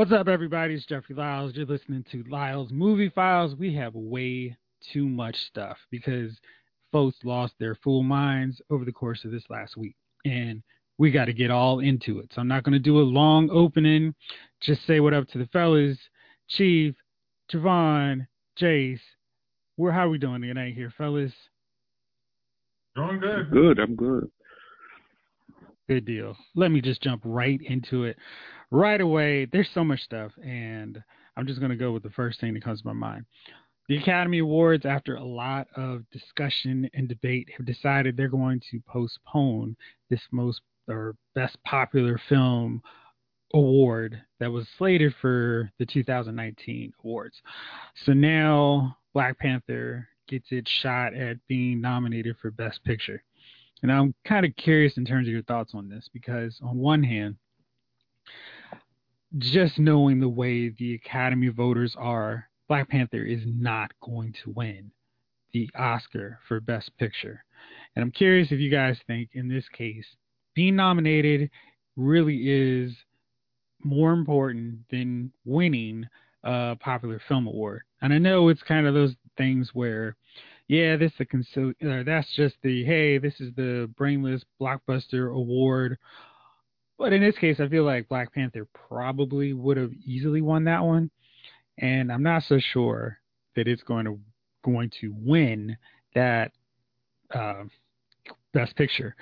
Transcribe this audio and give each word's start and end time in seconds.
What's 0.00 0.12
up, 0.12 0.28
everybody? 0.28 0.72
It's 0.72 0.86
Jeffrey 0.86 1.14
Lyles. 1.14 1.54
You're 1.54 1.66
listening 1.66 2.06
to 2.10 2.24
Lyles 2.30 2.70
Movie 2.72 3.10
Files. 3.10 3.54
We 3.54 3.74
have 3.74 3.94
way 3.94 4.56
too 4.94 5.06
much 5.06 5.36
stuff 5.44 5.76
because 5.90 6.40
folks 6.90 7.18
lost 7.22 7.52
their 7.60 7.74
full 7.74 8.02
minds 8.02 8.62
over 8.70 8.86
the 8.86 8.92
course 8.92 9.26
of 9.26 9.30
this 9.30 9.44
last 9.50 9.76
week. 9.76 9.94
And 10.24 10.62
we 10.96 11.10
got 11.10 11.26
to 11.26 11.34
get 11.34 11.50
all 11.50 11.80
into 11.80 12.18
it. 12.18 12.30
So 12.34 12.40
I'm 12.40 12.48
not 12.48 12.62
going 12.62 12.72
to 12.72 12.78
do 12.78 12.98
a 12.98 13.02
long 13.02 13.50
opening. 13.50 14.14
Just 14.62 14.86
say 14.86 15.00
what 15.00 15.12
up 15.12 15.28
to 15.32 15.38
the 15.38 15.48
fellas. 15.48 15.98
Chief, 16.48 16.94
Javon, 17.52 18.26
Jace. 18.58 19.00
We're, 19.76 19.92
how 19.92 20.06
are 20.06 20.10
we 20.10 20.16
doing 20.16 20.40
tonight 20.40 20.72
here, 20.72 20.94
fellas? 20.96 21.32
Doing 22.96 23.20
good. 23.20 23.50
Good, 23.50 23.78
I'm 23.78 23.96
good. 23.96 24.30
Good 25.90 26.06
deal. 26.06 26.38
Let 26.54 26.70
me 26.70 26.80
just 26.80 27.02
jump 27.02 27.20
right 27.22 27.60
into 27.60 28.04
it 28.04 28.16
right 28.70 29.00
away. 29.00 29.46
There's 29.46 29.70
so 29.74 29.84
much 29.84 30.00
stuff, 30.02 30.32
and 30.44 31.02
I'm 31.36 31.46
just 31.46 31.60
going 31.60 31.70
to 31.70 31.76
go 31.76 31.92
with 31.92 32.02
the 32.02 32.10
first 32.10 32.40
thing 32.40 32.54
that 32.54 32.64
comes 32.64 32.82
to 32.82 32.86
my 32.86 32.92
mind. 32.92 33.24
The 33.88 33.96
Academy 33.96 34.38
Awards, 34.38 34.86
after 34.86 35.16
a 35.16 35.24
lot 35.24 35.66
of 35.74 36.08
discussion 36.10 36.88
and 36.94 37.08
debate, 37.08 37.48
have 37.56 37.66
decided 37.66 38.16
they're 38.16 38.28
going 38.28 38.60
to 38.70 38.80
postpone 38.86 39.76
this 40.10 40.20
most 40.30 40.60
or 40.88 41.16
best 41.34 41.56
popular 41.64 42.20
film 42.28 42.82
award 43.52 44.20
that 44.38 44.50
was 44.50 44.66
slated 44.78 45.12
for 45.20 45.70
the 45.78 45.86
2019 45.86 46.92
awards. 47.02 47.36
So 48.04 48.12
now 48.12 48.96
Black 49.12 49.38
Panther 49.38 50.06
gets 50.28 50.46
its 50.50 50.70
shot 50.70 51.14
at 51.14 51.44
being 51.48 51.80
nominated 51.80 52.36
for 52.40 52.52
Best 52.52 52.84
Picture. 52.84 53.22
And 53.82 53.90
I'm 53.90 54.14
kind 54.24 54.46
of 54.46 54.54
curious 54.56 54.96
in 54.98 55.04
terms 55.04 55.26
of 55.26 55.32
your 55.32 55.42
thoughts 55.42 55.72
on 55.74 55.88
this 55.88 56.08
because, 56.12 56.58
on 56.62 56.76
one 56.76 57.02
hand, 57.02 57.36
just 59.38 59.78
knowing 59.78 60.20
the 60.20 60.28
way 60.28 60.70
the 60.70 60.94
Academy 60.94 61.48
voters 61.48 61.94
are, 61.98 62.48
Black 62.68 62.88
Panther 62.88 63.22
is 63.22 63.42
not 63.46 63.92
going 64.02 64.34
to 64.44 64.50
win 64.50 64.90
the 65.52 65.68
Oscar 65.76 66.38
for 66.46 66.60
Best 66.60 66.96
Picture. 66.98 67.44
And 67.94 68.02
I'm 68.02 68.10
curious 68.10 68.52
if 68.52 68.60
you 68.60 68.70
guys 68.70 68.98
think, 69.06 69.30
in 69.32 69.48
this 69.48 69.68
case, 69.68 70.06
being 70.54 70.76
nominated 70.76 71.50
really 71.96 72.48
is 72.48 72.92
more 73.82 74.12
important 74.12 74.78
than 74.90 75.32
winning 75.44 76.06
a 76.44 76.76
popular 76.80 77.20
film 77.28 77.46
award. 77.46 77.82
And 78.02 78.12
I 78.12 78.18
know 78.18 78.48
it's 78.48 78.62
kind 78.62 78.86
of 78.86 78.94
those 78.94 79.14
things 79.36 79.70
where 79.72 80.16
yeah, 80.70 80.96
this 80.96 81.10
is 81.14 81.20
a 81.20 81.24
consil- 81.24 81.74
uh, 81.84 82.04
that's 82.04 82.32
just 82.36 82.54
the 82.62 82.84
hey, 82.84 83.18
this 83.18 83.34
is 83.40 83.52
the 83.56 83.90
brainless 83.96 84.44
blockbuster 84.60 85.34
award. 85.34 85.98
But 87.00 87.14
in 87.14 87.22
this 87.22 87.38
case, 87.38 87.56
I 87.60 87.68
feel 87.68 87.84
like 87.84 88.10
Black 88.10 88.30
Panther 88.34 88.66
probably 88.74 89.54
would 89.54 89.78
have 89.78 89.90
easily 90.04 90.42
won 90.42 90.64
that 90.64 90.84
one, 90.84 91.10
and 91.78 92.12
I'm 92.12 92.22
not 92.22 92.42
so 92.42 92.58
sure 92.74 93.18
that 93.56 93.66
it's 93.66 93.82
going 93.82 94.04
to 94.04 94.20
going 94.62 94.90
to 95.00 95.14
win 95.16 95.78
that 96.14 96.52
uh, 97.34 97.62
Best 98.52 98.76
Picture. 98.76 99.16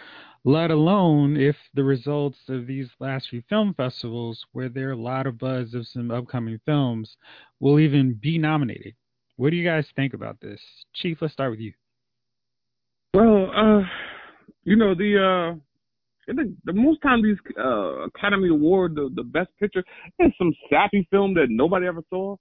Let 0.44 0.72
alone 0.72 1.36
if 1.36 1.54
the 1.74 1.84
results 1.84 2.38
of 2.48 2.66
these 2.66 2.88
last 2.98 3.28
few 3.30 3.44
film 3.48 3.74
festivals, 3.74 4.44
where 4.50 4.68
there 4.68 4.88
are 4.88 4.92
a 4.92 4.96
lot 4.96 5.28
of 5.28 5.38
buzz 5.38 5.72
of 5.74 5.86
some 5.86 6.10
upcoming 6.10 6.58
films, 6.66 7.16
will 7.60 7.78
even 7.78 8.18
be 8.20 8.38
nominated. 8.38 8.94
What 9.36 9.50
do 9.50 9.56
you 9.56 9.64
guys 9.64 9.86
think 9.94 10.14
about 10.14 10.40
this? 10.40 10.60
Chief, 10.94 11.18
let's 11.20 11.32
start 11.32 11.52
with 11.52 11.60
you. 11.60 11.72
Well, 13.14 13.52
uh, 13.54 13.82
you 14.64 14.74
know, 14.74 14.96
the 14.96 15.54
uh 15.54 15.67
the, 16.34 16.54
the 16.64 16.72
most 16.72 17.00
time 17.02 17.22
these 17.22 17.36
uh 17.58 18.06
Academy 18.06 18.48
Award 18.48 18.94
the, 18.94 19.10
the 19.14 19.22
best 19.22 19.50
picture 19.58 19.84
is 20.18 20.32
some 20.38 20.52
sappy 20.70 21.06
film 21.10 21.34
that 21.34 21.46
nobody 21.48 21.86
ever 21.86 22.02
saw. 22.10 22.36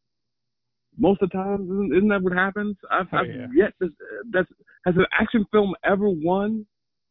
Most 1.00 1.22
of 1.22 1.30
the 1.30 1.38
time, 1.38 1.64
isn't, 1.64 1.96
isn't 1.96 2.10
that 2.10 2.24
what 2.24 2.34
happens? 2.34 2.76
I've, 2.90 3.08
Oh, 3.14 3.18
I've 3.18 3.28
yeah. 3.28 3.48
yet 3.54 3.74
to, 3.82 3.90
that's 4.32 4.50
has 4.86 4.96
an 4.96 5.06
action 5.20 5.46
film 5.52 5.76
ever 5.84 6.10
won 6.10 6.66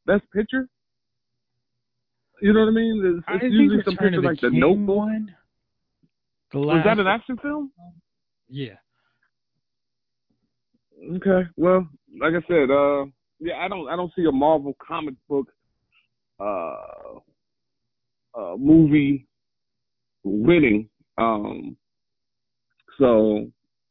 best 0.07 0.25
picture? 0.33 0.69
You 2.43 2.53
know 2.53 2.61
what 2.61 2.69
I 2.69 2.73
mean? 2.73 3.03
It's, 3.17 3.25
I 3.29 3.35
it's 3.35 3.43
think 3.43 3.53
usually 3.55 3.83
some 3.85 3.97
picture 3.97 4.21
the 4.21 4.27
like 4.27 4.41
the 4.41 4.51
Notebook. 4.51 4.97
won. 4.97 5.35
The 6.53 6.59
Was 6.59 6.83
that 6.85 6.99
an 6.99 7.07
action 7.07 7.37
film? 7.39 7.73
Yeah. 8.49 8.75
Okay. 11.15 11.49
Well, 11.57 11.89
like 12.21 12.35
I 12.35 12.47
said, 12.47 12.71
uh, 12.71 13.07
yeah, 13.41 13.59
I 13.61 13.69
don't, 13.69 13.89
I 13.89 13.97
don't 13.97 14.13
see 14.17 14.25
a 14.25 14.33
Marvel 14.33 14.75
comic 14.87 15.15
book, 15.29 15.49
uh, 16.41 17.19
uh, 18.35 18.57
movie 18.57 19.27
winning. 20.25 20.89
Um, 21.19 21.77
so 22.99 23.47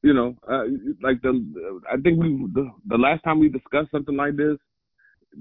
you 0.06 0.14
know, 0.14 0.36
uh, 0.48 0.66
like 1.02 1.20
the, 1.24 1.82
I 1.92 1.98
think 1.98 2.22
we, 2.22 2.48
the, 2.54 2.70
the 2.88 2.96
last 2.96 3.24
time 3.24 3.40
we 3.40 3.50
discussed 3.50 3.90
something 3.90 4.16
like 4.16 4.38
this, 4.38 4.58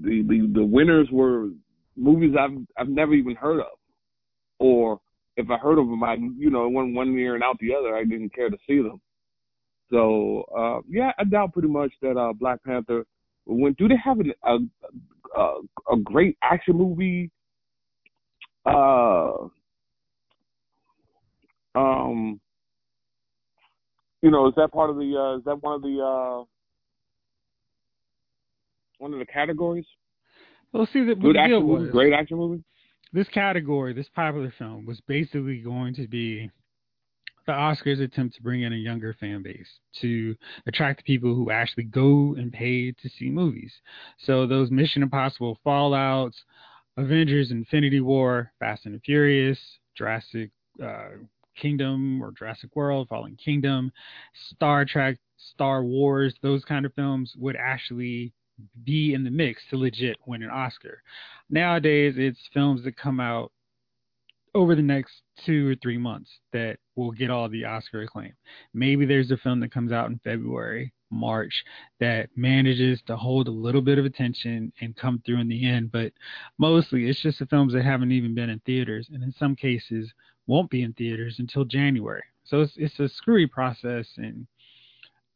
the, 0.01 0.23
the, 0.27 0.51
the 0.55 0.65
winners 0.65 1.07
were 1.11 1.49
movies 1.95 2.33
I've, 2.37 2.57
I've 2.75 2.89
never 2.89 3.13
even 3.13 3.35
heard 3.35 3.59
of, 3.59 3.77
or 4.57 4.99
if 5.37 5.51
I 5.51 5.57
heard 5.57 5.77
of 5.77 5.87
them, 5.87 6.03
I, 6.03 6.15
you 6.15 6.49
know, 6.49 6.67
one, 6.67 6.95
one 6.95 7.13
year 7.13 7.35
and 7.35 7.43
out 7.43 7.59
the 7.59 7.75
other, 7.75 7.95
I 7.95 8.05
didn't 8.05 8.33
care 8.33 8.49
to 8.49 8.57
see 8.65 8.81
them. 8.81 8.99
So 9.91 10.45
uh, 10.57 10.81
yeah, 10.89 11.11
I 11.19 11.25
doubt 11.25 11.53
pretty 11.53 11.67
much 11.67 11.91
that 12.01 12.17
uh, 12.17 12.33
Black 12.33 12.63
Panther 12.63 13.05
win. 13.45 13.75
Do 13.77 13.87
they 13.87 13.97
have 14.03 14.19
an, 14.19 14.33
a, 14.43 14.57
a 15.35 15.59
a 15.91 15.97
great 15.97 16.37
action 16.41 16.77
movie? 16.77 17.29
Uh, 18.65 19.33
um, 21.75 22.39
you 24.21 24.31
know, 24.31 24.47
is 24.47 24.53
that 24.55 24.71
part 24.71 24.89
of 24.89 24.95
the? 24.95 25.15
Uh, 25.15 25.37
is 25.37 25.43
that 25.45 25.61
one 25.61 25.75
of 25.75 25.81
the? 25.81 26.01
Uh, 26.01 26.45
one 28.97 29.13
of 29.13 29.19
the 29.19 29.25
categories? 29.25 29.85
Well, 30.71 30.87
see, 30.91 31.03
the, 31.03 31.15
Good 31.15 31.37
action 31.37 31.63
movie, 31.63 31.83
was, 31.83 31.91
great 31.91 32.13
action 32.13 32.37
movie. 32.37 32.63
this 33.13 33.27
category, 33.29 33.93
this 33.93 34.09
popular 34.15 34.53
film, 34.57 34.85
was 34.85 34.99
basically 35.07 35.59
going 35.59 35.93
to 35.95 36.07
be 36.07 36.49
the 37.45 37.51
Oscars' 37.51 38.01
attempt 38.01 38.35
to 38.35 38.43
bring 38.43 38.63
in 38.63 38.73
a 38.73 38.77
younger 38.77 39.15
fan 39.19 39.43
base 39.43 39.67
to 40.01 40.35
attract 40.67 41.05
people 41.05 41.35
who 41.35 41.51
actually 41.51 41.83
go 41.83 42.35
and 42.37 42.51
pay 42.51 42.91
to 42.91 43.09
see 43.17 43.29
movies. 43.29 43.73
So 44.17 44.47
those 44.47 44.71
Mission 44.71 45.03
Impossible 45.03 45.59
Fallouts, 45.65 46.35
Avengers 46.97 47.51
Infinity 47.51 48.01
War, 48.01 48.51
Fast 48.59 48.85
and 48.85 49.01
Furious, 49.03 49.59
Jurassic 49.95 50.51
uh, 50.83 51.09
Kingdom 51.55 52.21
or 52.21 52.31
Jurassic 52.31 52.75
World, 52.75 53.07
Fallen 53.09 53.37
Kingdom, 53.43 53.91
Star 54.51 54.85
Trek, 54.85 55.17
Star 55.37 55.83
Wars, 55.83 56.33
those 56.41 56.63
kind 56.65 56.85
of 56.85 56.93
films 56.93 57.33
would 57.37 57.55
actually 57.55 58.33
be 58.83 59.13
in 59.13 59.23
the 59.23 59.29
mix 59.29 59.61
to 59.69 59.77
legit 59.77 60.17
win 60.25 60.43
an 60.43 60.49
Oscar. 60.49 61.01
Nowadays, 61.49 62.15
it's 62.17 62.39
films 62.53 62.83
that 62.83 62.97
come 62.97 63.19
out 63.19 63.51
over 64.55 64.73
the 64.73 64.81
next 64.81 65.21
two 65.45 65.69
or 65.69 65.75
three 65.75 65.97
months 65.97 66.31
that 66.53 66.77
will 66.95 67.11
get 67.11 67.29
all 67.29 67.49
the 67.49 67.65
Oscar 67.65 68.01
acclaim. 68.01 68.33
Maybe 68.73 69.05
there's 69.05 69.29
a 69.29 69.37
film 69.37 69.59
that 69.59 69.73
comes 69.73 69.91
out 69.91 70.09
in 70.09 70.19
February, 70.23 70.93
March 71.11 71.63
that 71.99 72.29
manages 72.35 73.01
to 73.05 73.17
hold 73.17 73.47
a 73.47 73.51
little 73.51 73.81
bit 73.81 73.99
of 73.99 74.05
attention 74.05 74.71
and 74.79 74.95
come 74.95 75.21
through 75.25 75.41
in 75.41 75.49
the 75.49 75.67
end, 75.67 75.91
but 75.91 76.13
mostly 76.57 77.09
it's 77.09 77.21
just 77.21 77.39
the 77.39 77.45
films 77.45 77.73
that 77.73 77.83
haven't 77.83 78.13
even 78.13 78.33
been 78.33 78.49
in 78.49 78.59
theaters 78.59 79.09
and 79.13 79.21
in 79.21 79.33
some 79.33 79.55
cases 79.55 80.11
won't 80.47 80.69
be 80.69 80.83
in 80.83 80.93
theaters 80.93 81.35
until 81.39 81.65
January. 81.65 82.23
So 82.45 82.61
it's 82.61 82.73
it's 82.77 82.99
a 82.99 83.09
screwy 83.09 83.47
process 83.47 84.07
and 84.17 84.47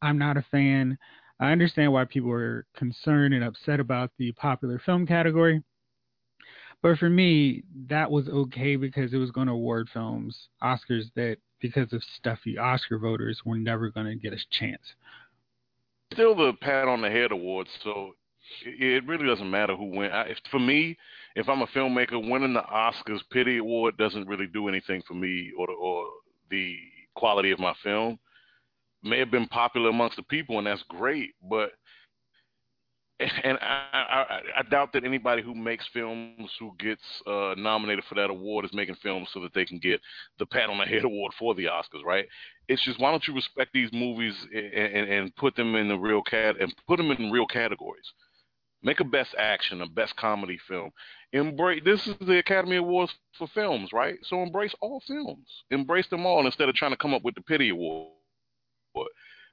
I'm 0.00 0.18
not 0.18 0.38
a 0.38 0.44
fan. 0.50 0.96
I 1.40 1.52
understand 1.52 1.92
why 1.92 2.04
people 2.04 2.30
are 2.32 2.66
concerned 2.74 3.34
and 3.34 3.44
upset 3.44 3.80
about 3.80 4.10
the 4.18 4.32
popular 4.32 4.78
film 4.78 5.06
category. 5.06 5.62
But 6.82 6.98
for 6.98 7.10
me, 7.10 7.62
that 7.88 8.10
was 8.10 8.28
okay 8.28 8.76
because 8.76 9.12
it 9.12 9.18
was 9.18 9.30
going 9.30 9.48
to 9.48 9.52
award 9.52 9.88
films 9.92 10.48
Oscars 10.62 11.10
that, 11.14 11.36
because 11.60 11.92
of 11.92 12.02
stuffy 12.16 12.56
Oscar 12.56 12.98
voters, 12.98 13.40
were 13.44 13.58
never 13.58 13.90
going 13.90 14.06
to 14.06 14.14
get 14.14 14.32
a 14.32 14.38
chance. 14.50 14.82
Still 16.12 16.34
the 16.34 16.54
pat 16.60 16.88
on 16.88 17.02
the 17.02 17.10
head 17.10 17.32
award, 17.32 17.68
so 17.84 18.14
it, 18.64 19.06
really 19.06 19.26
doesn't 19.26 19.50
matter 19.50 19.76
who 19.76 19.96
wins. 19.96 20.12
For 20.50 20.58
me, 20.58 20.96
if 21.36 21.48
I'm 21.48 21.62
a 21.62 21.66
filmmaker, 21.68 22.28
winning 22.28 22.54
the 22.54 22.62
Oscars 22.62 23.20
pity 23.30 23.58
award 23.58 23.96
doesn't 23.96 24.26
really 24.26 24.46
do 24.46 24.68
anything 24.68 25.02
for 25.06 25.14
me 25.14 25.52
or 25.56 25.66
the, 25.66 25.74
or 25.74 26.06
the 26.50 26.76
quality 27.14 27.50
of 27.50 27.58
my 27.58 27.74
film. 27.82 28.18
May 29.02 29.18
have 29.18 29.30
been 29.30 29.46
popular 29.48 29.90
amongst 29.90 30.16
the 30.16 30.22
people, 30.24 30.58
and 30.58 30.66
that's 30.66 30.82
great, 30.88 31.30
but 31.48 31.72
and 33.20 33.58
I, 33.60 33.90
I, 33.92 34.40
I 34.58 34.62
doubt 34.62 34.92
that 34.94 35.04
anybody 35.04 35.42
who 35.42 35.54
makes 35.54 35.86
films 35.92 36.50
who 36.58 36.72
gets 36.78 37.02
uh, 37.26 37.54
nominated 37.56 38.04
for 38.04 38.14
that 38.14 38.30
award 38.30 38.64
is 38.64 38.72
making 38.72 38.94
films 38.96 39.28
so 39.32 39.40
that 39.40 39.52
they 39.52 39.64
can 39.64 39.78
get 39.78 40.00
the 40.38 40.46
pat 40.46 40.70
on 40.70 40.78
the 40.78 40.84
head 40.84 41.04
award 41.04 41.32
for 41.38 41.54
the 41.54 41.64
Oscars, 41.64 42.04
right? 42.04 42.26
It's 42.68 42.82
just 42.82 42.98
why 43.00 43.10
don't 43.10 43.26
you 43.26 43.34
respect 43.34 43.72
these 43.74 43.92
movies 43.92 44.34
and, 44.54 44.74
and, 44.74 45.10
and 45.10 45.36
put 45.36 45.54
them 45.56 45.74
in 45.74 45.88
the 45.88 45.98
real 45.98 46.22
cat 46.22 46.56
and 46.60 46.74
put 46.86 46.96
them 46.96 47.10
in 47.10 47.30
real 47.30 47.46
categories? 47.46 48.12
Make 48.82 49.00
a 49.00 49.04
best 49.04 49.34
action, 49.38 49.82
a 49.82 49.86
best 49.86 50.16
comedy 50.16 50.58
film. 50.66 50.90
Embrace. 51.32 51.82
This 51.84 52.06
is 52.06 52.16
the 52.20 52.38
Academy 52.38 52.76
Awards 52.76 53.12
for 53.36 53.46
films, 53.48 53.90
right? 53.92 54.16
So 54.22 54.42
embrace 54.42 54.74
all 54.80 55.02
films. 55.06 55.46
Embrace 55.70 56.06
them 56.08 56.24
all 56.24 56.46
instead 56.46 56.68
of 56.68 56.74
trying 56.74 56.92
to 56.92 56.96
come 56.96 57.12
up 57.12 57.22
with 57.22 57.34
the 57.34 57.42
pity 57.42 57.68
award. 57.68 58.08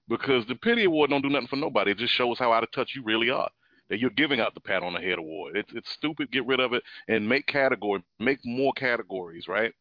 Because 0.07 0.45
the 0.47 0.55
pity 0.55 0.85
award 0.85 1.09
don't 1.09 1.21
do 1.21 1.29
nothing 1.29 1.49
for 1.49 1.57
nobody. 1.57 1.91
It 1.91 1.97
just 1.97 2.13
shows 2.13 2.39
how 2.39 2.53
out 2.53 2.63
of 2.63 2.71
touch 2.71 2.93
you 2.95 3.03
really 3.03 3.29
are. 3.29 3.49
That 3.89 3.99
you're 3.99 4.09
giving 4.09 4.39
out 4.39 4.53
the 4.53 4.59
pat 4.59 4.83
on 4.83 4.93
the 4.93 4.99
head 4.99 5.17
award. 5.17 5.55
It's 5.55 5.71
it's 5.73 5.89
stupid. 5.91 6.31
Get 6.31 6.45
rid 6.45 6.59
of 6.59 6.73
it 6.73 6.83
and 7.07 7.27
make 7.27 7.47
category. 7.47 8.03
Make 8.19 8.39
more 8.43 8.73
categories, 8.73 9.47
right? 9.47 9.73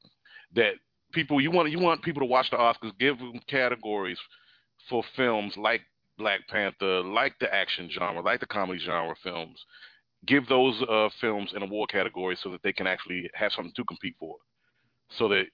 That 0.54 0.74
people 1.12 1.40
you 1.40 1.50
want 1.50 1.70
you 1.70 1.78
want 1.78 2.02
people 2.02 2.20
to 2.20 2.26
watch 2.26 2.50
the 2.50 2.56
Oscars. 2.56 2.96
Give 2.98 3.18
them 3.18 3.40
categories 3.48 4.18
for 4.88 5.02
films 5.16 5.56
like 5.56 5.82
Black 6.18 6.46
Panther, 6.48 7.02
like 7.02 7.38
the 7.40 7.52
action 7.52 7.90
genre, 7.90 8.22
like 8.22 8.40
the 8.40 8.46
comedy 8.46 8.78
genre 8.78 9.14
films, 9.22 9.58
give 10.26 10.46
those 10.48 10.80
uh, 10.88 11.08
films 11.20 11.52
an 11.54 11.62
award 11.62 11.90
category 11.90 12.36
so 12.40 12.50
that 12.50 12.62
they 12.62 12.72
can 12.72 12.86
actually 12.86 13.30
have 13.34 13.52
something 13.52 13.72
to 13.76 13.84
compete 13.84 14.16
for. 14.18 14.36
So 15.18 15.28
that 15.28 15.44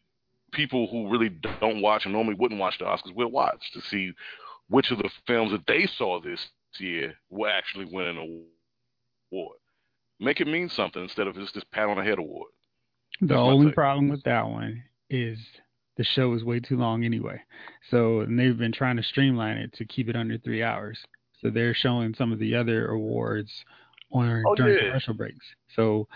people 0.52 0.87
who 0.88 1.10
really 1.10 1.31
don't 1.60 1.82
watch 1.82 2.04
and 2.04 2.12
normally 2.12 2.37
wouldn't 2.37 2.60
watch 2.60 2.78
the 2.78 2.84
Oscars 2.84 3.14
will 3.14 3.31
watch 3.31 3.60
to 3.75 3.81
see 3.82 4.12
which 4.69 4.90
of 4.90 4.99
the 4.99 5.10
films 5.26 5.52
that 5.52 5.66
they 5.66 5.87
saw 5.99 6.20
this 6.20 6.40
year 6.79 7.15
will 7.31 7.51
actually 7.51 7.87
win 7.87 8.07
an 8.07 8.45
award. 9.33 9.57
Make 10.21 10.41
it 10.41 10.47
mean 10.47 10.69
something 10.69 11.03
instead 11.03 11.27
of 11.27 11.35
just 11.35 11.55
this 11.55 11.65
pat 11.73 11.89
on 11.89 11.97
the 11.97 12.05
head 12.05 12.19
award. 12.19 12.51
The 13.21 13.29
That's 13.29 13.39
only 13.39 13.73
problem 13.73 14.09
with 14.09 14.23
that 14.25 14.47
one 14.47 14.83
is 15.11 15.39
the 15.97 16.05
show 16.05 16.33
is 16.35 16.45
way 16.45 16.61
too 16.61 16.77
long 16.77 17.05
anyway. 17.05 17.41
So 17.91 18.21
and 18.21 18.39
they've 18.39 18.57
been 18.57 18.73
trying 18.73 18.97
to 18.97 19.03
streamline 19.03 19.59
it 19.59 19.73
to 19.75 19.85
keep 19.85 20.09
it 20.09 20.17
under 20.17 20.39
three 20.39 20.63
hours. 20.63 20.99
So 21.41 21.51
they're 21.51 21.75
showing 21.75 22.15
some 22.15 22.33
of 22.33 22.39
the 22.39 22.55
other 22.55 22.89
awards 22.89 23.51
on 24.13 24.43
oh, 24.47 24.55
during 24.55 24.75
yeah. 24.75 24.89
commercial 24.89 25.15
breaks. 25.15 25.45
So 25.75 26.07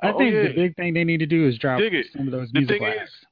I 0.00 0.12
oh, 0.12 0.18
think 0.18 0.34
yeah. 0.34 0.42
the 0.48 0.54
big 0.54 0.76
thing 0.76 0.94
they 0.94 1.04
need 1.04 1.18
to 1.18 1.26
do 1.26 1.46
is 1.46 1.58
drop 1.58 1.80
some 2.12 2.26
of 2.26 2.32
those 2.32 2.50
the 2.52 2.60
musical 2.60 2.86
acts. 2.86 3.10
Is, 3.10 3.26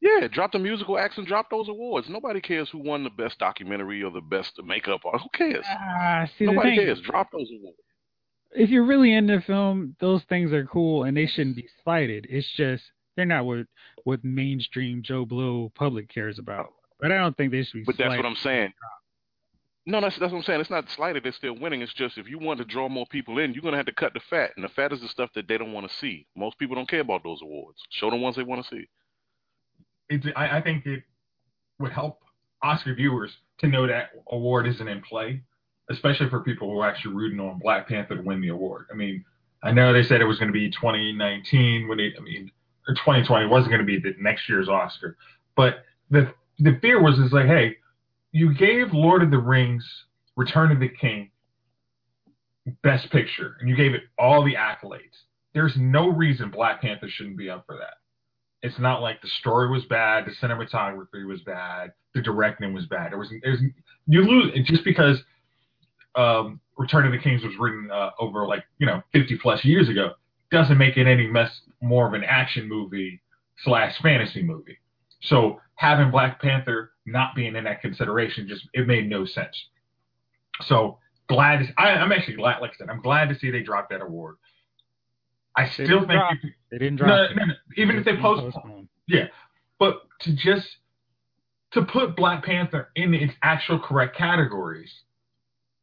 yeah, 0.00 0.28
drop 0.28 0.52
the 0.52 0.58
musical 0.58 0.98
acts 0.98 1.16
and 1.16 1.26
drop 1.26 1.50
those 1.50 1.68
awards. 1.68 2.08
Nobody 2.08 2.40
cares 2.40 2.68
who 2.70 2.78
won 2.78 3.04
the 3.04 3.10
best 3.10 3.38
documentary 3.38 4.02
or 4.02 4.10
the 4.10 4.20
best 4.20 4.60
makeup. 4.62 5.00
Or 5.04 5.18
who 5.18 5.28
cares? 5.32 5.64
Ah, 5.68 6.28
see, 6.38 6.44
Nobody 6.44 6.76
thing, 6.76 6.86
cares. 6.86 7.00
Drop 7.00 7.30
those 7.32 7.48
awards. 7.58 7.78
If 8.52 8.70
you're 8.70 8.84
really 8.84 9.12
into 9.12 9.40
film, 9.40 9.96
those 10.00 10.22
things 10.24 10.52
are 10.52 10.66
cool 10.66 11.04
and 11.04 11.16
they 11.16 11.26
shouldn't 11.26 11.56
be 11.56 11.68
slighted. 11.82 12.26
It's 12.28 12.50
just 12.56 12.84
they're 13.16 13.26
not 13.26 13.46
what 13.46 13.66
what 14.04 14.22
mainstream 14.22 15.02
Joe 15.02 15.24
Blow 15.24 15.72
public 15.74 16.08
cares 16.08 16.38
about. 16.38 16.72
But 17.00 17.12
I 17.12 17.18
don't 17.18 17.36
think 17.36 17.52
they 17.52 17.64
should 17.64 17.80
be. 17.80 17.84
But 17.84 17.98
that's 17.98 18.16
what 18.16 18.26
I'm 18.26 18.36
saying. 18.36 18.72
No, 19.86 20.00
that's 20.00 20.18
that's 20.18 20.32
what 20.32 20.38
I'm 20.38 20.44
saying. 20.44 20.60
It's 20.60 20.70
not 20.70 20.90
slighted. 20.90 21.22
They're 21.24 21.32
still 21.32 21.56
winning. 21.58 21.80
It's 21.80 21.94
just 21.94 22.18
if 22.18 22.28
you 22.28 22.38
want 22.38 22.58
to 22.58 22.64
draw 22.64 22.88
more 22.88 23.06
people 23.06 23.38
in, 23.38 23.54
you're 23.54 23.62
gonna 23.62 23.76
have 23.76 23.86
to 23.86 23.92
cut 23.92 24.14
the 24.14 24.20
fat, 24.28 24.50
and 24.56 24.64
the 24.64 24.68
fat 24.68 24.92
is 24.92 25.00
the 25.00 25.08
stuff 25.08 25.30
that 25.34 25.48
they 25.48 25.58
don't 25.58 25.72
want 25.72 25.88
to 25.88 25.96
see. 25.96 26.26
Most 26.36 26.58
people 26.58 26.74
don't 26.74 26.88
care 26.88 27.00
about 27.00 27.22
those 27.22 27.40
awards. 27.40 27.78
Show 27.90 28.10
them 28.10 28.20
ones 28.20 28.36
they 28.36 28.42
want 28.42 28.64
to 28.64 28.68
see. 28.68 28.88
I, 30.10 30.58
I 30.58 30.60
think 30.60 30.86
it 30.86 31.02
would 31.78 31.92
help 31.92 32.20
Oscar 32.62 32.94
viewers 32.94 33.32
to 33.58 33.66
know 33.66 33.86
that 33.86 34.10
award 34.30 34.66
isn't 34.66 34.88
in 34.88 35.02
play, 35.02 35.42
especially 35.90 36.28
for 36.28 36.40
people 36.40 36.70
who 36.70 36.80
are 36.80 36.88
actually 36.88 37.14
rooting 37.14 37.40
on 37.40 37.58
Black 37.58 37.88
Panther 37.88 38.16
to 38.16 38.22
win 38.22 38.40
the 38.40 38.48
award. 38.48 38.86
I 38.90 38.94
mean, 38.94 39.24
I 39.62 39.72
know 39.72 39.92
they 39.92 40.02
said 40.02 40.20
it 40.20 40.26
was 40.26 40.38
going 40.38 40.52
to 40.52 40.58
be 40.58 40.70
2019 40.70 41.88
when 41.88 41.98
they, 41.98 42.12
I 42.16 42.20
mean, 42.20 42.50
or 42.88 42.94
2020 42.94 43.46
wasn't 43.46 43.70
going 43.70 43.80
to 43.80 43.86
be 43.86 43.98
the 43.98 44.14
next 44.20 44.48
year's 44.48 44.68
Oscar, 44.68 45.16
but 45.56 45.84
the 46.10 46.32
the 46.58 46.78
fear 46.80 47.02
was 47.02 47.18
is 47.18 47.32
like, 47.32 47.46
hey, 47.46 47.76
you 48.32 48.54
gave 48.54 48.92
Lord 48.92 49.22
of 49.22 49.30
the 49.30 49.38
Rings, 49.38 49.84
Return 50.36 50.72
of 50.72 50.80
the 50.80 50.88
King, 50.88 51.30
Best 52.82 53.10
Picture, 53.10 53.56
and 53.60 53.68
you 53.68 53.76
gave 53.76 53.94
it 53.94 54.02
all 54.18 54.44
the 54.44 54.54
accolades. 54.54 55.24
There's 55.54 55.76
no 55.76 56.08
reason 56.08 56.50
Black 56.50 56.80
Panther 56.80 57.08
shouldn't 57.08 57.36
be 57.36 57.50
up 57.50 57.64
for 57.66 57.76
that. 57.76 57.94
It's 58.62 58.78
not 58.78 59.02
like 59.02 59.20
the 59.22 59.28
story 59.40 59.70
was 59.70 59.84
bad, 59.84 60.24
the 60.26 60.46
cinematography 60.46 61.26
was 61.26 61.42
bad, 61.42 61.92
the 62.14 62.22
directing 62.22 62.72
was 62.72 62.86
bad. 62.86 63.12
There 63.12 63.18
was 63.18 63.30
there's 63.42 63.60
you 64.06 64.22
lose 64.22 64.52
just 64.66 64.84
because 64.84 65.18
um, 66.14 66.60
Return 66.76 67.06
of 67.06 67.12
the 67.12 67.18
Kings 67.18 67.42
was 67.42 67.52
written 67.58 67.90
uh, 67.92 68.10
over 68.18 68.46
like 68.46 68.64
you 68.78 68.86
know 68.86 69.02
50 69.12 69.38
plus 69.38 69.64
years 69.64 69.88
ago 69.88 70.12
doesn't 70.50 70.78
make 70.78 70.96
it 70.96 71.06
any 71.06 71.28
less 71.28 71.50
more 71.80 72.06
of 72.06 72.14
an 72.14 72.24
action 72.24 72.68
movie 72.68 73.20
slash 73.58 73.94
fantasy 74.00 74.42
movie. 74.42 74.78
So 75.22 75.60
having 75.74 76.10
Black 76.10 76.40
Panther 76.40 76.92
not 77.04 77.34
being 77.34 77.56
in 77.56 77.64
that 77.64 77.80
consideration 77.80 78.48
just 78.48 78.66
it 78.72 78.86
made 78.86 79.08
no 79.08 79.24
sense. 79.24 79.56
So 80.62 80.98
glad 81.28 81.58
to, 81.58 81.80
I, 81.80 81.90
am 81.90 82.12
actually 82.12 82.36
glad, 82.36 82.60
like 82.60 82.72
I 82.72 82.74
said, 82.78 82.88
I'm 82.90 83.02
glad 83.02 83.28
to 83.28 83.38
see 83.38 83.50
they 83.50 83.62
dropped 83.62 83.90
that 83.90 84.02
award. 84.02 84.36
I 85.56 85.64
They 85.64 85.84
still 85.84 86.06
think 86.06 86.20
you, 86.42 86.50
they 86.70 86.78
didn't 86.78 86.96
drop 86.96 87.08
no, 87.08 87.28
no, 87.34 87.44
no, 87.46 87.54
even 87.76 87.96
if 87.96 88.04
they 88.04 88.16
postpone, 88.16 88.52
postponed. 88.52 88.88
yeah, 89.08 89.26
but 89.78 90.02
to 90.20 90.34
just 90.36 90.68
to 91.72 91.82
put 91.82 92.16
Black 92.16 92.44
Panther 92.44 92.90
in 92.94 93.14
its 93.14 93.32
actual 93.42 93.78
correct 93.78 94.16
categories 94.16 94.92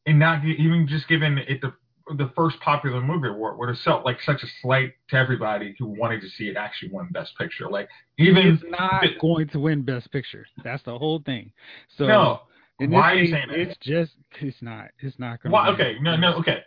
and 0.05 0.19
not 0.19 0.45
even 0.45 0.87
just 0.87 1.07
giving 1.07 1.37
it 1.37 1.61
the 1.61 1.73
the 2.17 2.29
first 2.35 2.59
popular 2.59 2.99
movie 3.01 3.29
award 3.29 3.57
would 3.57 3.69
have 3.69 3.79
felt 3.79 4.03
like 4.05 4.21
such 4.21 4.43
a 4.43 4.47
slight 4.61 4.93
to 5.09 5.15
everybody 5.15 5.73
who 5.79 5.85
wanted 5.85 6.19
to 6.21 6.29
see 6.29 6.49
it 6.49 6.57
actually 6.57 6.89
win 6.91 7.07
Best 7.11 7.31
Picture. 7.37 7.69
Like 7.69 7.87
even 8.17 8.47
It's 8.47 8.63
not 8.69 9.03
going 9.21 9.47
to 9.49 9.59
win 9.59 9.83
Best 9.83 10.11
Picture. 10.11 10.45
That's 10.63 10.83
the 10.83 10.97
whole 10.97 11.21
thing. 11.25 11.51
So 11.97 12.05
no, 12.05 12.41
why 12.79 12.87
this 12.87 12.91
are 12.91 13.15
you 13.15 13.23
case, 13.23 13.31
saying 13.31 13.47
that? 13.47 13.59
It's 13.59 13.77
just 13.81 14.11
it's 14.41 14.61
not. 14.61 14.89
It's 14.99 15.17
not 15.17 15.41
going. 15.41 15.53
Why, 15.53 15.69
okay, 15.69 15.95
no, 16.01 16.15
no, 16.17 16.35
okay. 16.35 16.59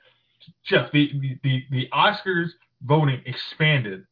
Jeff, 0.65 0.93
the, 0.93 1.11
the, 1.21 1.39
the, 1.43 1.65
the 1.71 1.89
Oscars 1.93 2.51
voting 2.83 3.21
expanded 3.27 4.05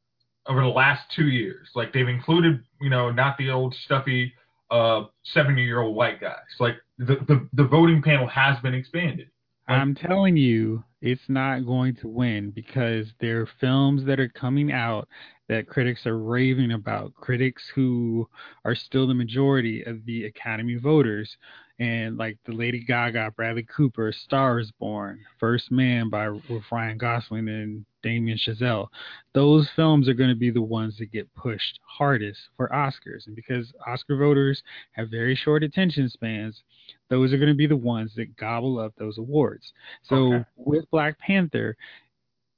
over 0.46 0.60
the 0.60 0.68
last 0.68 1.02
two 1.14 1.28
years. 1.28 1.68
Like 1.74 1.92
they've 1.92 2.08
included, 2.08 2.62
you 2.80 2.90
know, 2.90 3.10
not 3.10 3.36
the 3.38 3.50
old 3.50 3.74
stuffy 3.84 4.32
uh 4.70 5.04
70 5.24 5.62
year 5.62 5.80
old 5.80 5.94
white 5.94 6.20
guys. 6.20 6.38
Like 6.58 6.76
the, 6.98 7.16
the, 7.26 7.48
the 7.52 7.64
voting 7.64 8.02
panel 8.02 8.26
has 8.28 8.58
been 8.60 8.74
expanded. 8.74 9.28
I'm 9.66 9.94
telling 9.94 10.36
you, 10.36 10.84
it's 11.00 11.28
not 11.28 11.64
going 11.64 11.96
to 11.96 12.08
win 12.08 12.50
because 12.50 13.06
there 13.20 13.40
are 13.40 13.48
films 13.60 14.04
that 14.04 14.20
are 14.20 14.28
coming 14.28 14.72
out 14.72 15.08
that 15.48 15.68
critics 15.68 16.06
are 16.06 16.18
raving 16.18 16.72
about. 16.72 17.14
Critics 17.14 17.62
who 17.74 18.28
are 18.64 18.74
still 18.74 19.06
the 19.06 19.14
majority 19.14 19.82
of 19.84 20.04
the 20.04 20.24
Academy 20.24 20.76
voters, 20.76 21.34
and 21.78 22.16
like 22.16 22.38
the 22.44 22.52
Lady 22.52 22.84
Gaga, 22.84 23.32
Bradley 23.36 23.66
Cooper, 23.74 24.12
Star 24.12 24.58
is 24.58 24.70
Born, 24.78 25.20
First 25.38 25.70
Man 25.70 26.10
by 26.10 26.28
with 26.28 26.62
Ryan 26.70 26.98
Gosling 26.98 27.48
and 27.48 27.86
Damien 28.04 28.38
Chazelle. 28.38 28.86
Those 29.32 29.68
films 29.74 30.08
are 30.08 30.14
going 30.14 30.30
to 30.30 30.36
be 30.36 30.50
the 30.50 30.62
ones 30.62 30.96
that 30.98 31.10
get 31.10 31.32
pushed 31.34 31.80
hardest 31.82 32.38
for 32.56 32.68
Oscars, 32.68 33.26
and 33.26 33.34
because 33.34 33.72
Oscar 33.86 34.16
voters 34.16 34.62
have 34.92 35.10
very 35.10 35.34
short 35.34 35.64
attention 35.64 36.08
spans, 36.08 36.62
those 37.10 37.32
are 37.32 37.38
going 37.38 37.48
to 37.48 37.56
be 37.56 37.66
the 37.66 37.76
ones 37.76 38.12
that 38.14 38.36
gobble 38.36 38.78
up 38.78 38.92
those 38.96 39.18
awards. 39.18 39.72
So 40.04 40.34
Okay. 40.34 40.44
with 40.56 40.88
Black 40.90 41.18
Panther, 41.18 41.76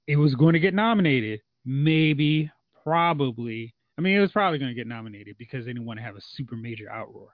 it 0.07 0.17
was 0.17 0.35
going 0.35 0.53
to 0.53 0.61
get 0.61 0.75
nominated, 0.75 1.41
maybe, 1.65 2.51
probably. 2.83 3.75
I 3.99 4.03
mean, 4.03 4.17
it 4.17 4.21
was 4.21 4.33
probably 4.33 4.59
going 4.59 4.71
to 4.71 4.75
get 4.75 4.87
nominated 4.87 5.37
because 5.39 5.65
they 5.65 5.73
didn't 5.73 5.87
want 5.87 5.99
to 5.99 6.05
have 6.05 6.17
a 6.17 6.21
super 6.21 6.57
major 6.57 6.87
outroar, 6.93 7.29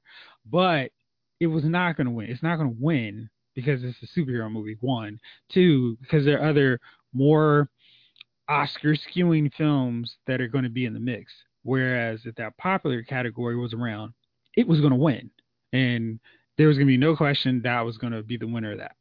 but 0.48 0.92
it 1.40 1.48
was 1.48 1.64
not 1.64 1.96
going 1.96 2.06
to 2.06 2.12
win. 2.12 2.30
It's 2.30 2.42
not 2.42 2.56
going 2.56 2.70
to 2.70 2.76
win 2.78 3.28
because 3.54 3.82
it's 3.82 3.98
a 4.02 4.18
superhero 4.18 4.50
movie. 4.50 4.76
One, 4.80 5.18
two, 5.50 5.96
because 6.00 6.24
there 6.24 6.40
are 6.40 6.48
other 6.48 6.78
more 7.12 7.68
Oscar 8.52 8.94
skewing 8.94 9.52
films 9.54 10.16
that 10.26 10.40
are 10.40 10.48
going 10.48 10.64
to 10.64 10.70
be 10.70 10.84
in 10.84 10.94
the 10.94 11.00
mix. 11.00 11.32
Whereas 11.62 12.26
if 12.26 12.34
that 12.36 12.56
popular 12.58 13.02
category 13.02 13.56
was 13.56 13.72
around, 13.72 14.12
it 14.56 14.66
was 14.66 14.80
going 14.80 14.92
to 14.92 14.98
win, 14.98 15.30
and 15.72 16.18
there 16.58 16.68
was 16.68 16.76
going 16.76 16.86
to 16.86 16.92
be 16.92 16.96
no 16.98 17.16
question 17.16 17.62
that 17.62 17.80
was 17.80 17.98
going 17.98 18.12
to 18.12 18.22
be 18.22 18.36
the 18.36 18.46
winner 18.46 18.72
of 18.72 18.78
that. 18.78 18.96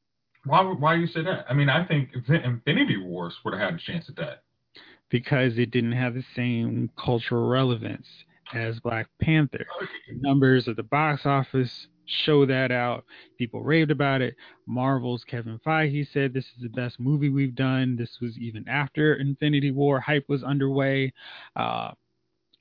Why 0.45 0.61
why 0.63 0.95
you 0.95 1.07
say 1.07 1.23
that? 1.23 1.45
I 1.49 1.53
mean, 1.53 1.69
I 1.69 1.85
think 1.85 2.09
Infinity 2.29 2.97
Wars 2.97 3.35
would 3.43 3.53
have 3.53 3.61
had 3.61 3.73
a 3.75 3.77
chance 3.77 4.09
at 4.09 4.15
that. 4.17 4.43
because 5.09 5.57
it 5.57 5.71
didn't 5.71 5.91
have 5.91 6.13
the 6.13 6.23
same 6.35 6.89
cultural 6.97 7.47
relevance 7.47 8.07
as 8.53 8.79
Black 8.79 9.07
Panther. 9.21 9.65
The 10.07 10.15
numbers 10.21 10.67
of 10.67 10.75
the 10.77 10.83
box 10.83 11.25
office 11.25 11.87
show 12.25 12.45
that 12.45 12.71
out. 12.71 13.05
People 13.37 13.63
raved 13.63 13.91
about 13.91 14.21
it. 14.21 14.35
Marvel's 14.67 15.23
Kevin 15.23 15.59
Feige 15.65 16.07
said 16.11 16.33
this 16.33 16.45
is 16.55 16.61
the 16.63 16.69
best 16.69 16.99
movie 16.99 17.29
we've 17.29 17.55
done. 17.55 17.95
This 17.95 18.17
was 18.21 18.37
even 18.37 18.67
after 18.67 19.15
Infinity 19.15 19.71
War 19.71 19.99
hype 19.99 20.25
was 20.27 20.43
underway. 20.43 21.13
Uh, 21.55 21.91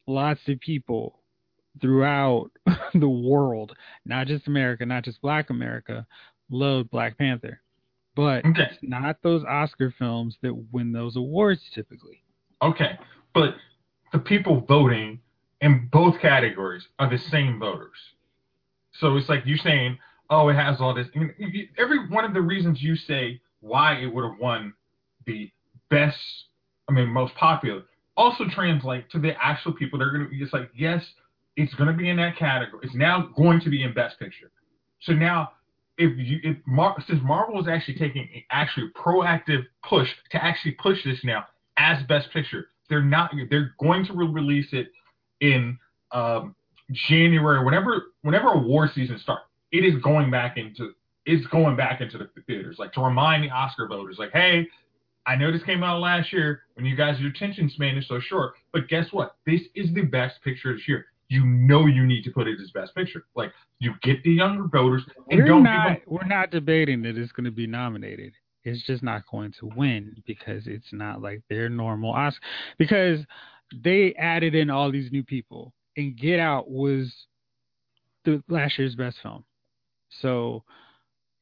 lots 0.07 0.40
of 0.49 0.61
people 0.61 1.21
throughout 1.80 2.50
the 2.95 3.09
world, 3.09 3.76
not 4.04 4.26
just 4.26 4.49
America, 4.49 4.85
not 4.87 5.04
just 5.04 5.21
Black 5.23 5.50
America, 5.50 6.07
loved 6.50 6.90
Black 6.90 7.16
Panther. 7.19 7.61
But 8.16 8.45
Okay. 8.45 8.69
it's 8.71 8.78
not 8.83 9.16
those 9.23 9.45
Oscar 9.45 9.95
films 9.99 10.37
that 10.42 10.54
win 10.73 10.92
those 10.92 11.16
awards 11.16 11.62
typically. 11.75 12.23
Okay, 12.61 12.99
but 13.33 13.54
the 14.12 14.19
people 14.19 14.61
voting 14.61 15.21
in 15.61 15.88
both 15.92 16.21
categories 16.21 16.87
are 16.99 17.09
the 17.09 17.19
same 17.19 17.59
voters. 17.59 17.97
So 19.00 19.16
it's 19.16 19.28
like 19.28 19.47
you 19.47 19.57
saying, 19.57 19.99
"Oh, 20.28 20.49
it 20.49 20.54
has 20.54 20.80
all 20.80 20.95
this." 20.95 21.09
I 21.14 21.19
mean, 21.19 21.35
you- 21.38 21.69
every 21.78 22.07
one 22.09 22.25
of 22.25 22.35
the 22.35 22.40
reasons 22.40 22.83
you 22.83 22.97
say 22.97 23.40
why 23.61 23.95
it 23.95 24.07
would 24.07 24.25
have 24.25 24.38
won 24.38 24.75
the 25.26 25.50
best, 25.90 26.19
I 26.88 26.92
mean, 26.92 27.09
most 27.09 27.35
popular, 27.35 27.83
also 28.16 28.45
translate 28.49 29.11
to 29.11 29.19
the 29.19 29.35
actual 29.42 29.73
people 29.73 29.99
that 29.99 30.07
are 30.07 30.11
going 30.11 30.25
to 30.25 30.30
be 30.30 30.38
just 30.38 30.52
like, 30.52 30.71
yes, 30.75 31.04
it's 31.57 31.75
going 31.75 31.90
to 31.90 31.97
be 31.97 32.09
in 32.09 32.16
that 32.16 32.37
category. 32.37 32.80
It's 32.85 32.95
now 32.95 33.28
going 33.37 33.61
to 33.61 33.71
be 33.71 33.83
in 33.83 33.92
Best 33.92 34.19
Picture. 34.19 34.50
So 35.00 35.12
now, 35.12 35.52
if 35.99 36.16
you 36.16 36.40
if 36.42 36.57
Mar- 36.66 36.97
since 37.07 37.21
Marvel 37.23 37.61
is 37.61 37.69
actually 37.69 37.95
taking 37.99 38.28
actually 38.50 38.88
proactive 38.90 39.66
push 39.83 40.09
to 40.30 40.42
actually 40.42 40.73
push 40.73 41.02
this 41.04 41.23
now 41.25 41.47
as 41.76 42.02
Best 42.04 42.30
Picture, 42.33 42.69
they're 42.88 43.02
not. 43.02 43.33
They're 43.50 43.75
going 43.80 44.04
to 44.07 44.12
release 44.14 44.73
it 44.73 44.90
in 45.40 45.78
um, 46.12 46.54
January, 46.92 47.64
whenever 47.64 48.06
whenever 48.23 48.49
award 48.49 48.90
season 48.94 49.18
starts. 49.18 49.44
It 49.73 49.85
is 49.85 50.02
going 50.02 50.30
back 50.30 50.56
into 50.56 50.94
it's 51.26 51.47
going 51.49 51.76
back 51.76 52.00
into 52.00 52.18
the 52.18 52.28
theaters, 52.47 52.76
like 52.78 52.92
to 52.94 53.00
remind 53.00 53.44
the 53.44 53.50
Oscar 53.50 53.87
voters, 53.87 54.16
like, 54.18 54.32
hey, 54.32 54.66
I 55.26 55.37
know 55.37 55.52
this 55.52 55.62
came 55.62 55.82
out 55.82 56.00
last 56.00 56.32
year 56.32 56.62
when 56.75 56.87
you 56.87 56.97
guys' 56.97 57.20
your 57.20 57.30
attention 57.30 57.70
span 57.70 57.97
is 57.97 58.09
so 58.09 58.18
short, 58.20 58.54
but 58.73 58.88
guess 58.88 59.06
what? 59.12 59.37
This 59.47 59.61
is 59.75 59.92
the 59.94 60.02
best 60.02 60.42
picture 60.42 60.75
this 60.75 60.88
year. 60.88 61.06
You 61.28 61.44
know 61.44 61.87
you 61.87 62.04
need 62.04 62.25
to 62.25 62.30
put 62.30 62.49
it 62.49 62.59
as 62.61 62.70
best 62.73 62.94
picture. 62.94 63.25
Like 63.37 63.52
you 63.78 63.94
get 64.02 64.23
the 64.25 64.32
younger 64.32 64.66
voters 64.66 65.02
and 65.28 65.40
we're 65.40 65.47
don't 65.47 65.62
not, 65.62 65.88
give. 65.88 66.02
We're 66.06 66.26
not 66.26 66.50
debating 66.50 67.02
that 67.02 67.16
it's 67.16 67.30
going 67.32 67.44
to 67.44 67.52
be 67.52 67.68
nominated. 67.68 68.32
It's 68.64 68.85
just 68.87 69.02
not 69.02 69.23
going 69.30 69.52
to 69.61 69.70
win 69.76 70.23
because 70.26 70.66
it's 70.66 70.92
not 70.92 71.23
like 71.23 71.42
their 71.49 71.68
normal 71.68 72.12
Oscar. 72.12 72.44
Because 72.78 73.20
they 73.73 74.14
added 74.18 74.54
in 74.54 74.68
all 74.68 74.90
these 74.90 75.12
new 75.12 75.23
people, 75.23 75.73
and 75.97 76.16
Get 76.16 76.40
Out 76.40 76.70
was 76.70 77.12
the 78.25 78.42
last 78.49 78.78
year's 78.78 78.94
best 78.94 79.18
film. 79.23 79.44
So 80.20 80.64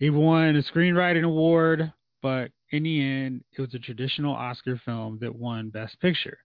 it 0.00 0.10
won 0.10 0.56
a 0.56 0.62
screenwriting 0.62 1.24
award, 1.24 1.92
but 2.22 2.50
in 2.70 2.82
the 2.82 3.00
end, 3.00 3.44
it 3.56 3.60
was 3.60 3.74
a 3.74 3.78
traditional 3.78 4.34
Oscar 4.34 4.80
film 4.84 5.18
that 5.20 5.34
won 5.34 5.70
Best 5.70 6.00
Picture. 6.00 6.38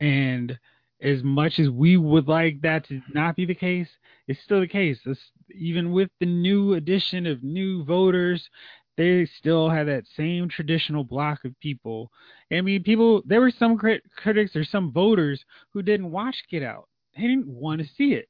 And 0.00 0.58
as 1.00 1.22
much 1.22 1.58
as 1.58 1.70
we 1.70 1.96
would 1.96 2.28
like 2.28 2.60
that 2.62 2.86
to 2.88 3.00
not 3.14 3.36
be 3.36 3.46
the 3.46 3.54
case, 3.54 3.88
it's 4.26 4.40
still 4.42 4.60
the 4.60 4.68
case. 4.68 4.98
It's, 5.06 5.20
even 5.54 5.92
with 5.92 6.10
the 6.20 6.26
new 6.26 6.74
addition 6.74 7.26
of 7.26 7.42
new 7.42 7.84
voters, 7.84 8.48
they 8.96 9.26
still 9.38 9.70
have 9.70 9.86
that 9.86 10.04
same 10.16 10.48
traditional 10.48 11.04
block 11.04 11.44
of 11.44 11.58
people. 11.60 12.10
I 12.52 12.60
mean, 12.60 12.82
people, 12.82 13.22
there 13.24 13.40
were 13.40 13.52
some 13.52 13.78
crit- 13.78 14.02
critics 14.16 14.56
or 14.56 14.64
some 14.64 14.92
voters 14.92 15.44
who 15.72 15.82
didn't 15.82 16.10
watch 16.10 16.42
Get 16.50 16.64
Out. 16.64 16.87
They 17.18 17.26
didn't 17.26 17.48
want 17.48 17.80
to 17.80 17.86
see 17.96 18.14
it. 18.14 18.28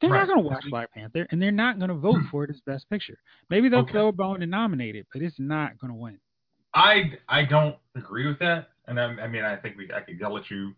They're 0.00 0.10
Right. 0.10 0.20
not 0.20 0.28
going 0.28 0.42
to 0.42 0.48
watch 0.48 0.64
Black 0.70 0.92
Panther, 0.94 1.26
and 1.30 1.40
they're 1.42 1.50
not 1.50 1.78
going 1.78 1.88
to 1.88 1.94
vote 1.94 2.20
hmm. 2.20 2.26
for 2.30 2.44
it 2.44 2.50
as 2.50 2.60
Best 2.66 2.88
Picture. 2.88 3.18
Maybe 3.50 3.68
they'll 3.68 3.80
Okay. 3.80 3.92
throw 3.92 4.08
a 4.08 4.12
bone 4.12 4.40
and 4.42 4.50
nominate 4.50 4.96
it, 4.96 5.06
but 5.12 5.20
it's 5.22 5.38
not 5.38 5.78
going 5.78 5.90
to 5.92 5.94
win. 5.98 6.18
I 6.72 7.18
I 7.28 7.44
don't 7.44 7.76
agree 7.96 8.26
with 8.26 8.38
that, 8.38 8.68
and 8.86 9.00
I, 9.00 9.04
I 9.04 9.26
mean 9.26 9.44
I 9.44 9.56
think 9.56 9.76
we 9.76 9.90
I 9.92 10.00
could 10.02 10.20
yell 10.20 10.36
at 10.38 10.48
you 10.50 10.74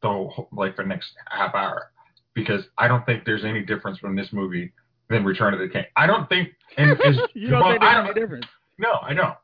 though 0.00 0.48
like 0.52 0.74
for 0.74 0.82
the 0.82 0.88
next 0.88 1.10
half 1.30 1.54
hour 1.54 1.90
because 2.34 2.62
I 2.78 2.88
don't 2.88 3.04
think 3.04 3.24
there's 3.24 3.44
any 3.44 3.62
difference 3.62 3.98
from 3.98 4.16
this 4.16 4.28
movie 4.32 4.72
than 5.10 5.22
Return 5.24 5.52
of 5.54 5.60
the 5.60 5.68
King. 5.68 5.84
I 5.96 6.06
don't 6.06 6.28
think 6.30 6.48
and 6.78 6.98
you 7.34 7.48
don't 7.50 7.60
Jamal- 7.60 7.72
think 7.72 7.82
I 7.82 7.94
there's 7.94 8.06
don't 8.06 8.14
difference? 8.14 8.46
no 8.78 8.98
I 9.02 9.12
don't. 9.14 9.34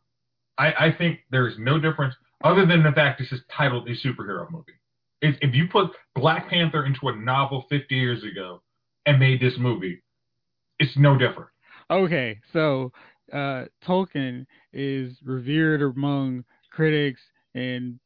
I 0.56 0.72
I 0.86 0.92
think 0.96 1.20
there 1.30 1.46
is 1.46 1.54
no 1.58 1.78
difference 1.78 2.14
other 2.42 2.64
than 2.64 2.82
the 2.82 2.92
fact 2.92 3.18
this 3.20 3.30
is 3.30 3.40
titled 3.54 3.86
a 3.88 3.94
superhero 3.94 4.50
movie. 4.50 4.72
If 5.20 5.36
if 5.40 5.54
you 5.54 5.68
put 5.68 5.90
Black 6.14 6.48
Panther 6.48 6.84
into 6.86 7.08
a 7.08 7.16
novel 7.16 7.66
50 7.68 7.94
years 7.94 8.22
ago 8.24 8.62
and 9.06 9.18
made 9.18 9.40
this 9.40 9.54
movie, 9.58 10.02
it's 10.78 10.96
no 10.96 11.16
different. 11.18 11.50
Okay, 11.90 12.38
so 12.52 12.92
uh, 13.32 13.64
Tolkien 13.86 14.46
is 14.72 15.16
revered 15.24 15.82
among 15.82 16.44
critics, 16.70 17.20
and 17.54 17.98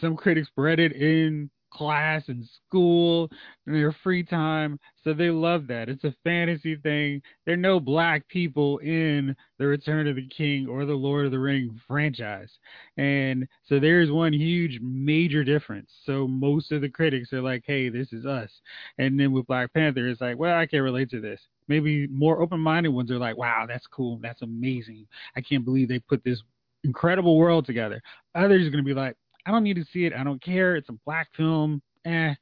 some 0.00 0.16
critics 0.16 0.48
read 0.56 0.80
it 0.80 0.92
in 0.92 1.50
class 1.76 2.24
and 2.28 2.44
school 2.66 3.30
and 3.66 3.76
their 3.76 3.92
free 4.02 4.22
time, 4.22 4.78
so 5.04 5.12
they 5.12 5.28
love 5.30 5.66
that. 5.66 5.88
It's 5.88 6.04
a 6.04 6.14
fantasy 6.24 6.76
thing. 6.76 7.20
There 7.44 7.54
are 7.54 7.58
no 7.58 7.78
black 7.78 8.26
people 8.28 8.78
in 8.78 9.36
the 9.58 9.66
Return 9.66 10.06
of 10.08 10.16
the 10.16 10.26
King 10.28 10.66
or 10.66 10.86
the 10.86 10.94
Lord 10.94 11.26
of 11.26 11.32
the 11.32 11.38
Ring 11.38 11.78
franchise, 11.86 12.50
and 12.96 13.46
so 13.68 13.78
there's 13.78 14.10
one 14.10 14.32
huge 14.32 14.80
major 14.80 15.44
difference. 15.44 15.90
So 16.04 16.26
most 16.26 16.72
of 16.72 16.80
the 16.80 16.88
critics 16.88 17.32
are 17.32 17.42
like, 17.42 17.64
"Hey, 17.66 17.90
this 17.90 18.12
is 18.12 18.24
us," 18.24 18.50
and 18.98 19.18
then 19.20 19.32
with 19.32 19.46
Black 19.46 19.72
Panther, 19.74 20.08
it's 20.08 20.20
like, 20.20 20.38
"Well, 20.38 20.56
I 20.56 20.66
can't 20.66 20.82
relate 20.82 21.10
to 21.10 21.20
this." 21.20 21.40
maybe 21.68 22.06
more 22.08 22.40
open-minded 22.40 22.90
ones 22.90 23.10
are 23.10 23.18
like, 23.18 23.36
"Wow, 23.36 23.66
that's 23.66 23.86
cool, 23.88 24.18
that's 24.22 24.42
amazing. 24.42 25.06
I 25.34 25.40
can't 25.40 25.64
believe 25.64 25.88
they 25.88 25.98
put 25.98 26.22
this 26.24 26.40
incredible 26.84 27.36
world 27.36 27.66
together." 27.66 28.00
Others 28.34 28.66
are 28.66 28.70
gonna 28.70 28.82
be 28.82 28.94
like, 28.94 29.16
"I 29.46 29.50
don't 29.50 29.62
need 29.62 29.76
to 29.76 29.84
see 29.92 30.04
it. 30.04 30.12
I 30.12 30.24
don't 30.24 30.42
care. 30.42 30.76
It's 30.76 30.88
a 30.88 30.96
black 31.04 31.28
film. 31.36 31.80
Eh, 32.04 32.34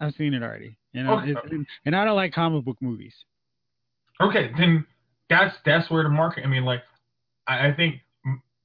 I've 0.00 0.14
seen 0.14 0.34
it 0.34 0.42
already." 0.42 0.76
You 0.92 1.04
know, 1.04 1.18
Okay. 1.18 1.30
it, 1.30 1.66
and 1.84 1.94
I 1.94 2.04
don't 2.04 2.16
like 2.16 2.32
comic 2.32 2.64
book 2.64 2.78
movies. 2.80 3.14
Okay, 4.20 4.50
then 4.58 4.84
that's 5.30 5.54
that's 5.64 5.90
where 5.90 6.02
the 6.02 6.08
market. 6.08 6.44
I 6.44 6.48
mean, 6.48 6.64
like, 6.64 6.82
I, 7.46 7.68
I 7.68 7.74
think 7.74 8.00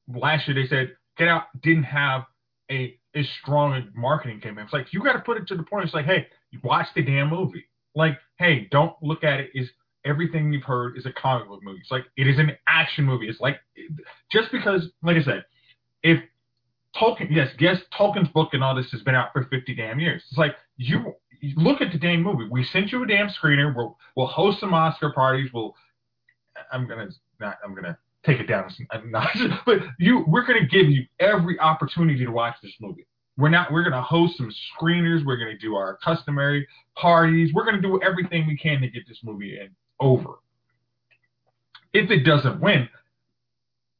last 0.07 0.47
year 0.47 0.55
they 0.55 0.67
said 0.67 0.95
Get 1.17 1.27
Out 1.27 1.43
didn't 1.61 1.83
have 1.83 2.23
a 2.71 2.97
as 3.15 3.27
strong 3.41 3.73
a 3.73 3.87
marketing 3.97 4.41
campaign. 4.41 4.63
It's 4.63 4.73
like 4.73 4.91
you 4.91 5.03
got 5.03 5.13
to 5.13 5.19
put 5.19 5.37
it 5.37 5.47
to 5.49 5.55
the 5.55 5.63
point. 5.63 5.85
It's 5.85 5.93
like, 5.93 6.05
hey, 6.05 6.27
you 6.51 6.59
watch 6.63 6.87
the 6.95 7.03
damn 7.03 7.29
movie. 7.29 7.65
Like, 7.95 8.17
hey, 8.39 8.67
don't 8.71 8.95
look 9.03 9.23
at 9.23 9.39
it 9.39 9.51
as 9.59 9.67
everything 10.05 10.51
you've 10.51 10.63
heard 10.63 10.97
is 10.97 11.05
a 11.05 11.11
comic 11.13 11.47
book 11.47 11.61
movie. 11.63 11.79
It's 11.79 11.91
like 11.91 12.05
it 12.17 12.27
is 12.27 12.39
an 12.39 12.57
action 12.67 13.03
movie. 13.03 13.27
It's 13.29 13.39
like 13.39 13.57
just 14.31 14.51
because, 14.51 14.87
like 15.03 15.17
I 15.17 15.23
said, 15.23 15.45
if 16.01 16.19
Tolkien, 16.95 17.27
yes, 17.31 17.49
yes, 17.59 17.77
Tolkien's 17.97 18.29
book 18.29 18.49
and 18.53 18.63
all 18.63 18.75
this 18.75 18.91
has 18.91 19.01
been 19.01 19.15
out 19.15 19.33
for 19.33 19.45
fifty 19.45 19.75
damn 19.75 19.99
years. 19.99 20.21
It's 20.29 20.37
like 20.37 20.55
you, 20.77 21.13
you 21.41 21.53
look 21.57 21.81
at 21.81 21.91
the 21.91 21.97
damn 21.97 22.21
movie. 22.21 22.47
We 22.49 22.63
sent 22.65 22.91
you 22.91 23.03
a 23.03 23.07
damn 23.07 23.29
screener. 23.29 23.75
We'll 23.75 23.97
we'll 24.15 24.27
host 24.27 24.59
some 24.59 24.73
Oscar 24.73 25.11
parties. 25.11 25.49
We'll 25.53 25.75
I'm 26.71 26.87
gonna 26.87 27.09
not 27.39 27.57
I'm 27.63 27.73
gonna 27.73 27.97
take 28.25 28.39
it 28.39 28.47
down 28.47 28.69
a 28.91 29.01
notch, 29.05 29.37
but 29.65 29.79
you 29.99 30.23
we're 30.27 30.45
gonna 30.45 30.67
give 30.67 30.89
you 30.89 31.05
every 31.19 31.59
opportunity 31.59 32.25
to 32.25 32.31
watch 32.31 32.55
this 32.61 32.73
movie. 32.79 33.05
We're 33.37 33.49
not 33.49 33.71
we're 33.71 33.83
gonna 33.83 34.01
host 34.01 34.37
some 34.37 34.51
screeners. 34.79 35.25
We're 35.25 35.37
gonna 35.37 35.57
do 35.57 35.75
our 35.75 35.97
customary 36.03 36.67
parties. 36.95 37.51
We're 37.53 37.65
gonna 37.65 37.81
do 37.81 37.99
everything 38.01 38.47
we 38.47 38.57
can 38.57 38.81
to 38.81 38.87
get 38.87 39.07
this 39.07 39.19
movie 39.23 39.59
in 39.59 39.69
over. 39.99 40.35
If 41.93 42.09
it 42.11 42.23
doesn't 42.23 42.59
win, 42.59 42.87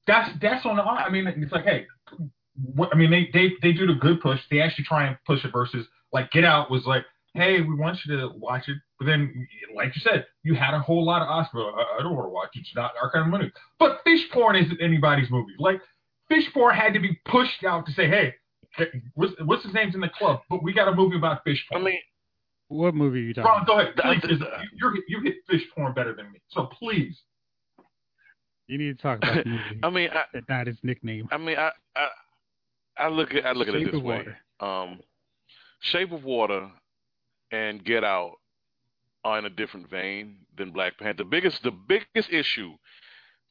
that's 0.06 0.30
that's 0.42 0.66
on 0.66 0.76
the 0.76 0.84
I 0.84 1.10
mean 1.10 1.28
it's 1.28 1.52
like 1.52 1.66
hey, 1.66 1.88
I 2.92 2.96
mean 2.96 3.10
they 3.12 3.30
they 3.34 3.52
they 3.62 3.74
do 3.74 3.88
the 3.88 3.96
good 3.96 4.22
push. 4.22 4.40
They 4.52 4.62
actually 4.62 4.86
try 4.86 5.08
and 5.08 5.18
push 5.26 5.44
it 5.44 5.52
versus 5.52 5.86
like 6.12 6.32
Get 6.32 6.44
Out 6.46 6.70
was 6.70 6.86
like 6.86 7.04
hey 7.34 7.62
we 7.62 7.74
want 7.76 7.98
you 8.06 8.16
to 8.18 8.30
watch 8.38 8.68
it, 8.68 8.78
but 9.00 9.06
then 9.06 9.48
like 9.76 9.96
you 9.96 10.02
said 10.02 10.26
you 10.44 10.54
had 10.54 10.74
a 10.76 10.80
whole 10.80 11.04
lot 11.04 11.22
of 11.22 11.28
Oscar. 11.30 11.60
I, 11.60 11.98
I 12.00 12.04
don't 12.04 12.16
want 12.16 12.26
to 12.28 12.30
watch 12.32 12.50
it. 12.56 12.60
It's 12.60 12.76
not 12.76 12.92
our 13.02 13.10
kind 13.12 13.26
of 13.34 13.40
movie. 13.40 13.52
But 13.80 14.02
Fish 14.04 14.22
Porn 14.32 14.56
isn't 14.56 14.80
anybody's 14.82 15.30
movie. 15.32 15.54
Like 15.58 15.82
Fish 16.30 16.46
Porn 16.54 16.76
had 16.76 16.94
to 16.94 17.00
be 17.00 17.20
pushed 17.26 17.64
out 17.64 17.86
to 17.88 17.92
say 17.94 18.08
hey. 18.08 18.36
What's, 19.14 19.34
what's 19.46 19.64
his 19.64 19.72
name's 19.76 19.94
in 19.94 20.02
the 20.02 20.10
club? 20.10 20.40
But 20.50 20.64
we 20.64 20.74
got 20.74 20.88
a 20.88 20.96
movie 20.96 21.16
about 21.16 21.44
fish 21.44 21.64
porn. 21.72 21.84
I 21.84 21.86
mean, 21.86 22.00
What 22.70 22.96
movie 22.96 23.20
are 23.20 23.22
you 23.22 23.34
talking 23.36 23.52
Ron, 23.52 23.62
about? 23.62 23.68
go 23.68 23.80
ahead. 23.80 23.94
I- 24.04 24.20
Please, 24.20 24.40
'cause 24.40 24.50
you, 24.64 24.70
you're, 24.82 24.94
you 25.08 25.22
hit 25.22 25.36
fish 25.48 25.62
porn 25.76 25.94
better 25.94 26.16
than 26.16 26.32
me. 26.32 26.40
So 26.50 26.66
please. 26.80 27.16
You 28.66 28.80
need 28.80 28.98
to 28.98 29.02
talk 29.02 29.20
about 29.20 29.44
the 29.44 29.50
movie. 29.52 29.80
I 29.84 29.90
mean, 29.92 30.10
I, 30.12 30.24
That's 30.34 30.50
not 30.50 30.66
his 30.66 30.78
nickname. 30.82 31.28
I 31.32 31.38
mean, 31.38 31.56
I, 31.58 31.70
I, 31.96 32.08
I 32.98 33.08
look 33.08 33.34
at 33.34 33.46
I 33.46 33.52
look 33.54 33.68
at 33.68 33.76
it 33.76 33.92
this 33.92 34.02
way. 34.02 34.18
Water. 34.18 34.38
Um, 34.60 35.00
Shape 35.82 36.12
of 36.12 36.24
Water 36.24 36.70
and 37.52 37.84
Get 37.84 38.04
Out 38.04 38.34
are 39.24 39.40
in 39.40 39.46
a 39.46 39.50
different 39.50 39.90
vein 39.90 40.38
than 40.58 40.72
Black 40.72 40.98
Panther. 40.98 41.24
The 41.24 41.30
biggest 41.30 41.64
the 41.64 41.72
biggest 41.72 42.30
issue 42.32 42.74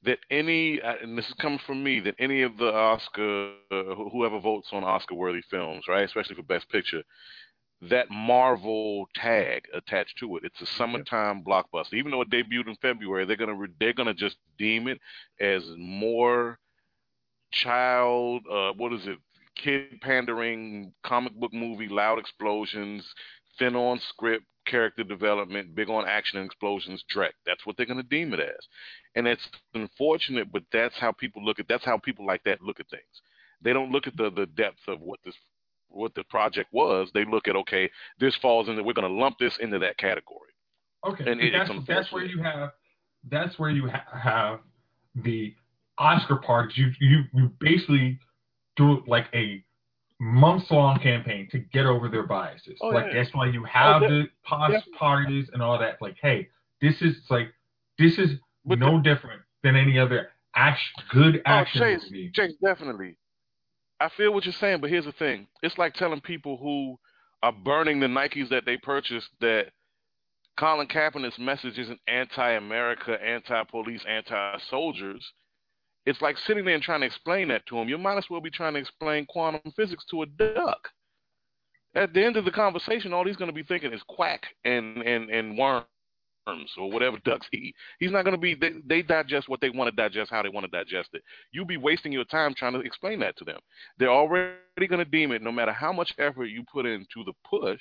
that 0.05 0.19
any 0.31 0.81
uh, 0.81 0.95
and 1.03 1.17
this 1.17 1.29
is 1.29 1.35
coming 1.35 1.61
from 1.67 1.83
me 1.83 2.01
that 2.01 2.15
any 2.19 2.43
of 2.43 2.57
the 2.57 2.73
Oscar 2.73 3.53
uh, 3.71 3.95
whoever 4.11 4.39
votes 4.41 4.69
on 4.73 4.85
Oscar 4.85 5.15
worthy 5.15 5.43
films, 5.51 5.85
right, 5.89 6.05
especially 6.05 6.37
for 6.37 6.43
Best 6.43 6.69
Picture, 6.71 7.03
that 7.83 8.11
Marvel 8.11 9.07
tag 9.15 9.65
attached 9.75 10.19
to 10.19 10.37
it. 10.37 10.45
It's 10.45 10.61
a 10.61 10.67
summertime 10.77 11.43
blockbuster. 11.43 11.95
Even 11.95 12.13
though 12.13 12.23
it 12.23 12.31
debuted 12.31 12.69
in 12.69 12.77
February, 12.81 13.25
they're 13.25 13.37
gonna 13.37 13.59
they're 13.81 13.93
gonna 13.93 14.15
just 14.15 14.37
deem 14.59 14.89
it 14.89 15.01
as 15.41 15.63
more 15.77 16.59
child 17.53 18.43
uh 18.51 18.73
what 18.79 18.95
is 18.95 19.07
it 19.07 19.19
kid 19.57 20.01
pandering 20.01 20.93
comic 21.05 21.33
book 21.35 21.53
movie 21.53 21.89
loud 21.89 22.19
explosions 22.19 23.07
thin 23.59 23.77
on 23.77 24.01
script 24.09 24.45
character 24.67 25.03
development 25.05 25.75
big 25.75 25.91
on 25.91 26.07
action 26.07 26.39
and 26.39 26.47
explosions 26.47 27.05
Drek. 27.15 27.33
that's 27.45 27.67
what 27.67 27.77
they're 27.77 27.87
going 27.87 27.97
to 28.01 28.03
deem 28.09 28.33
it 28.33 28.41
as. 28.41 28.67
And 29.15 29.27
it's 29.27 29.47
unfortunate 29.75 30.51
but 30.53 30.63
that's 30.73 30.97
how 30.99 31.13
people 31.13 31.45
look 31.45 31.59
at 31.59 31.69
that's 31.69 31.85
how 31.85 31.99
people 31.99 32.25
like 32.27 32.43
that 32.45 32.63
look 32.63 32.81
at 32.81 32.89
things. 32.89 33.03
They 33.61 33.73
don't 33.73 33.91
look 33.93 34.07
at 34.07 34.17
the 34.17 34.31
the 34.31 34.47
depth 34.47 34.89
of 34.89 35.01
what 35.01 35.21
this 35.25 35.35
what 35.89 36.15
the 36.15 36.25
project 36.25 36.69
was. 36.73 37.11
They 37.13 37.25
look 37.25 37.47
at 37.49 37.57
okay 37.57 37.91
this 38.21 38.35
falls 38.37 38.69
into 38.69 38.83
we're 38.83 38.93
going 38.95 39.09
to 39.13 39.21
lump 39.21 39.37
this 39.39 39.57
into 39.59 39.79
that 39.81 39.99
category. 39.99 40.51
Okay, 41.07 41.31
And 41.31 41.41
it- 41.41 41.55
it's 41.55 41.69
that's 41.69 41.87
that's 41.87 42.13
where 42.13 42.25
you 42.25 42.43
have 42.43 42.71
that's 43.31 43.59
where 43.59 43.71
you 43.71 43.89
ha- 43.89 44.07
have 44.19 44.61
the 45.17 45.55
Oscar 45.99 46.37
parties. 46.37 46.77
You 46.79 46.91
you 47.01 47.25
you 47.35 47.51
basically 47.61 48.19
do 48.77 49.03
like 49.07 49.27
a 49.35 49.65
months 50.21 50.71
long 50.71 50.99
campaign 51.01 51.49
to 51.51 51.59
get 51.59 51.85
over 51.85 52.09
their 52.09 52.27
biases. 52.27 52.79
Oh, 52.81 52.89
like 52.89 53.07
yeah. 53.07 53.23
that's 53.23 53.35
why 53.35 53.47
you 53.47 53.63
oh, 53.63 53.67
have 53.67 54.03
Oh, 54.03 54.09
the 54.09 54.25
pos 54.45 54.71
yeah. 54.73 54.81
parties 54.99 55.51
and 55.53 55.63
all 55.63 55.79
that. 55.79 56.01
Like, 56.01 56.17
hey, 56.23 56.49
this 56.81 57.03
is 57.03 57.17
like 57.29 57.49
this 57.99 58.19
is 58.19 58.39
But 58.65 58.79
no 58.79 59.01
different 59.01 59.43
than 59.63 59.77
any 59.77 59.99
other 59.99 60.31
action 60.55 60.93
good 61.11 61.37
Oh, 61.39 61.51
action 61.51 61.81
Chase, 61.81 62.05
movie. 62.05 62.31
Chase, 62.35 62.55
definitely. 62.63 63.17
I 64.01 64.09
feel 64.17 64.33
what 64.33 64.45
you're 64.45 64.55
saying, 64.55 64.81
but 64.81 64.91
here's 64.91 65.05
the 65.05 65.13
thing: 65.13 65.47
it's 65.63 65.79
like 65.79 65.95
telling 65.95 66.21
people 66.21 66.57
who 66.57 66.99
are 67.43 67.53
burning 67.53 68.01
the 68.01 68.07
Nikes 68.07 68.49
that 68.51 68.65
they 68.65 68.77
purchased 68.77 69.29
that 69.41 69.67
Colin 70.59 70.87
Kaepernick's 70.87 71.39
message 71.39 71.79
isn't 71.79 72.01
anti-America, 72.07 73.17
anti-police, 73.25 74.05
anti-soldiers. 74.09 75.33
It's 76.05 76.21
like 76.21 76.37
sitting 76.47 76.65
there 76.65 76.75
and 76.75 76.83
trying 76.83 77.01
to 77.01 77.07
explain 77.07 77.49
that 77.49 77.65
to 77.67 77.77
them. 77.77 77.89
You 77.89 77.99
might 77.99 78.19
as 78.19 78.27
well 78.29 78.41
be 78.41 78.51
trying 78.51 78.75
to 78.75 78.81
explain 78.81 79.27
quantum 79.27 79.73
physics 79.77 80.05
to 80.11 80.23
a 80.23 80.27
duck. 80.27 80.89
At 81.95 82.13
the 82.13 82.25
end 82.25 82.37
of 82.37 82.45
the 82.45 82.51
conversation, 82.51 83.13
all 83.13 83.27
he's 83.27 83.37
going 83.37 83.51
to 83.51 83.55
be 83.55 83.63
thinking 83.63 83.93
is 83.93 84.03
quack 84.09 84.43
and 84.65 84.99
and 85.03 85.31
and 85.31 85.59
worms 85.59 85.87
or 86.79 86.91
whatever 86.91 87.19
ducks 87.25 87.47
eat. 87.53 87.75
He's 87.99 88.11
not 88.11 88.25
going 88.25 88.35
to 88.35 88.41
be. 88.41 88.55
They, 88.55 88.73
they 88.85 89.03
digest 89.03 89.49
what 89.49 89.61
they 89.61 89.71
want 89.71 89.95
to 89.95 89.97
digest, 89.97 90.31
how 90.31 90.43
they 90.43 90.49
want 90.49 90.65
to 90.71 90.77
digest 90.77 91.11
it. 91.13 91.23
You'll 91.53 91.67
be 91.67 91.77
wasting 91.77 92.13
your 92.13 92.25
time 92.25 92.55
trying 92.57 92.73
to 92.73 92.81
explain 92.81 93.21
that 93.21 93.37
to 93.39 93.45
them. 93.45 93.61
They're 93.99 94.11
already 94.11 94.57
going 94.89 95.05
to 95.05 95.05
deem 95.05 95.33
it, 95.33 95.43
no 95.43 95.53
matter 95.53 95.73
how 95.73 95.93
much 95.93 96.15
effort 96.19 96.47
you 96.47 96.65
put 96.73 96.87
into 96.87 97.25
the 97.25 97.33
push. 97.49 97.81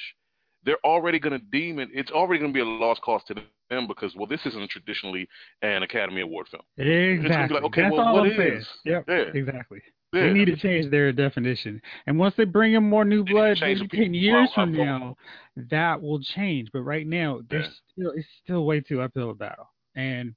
They're 0.63 0.83
already 0.83 1.19
going 1.19 1.39
to 1.39 1.45
deem 1.51 1.79
it. 1.79 1.89
It's 1.93 2.11
already 2.11 2.39
going 2.39 2.51
to 2.51 2.53
be 2.53 2.61
a 2.61 2.65
lost 2.65 3.01
cause 3.01 3.21
to 3.27 3.35
them 3.69 3.87
because 3.87 4.13
well, 4.15 4.27
this 4.27 4.41
isn't 4.45 4.69
traditionally 4.69 5.27
an 5.61 5.83
Academy 5.83 6.21
Award 6.21 6.47
film. 6.49 6.63
Exactly. 6.77 7.55
like, 7.55 7.63
okay, 7.63 7.81
That's 7.83 7.93
well, 7.93 8.07
all 8.07 8.19
what 8.21 8.27
is? 8.27 8.67
Yep. 8.85 9.05
Yeah. 9.07 9.15
Exactly. 9.33 9.81
Yeah. 10.13 10.23
They 10.23 10.33
need 10.33 10.45
to 10.45 10.57
change 10.57 10.91
their 10.91 11.11
definition. 11.13 11.81
And 12.05 12.19
once 12.19 12.35
they 12.37 12.43
bring 12.43 12.73
in 12.73 12.83
more 12.83 13.05
new 13.05 13.23
They 13.23 13.31
need 13.31 13.55
to 13.55 13.55
blood, 13.55 13.57
maybe 13.61 13.87
ten 13.87 14.13
years 14.13 14.49
out- 14.49 14.53
from 14.53 14.73
now, 14.73 15.15
that 15.55 16.01
will 16.01 16.19
change. 16.19 16.69
But 16.73 16.81
right 16.81 17.07
now, 17.07 17.39
there's 17.49 17.69
still 17.91 18.11
it's 18.11 18.27
still 18.43 18.65
way 18.65 18.81
too 18.81 19.01
uphill 19.01 19.33
battle. 19.33 19.69
And 19.95 20.35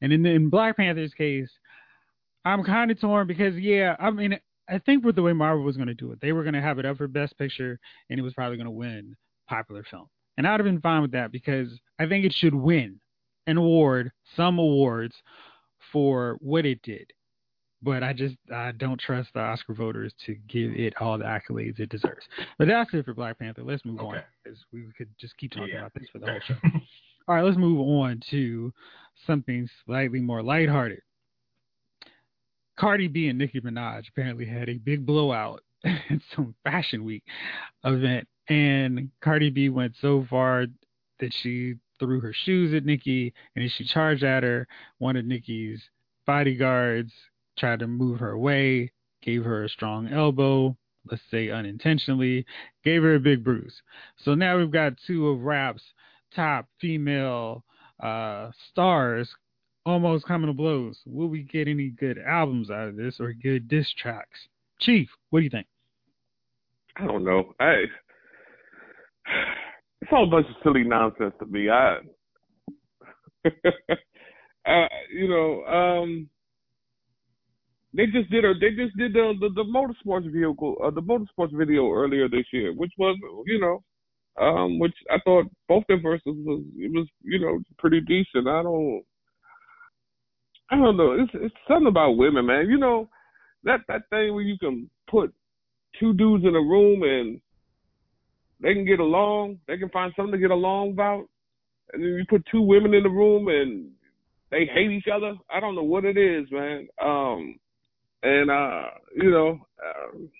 and 0.00 0.12
in 0.12 0.26
in 0.26 0.50
Black 0.50 0.76
Panther's 0.76 1.14
case, 1.14 1.50
I'm 2.44 2.64
kind 2.64 2.90
of 2.90 3.00
torn 3.00 3.26
because 3.26 3.56
yeah, 3.56 3.96
I 4.00 4.10
mean, 4.10 4.38
I 4.68 4.78
think 4.78 5.04
with 5.04 5.14
the 5.14 5.22
way 5.22 5.32
Marvel 5.32 5.64
was 5.64 5.76
going 5.76 5.88
to 5.88 5.94
do 5.94 6.10
it, 6.12 6.20
they 6.20 6.32
were 6.32 6.42
going 6.42 6.54
to 6.54 6.60
have 6.60 6.80
it 6.80 6.84
up 6.84 6.96
for 6.96 7.06
Best 7.06 7.38
Picture, 7.38 7.78
and 8.10 8.18
it 8.18 8.22
was 8.22 8.34
probably 8.34 8.56
going 8.56 8.66
to 8.66 8.70
win 8.72 9.16
Popular 9.52 9.84
Film. 9.90 10.08
And 10.38 10.46
I'd 10.46 10.58
have 10.60 10.64
been 10.64 10.80
fine 10.80 11.02
with 11.02 11.12
that 11.12 11.30
because 11.30 11.68
I 11.98 12.06
think 12.06 12.24
it 12.24 12.32
should 12.32 12.54
win 12.54 12.98
an 13.46 13.58
award, 13.58 14.10
some 14.34 14.58
awards 14.58 15.14
for 15.92 16.38
what 16.40 16.64
it 16.64 16.80
did. 16.82 17.12
But 17.82 18.02
I 18.02 18.12
just 18.14 18.36
I 18.54 18.72
don't 18.72 18.98
trust 18.98 19.28
the 19.34 19.40
Oscar 19.40 19.74
voters 19.74 20.14
to 20.24 20.34
give 20.48 20.72
it 20.72 20.94
all 21.00 21.18
the 21.18 21.24
accolades 21.24 21.80
it 21.80 21.90
deserves. 21.90 22.24
But 22.58 22.68
that's 22.68 22.88
it 22.94 23.04
for 23.04 23.12
Black 23.12 23.38
Panther. 23.40 23.62
Let's 23.62 23.84
move 23.84 24.00
on 24.00 24.22
because 24.42 24.58
we 24.72 24.84
could 24.96 25.08
just 25.20 25.36
keep 25.36 25.50
talking 25.52 25.68
Yeah. 25.68 25.80
about 25.80 25.92
this 25.94 26.08
for 26.10 26.18
the 26.20 26.26
whole 26.30 26.40
show. 26.46 26.54
All 27.28 27.34
right, 27.34 27.42
let's 27.44 27.58
move 27.58 27.80
on 27.80 28.22
to 28.30 28.72
something 29.26 29.68
slightly 29.84 30.20
more 30.20 30.42
lighthearted. 30.42 31.00
Cardi 32.78 33.08
B 33.08 33.28
and 33.28 33.38
Nicki 33.38 33.60
Minaj 33.60 34.08
apparently 34.08 34.46
had 34.46 34.68
a 34.68 34.78
big 34.78 35.04
blowout 35.04 35.62
at 35.84 36.20
some 36.34 36.54
Fashion 36.64 37.04
Week 37.04 37.22
event, 37.84 38.26
and 38.48 39.10
Cardi 39.20 39.50
B 39.50 39.68
went 39.68 39.94
so 40.00 40.26
far 40.28 40.66
that 41.20 41.32
she 41.42 41.74
threw 41.98 42.20
her 42.20 42.34
shoes 42.44 42.74
at 42.74 42.84
Nicki, 42.84 43.32
and 43.54 43.70
she 43.70 43.84
charged 43.84 44.24
at 44.24 44.42
her, 44.42 44.66
one 44.98 45.16
of 45.16 45.24
Nicki's 45.24 45.80
bodyguards 46.26 47.12
tried 47.58 47.78
to 47.78 47.86
move 47.86 48.18
her 48.18 48.30
away, 48.30 48.90
gave 49.22 49.44
her 49.44 49.64
a 49.64 49.68
strong 49.68 50.08
elbow, 50.08 50.76
let's 51.10 51.22
say 51.30 51.50
unintentionally, 51.50 52.44
gave 52.84 53.02
her 53.02 53.14
a 53.14 53.20
big 53.20 53.44
bruise. 53.44 53.82
So 54.24 54.34
now 54.34 54.58
we've 54.58 54.70
got 54.70 54.94
two 55.06 55.28
of 55.28 55.42
rap's 55.42 55.82
top 56.34 56.66
female 56.80 57.64
uh, 58.00 58.50
stars 58.70 59.28
almost 59.84 60.26
coming 60.26 60.48
to 60.48 60.52
blows. 60.52 60.98
Will 61.06 61.28
we 61.28 61.42
get 61.42 61.68
any 61.68 61.88
good 61.88 62.18
albums 62.18 62.70
out 62.70 62.88
of 62.88 62.96
this 62.96 63.20
or 63.20 63.32
good 63.32 63.68
diss 63.68 63.86
tracks? 63.96 64.38
Chief, 64.80 65.08
what 65.30 65.40
do 65.40 65.44
you 65.44 65.50
think? 65.50 65.66
I 66.96 67.06
don't 67.06 67.24
know. 67.24 67.54
I 67.58 67.84
it's 70.00 70.10
all 70.12 70.24
a 70.24 70.30
bunch 70.30 70.46
of 70.48 70.56
silly 70.62 70.84
nonsense 70.84 71.34
to 71.38 71.46
me. 71.46 71.68
I, 71.70 71.98
uh, 74.66 74.88
you 75.12 75.28
know, 75.28 75.64
um, 75.64 76.28
they 77.94 78.06
just 78.06 78.30
did 78.30 78.44
a 78.44 78.54
they 78.54 78.70
just 78.70 78.96
did 78.96 79.12
the 79.12 79.34
the, 79.40 79.50
the 79.54 79.64
motorsports 79.64 80.30
vehicle 80.32 80.76
uh, 80.82 80.90
the 80.90 81.02
motorsports 81.02 81.56
video 81.56 81.90
earlier 81.90 82.28
this 82.28 82.46
year, 82.52 82.72
which 82.72 82.92
was 82.98 83.16
you 83.46 83.60
know, 83.60 83.82
um, 84.44 84.78
which 84.78 84.94
I 85.10 85.18
thought 85.24 85.46
both 85.68 85.84
their 85.88 86.00
verses 86.00 86.22
was 86.26 86.62
it 86.76 86.92
was 86.92 87.06
you 87.22 87.40
know 87.40 87.60
pretty 87.78 88.00
decent. 88.00 88.48
I 88.48 88.62
don't. 88.62 89.02
I 90.70 90.76
don't 90.76 90.96
know. 90.96 91.12
It's 91.12 91.32
it's 91.34 91.54
something 91.68 91.88
about 91.88 92.16
women, 92.16 92.46
man. 92.46 92.66
You 92.68 92.78
know, 92.78 93.08
that 93.64 93.80
that 93.88 94.02
thing 94.08 94.32
where 94.32 94.42
you 94.42 94.56
can 94.58 94.88
put 95.10 95.34
two 96.00 96.14
dudes 96.14 96.44
in 96.44 96.54
a 96.56 96.60
room 96.60 97.02
and 97.02 97.40
they 98.62 98.74
can 98.74 98.86
get 98.86 99.00
along, 99.00 99.58
they 99.66 99.76
can 99.76 99.88
find 99.90 100.12
something 100.16 100.32
to 100.32 100.38
get 100.38 100.50
along 100.50 100.92
about, 100.92 101.28
and 101.92 102.02
then 102.02 102.10
you 102.10 102.24
put 102.28 102.46
two 102.50 102.62
women 102.62 102.94
in 102.94 103.02
the 103.02 103.10
room 103.10 103.48
and 103.48 103.90
they 104.50 104.66
hate 104.72 104.90
each 104.90 105.08
other. 105.12 105.34
I 105.50 105.60
don't 105.60 105.74
know 105.74 105.82
what 105.82 106.04
it 106.04 106.16
is, 106.16 106.46
man. 106.50 106.88
Um, 107.02 107.58
and 108.22 108.50
uh, 108.50 108.82
you 109.16 109.30
know, 109.30 109.58
um, 109.84 110.30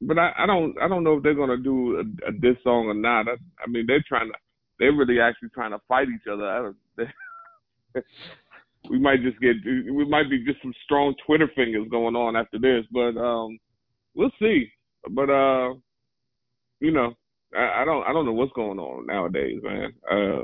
but 0.00 0.18
I, 0.18 0.32
I 0.38 0.46
don't 0.46 0.74
I 0.80 0.88
don't 0.88 1.04
know 1.04 1.18
if 1.18 1.22
they're 1.22 1.34
gonna 1.34 1.56
do 1.56 1.96
a, 1.96 2.28
a 2.28 2.32
diss 2.32 2.56
song 2.62 2.86
or 2.86 2.94
not. 2.94 3.28
I, 3.28 3.34
I 3.62 3.68
mean, 3.68 3.84
they're 3.86 4.04
trying 4.08 4.28
to 4.28 4.34
they're 4.78 4.92
really 4.92 5.20
actually 5.20 5.50
trying 5.50 5.72
to 5.72 5.80
fight 5.86 6.08
each 6.08 6.26
other. 6.30 6.48
I 6.48 6.62
don't, 6.62 7.08
we 8.90 8.98
might 8.98 9.22
just 9.22 9.40
get 9.40 9.56
we 9.64 10.04
might 10.04 10.30
be 10.30 10.44
just 10.44 10.62
some 10.62 10.74
strong 10.84 11.14
Twitter 11.26 11.50
fingers 11.54 11.88
going 11.90 12.16
on 12.16 12.36
after 12.36 12.58
this, 12.58 12.84
but 12.90 13.18
um, 13.18 13.58
we'll 14.14 14.32
see. 14.40 14.68
But 15.10 15.30
uh, 15.30 15.74
you 16.80 16.90
know, 16.90 17.14
I, 17.56 17.82
I 17.82 17.84
don't 17.84 18.02
I 18.06 18.12
don't 18.12 18.26
know 18.26 18.32
what's 18.32 18.52
going 18.52 18.78
on 18.78 19.06
nowadays, 19.06 19.60
man. 19.62 19.92
Uh, 20.10 20.42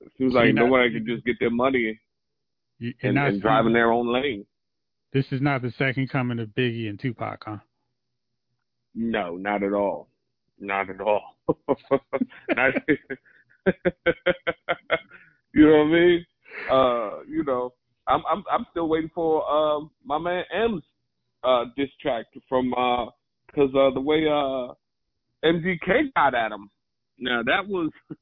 it 0.00 0.10
seems 0.18 0.32
So 0.32 0.38
like 0.38 0.54
not- 0.54 0.66
nobody 0.66 0.92
can 0.92 1.06
just 1.06 1.24
get 1.24 1.36
their 1.40 1.50
money 1.50 1.98
You- 2.78 2.94
you're 3.00 3.08
and, 3.10 3.14
not 3.14 3.28
and 3.28 3.42
drive 3.42 3.66
in 3.66 3.72
their 3.72 3.92
own 3.92 4.12
lane. 4.12 4.44
This 5.12 5.26
is 5.30 5.40
not 5.40 5.62
the 5.62 5.70
second 5.72 6.08
coming 6.10 6.38
of 6.38 6.48
Biggie 6.50 6.88
and 6.88 6.98
Tupac, 6.98 7.42
huh? 7.44 7.58
No, 8.94 9.36
not 9.36 9.62
at 9.62 9.72
all. 9.72 10.08
Not 10.58 10.88
at 10.90 11.00
all. 11.00 11.22
Not- 12.56 12.74
you 15.54 15.66
know 15.66 15.84
what 15.84 15.86
I 15.86 15.90
mean? 15.90 16.26
Uh, 16.70 17.10
you 17.28 17.44
know, 17.44 17.72
I'm 18.06 18.22
I'm 18.30 18.44
I'm 18.50 18.66
still 18.70 18.88
waiting 18.88 19.10
for 19.14 19.48
um 19.50 19.90
my 20.04 20.18
man 20.18 20.44
Em's 20.52 20.82
uh 21.44 21.64
diss 21.76 21.88
track 22.00 22.26
from 22.48 22.72
uh 22.74 23.06
because 23.46 23.70
uh 23.74 23.90
the 23.94 24.00
way 24.00 24.26
uh 24.28 24.72
MGK 25.44 26.12
got 26.14 26.34
at 26.34 26.52
him. 26.52 26.70
Now 27.18 27.42
that 27.44 27.66
was 27.68 27.90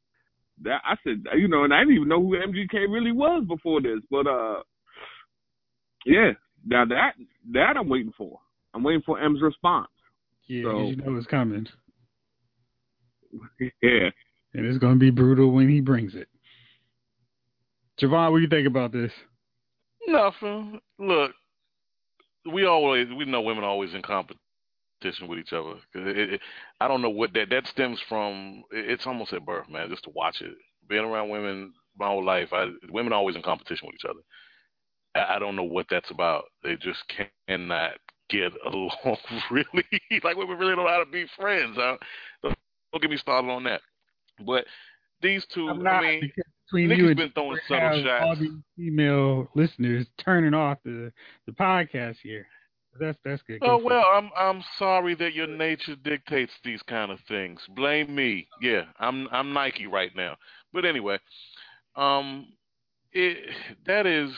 that 0.63 0.81
I 0.85 0.97
said 1.05 1.25
you 1.37 1.49
know, 1.49 1.65
and 1.65 1.73
I 1.75 1.81
didn't 1.81 1.95
even 1.97 2.09
know 2.09 2.21
who 2.21 2.37
MGK 2.37 2.91
really 2.91 3.13
was 3.13 3.45
before 3.49 3.81
this, 3.81 4.01
but 4.11 4.27
uh 4.27 4.63
yeah, 6.07 6.33
now 6.67 6.85
that 6.87 7.13
that 7.53 7.77
I'm 7.77 7.89
waiting 7.89 8.13
for. 8.17 8.39
I'm 8.73 8.83
waiting 8.85 9.03
for 9.05 9.21
Em's 9.21 9.43
response. 9.43 9.89
Yeah, 10.47 10.63
So- 10.65 10.83
you 10.89 10.97
know 10.97 11.17
it's 11.17 11.27
coming, 11.27 11.67
Yeah. 13.61 14.11
and 14.55 14.67
it's 14.67 14.79
gonna 14.79 14.97
be 14.97 15.11
brutal 15.11 15.51
when 15.53 15.69
he 15.69 15.81
brings 15.81 16.15
it. 16.15 16.29
Javon, 18.01 18.31
what 18.31 18.39
do 18.39 18.43
you 18.43 18.49
think 18.49 18.67
about 18.67 18.93
this? 18.93 19.13
Nothing. 20.07 20.81
Look, 20.99 21.33
we 22.53 22.65
always 22.65 23.07
we 23.17 23.25
know 23.27 23.43
women 23.43 23.63
are 23.65 23.69
always 23.71 23.93
in 23.95 24.03
competition 25.01 25.29
with 25.29 25.39
each 25.39 25.53
other. 25.53 25.75
It, 25.95 26.35
it, 26.35 26.41
I 26.81 26.89
don't 26.89 27.03
know 27.03 27.11
what 27.11 27.33
that 27.35 27.51
that 27.51 27.67
stems 27.67 28.01
from. 28.09 28.65
It, 28.71 28.91
it's 28.91 29.07
almost 29.07 29.33
at 29.33 29.45
birth, 29.45 29.69
man. 29.69 29.89
Just 29.89 30.05
to 30.05 30.11
watch 30.11 30.41
it, 30.41 30.55
being 30.89 31.05
around 31.05 31.31
women 31.31 31.73
my 31.99 32.07
whole 32.07 32.25
life, 32.25 32.53
I, 32.53 32.69
women 32.91 33.13
are 33.13 33.17
always 33.17 33.37
in 33.37 33.43
competition 33.43 33.87
with 33.87 33.97
each 33.97 34.09
other. 34.09 34.21
I, 35.15 35.37
I 35.37 35.39
don't 35.39 35.57
know 35.57 35.65
what 35.65 35.87
that's 35.91 36.11
about. 36.11 36.45
They 36.63 36.77
just 36.77 37.05
cannot 37.49 37.93
get 38.29 38.53
along. 38.67 39.17
Really, 39.51 39.85
like 40.25 40.37
women 40.37 40.59
really 40.59 40.75
don't 40.75 40.85
know 40.85 40.91
how 40.91 41.05
to 41.05 41.11
be 41.11 41.27
friends. 41.37 41.77
I, 41.79 41.97
don't, 42.43 42.57
don't 42.93 43.03
get 43.03 43.11
me 43.11 43.17
started 43.17 43.51
on 43.51 43.65
that. 43.65 43.81
But 44.45 44.65
these 45.23 45.47
2 45.53 45.69
I'm 45.69 45.87
I 45.87 46.01
mean, 46.01 46.33
between 46.67 46.99
you 46.99 47.09
and 47.09 47.17
been 47.17 47.33
throwing 47.33 47.59
subtle 47.69 48.05
have 48.05 48.23
all 48.23 48.35
shots. 48.35 48.41
these 48.41 48.53
female 48.77 49.49
listeners 49.55 50.07
turning 50.19 50.55
off 50.55 50.79
the 50.85 51.13
the 51.47 51.53
podcast 51.53 52.17
here. 52.23 52.47
That's 52.99 53.19
that's 53.25 53.43
good. 53.43 53.59
Oh 53.63 53.79
well, 53.83 54.05
I'm 54.13 54.31
I'm 54.37 54.65
sorry 54.79 55.15
that 55.17 55.35
your 55.35 55.47
nature 55.47 55.97
dictates 55.97 56.53
these 56.65 56.83
kind 56.83 57.11
of 57.13 57.19
things. 57.29 57.61
Blame 57.77 58.15
me. 58.15 58.49
Yeah, 58.61 58.85
I'm 58.99 59.29
I'm 59.31 59.53
Nike 59.53 59.87
right 59.87 60.11
now. 60.17 60.37
But 60.73 60.85
anyway, 60.85 61.19
um, 61.97 62.49
it 63.13 63.39
that 63.87 64.07
is 64.07 64.33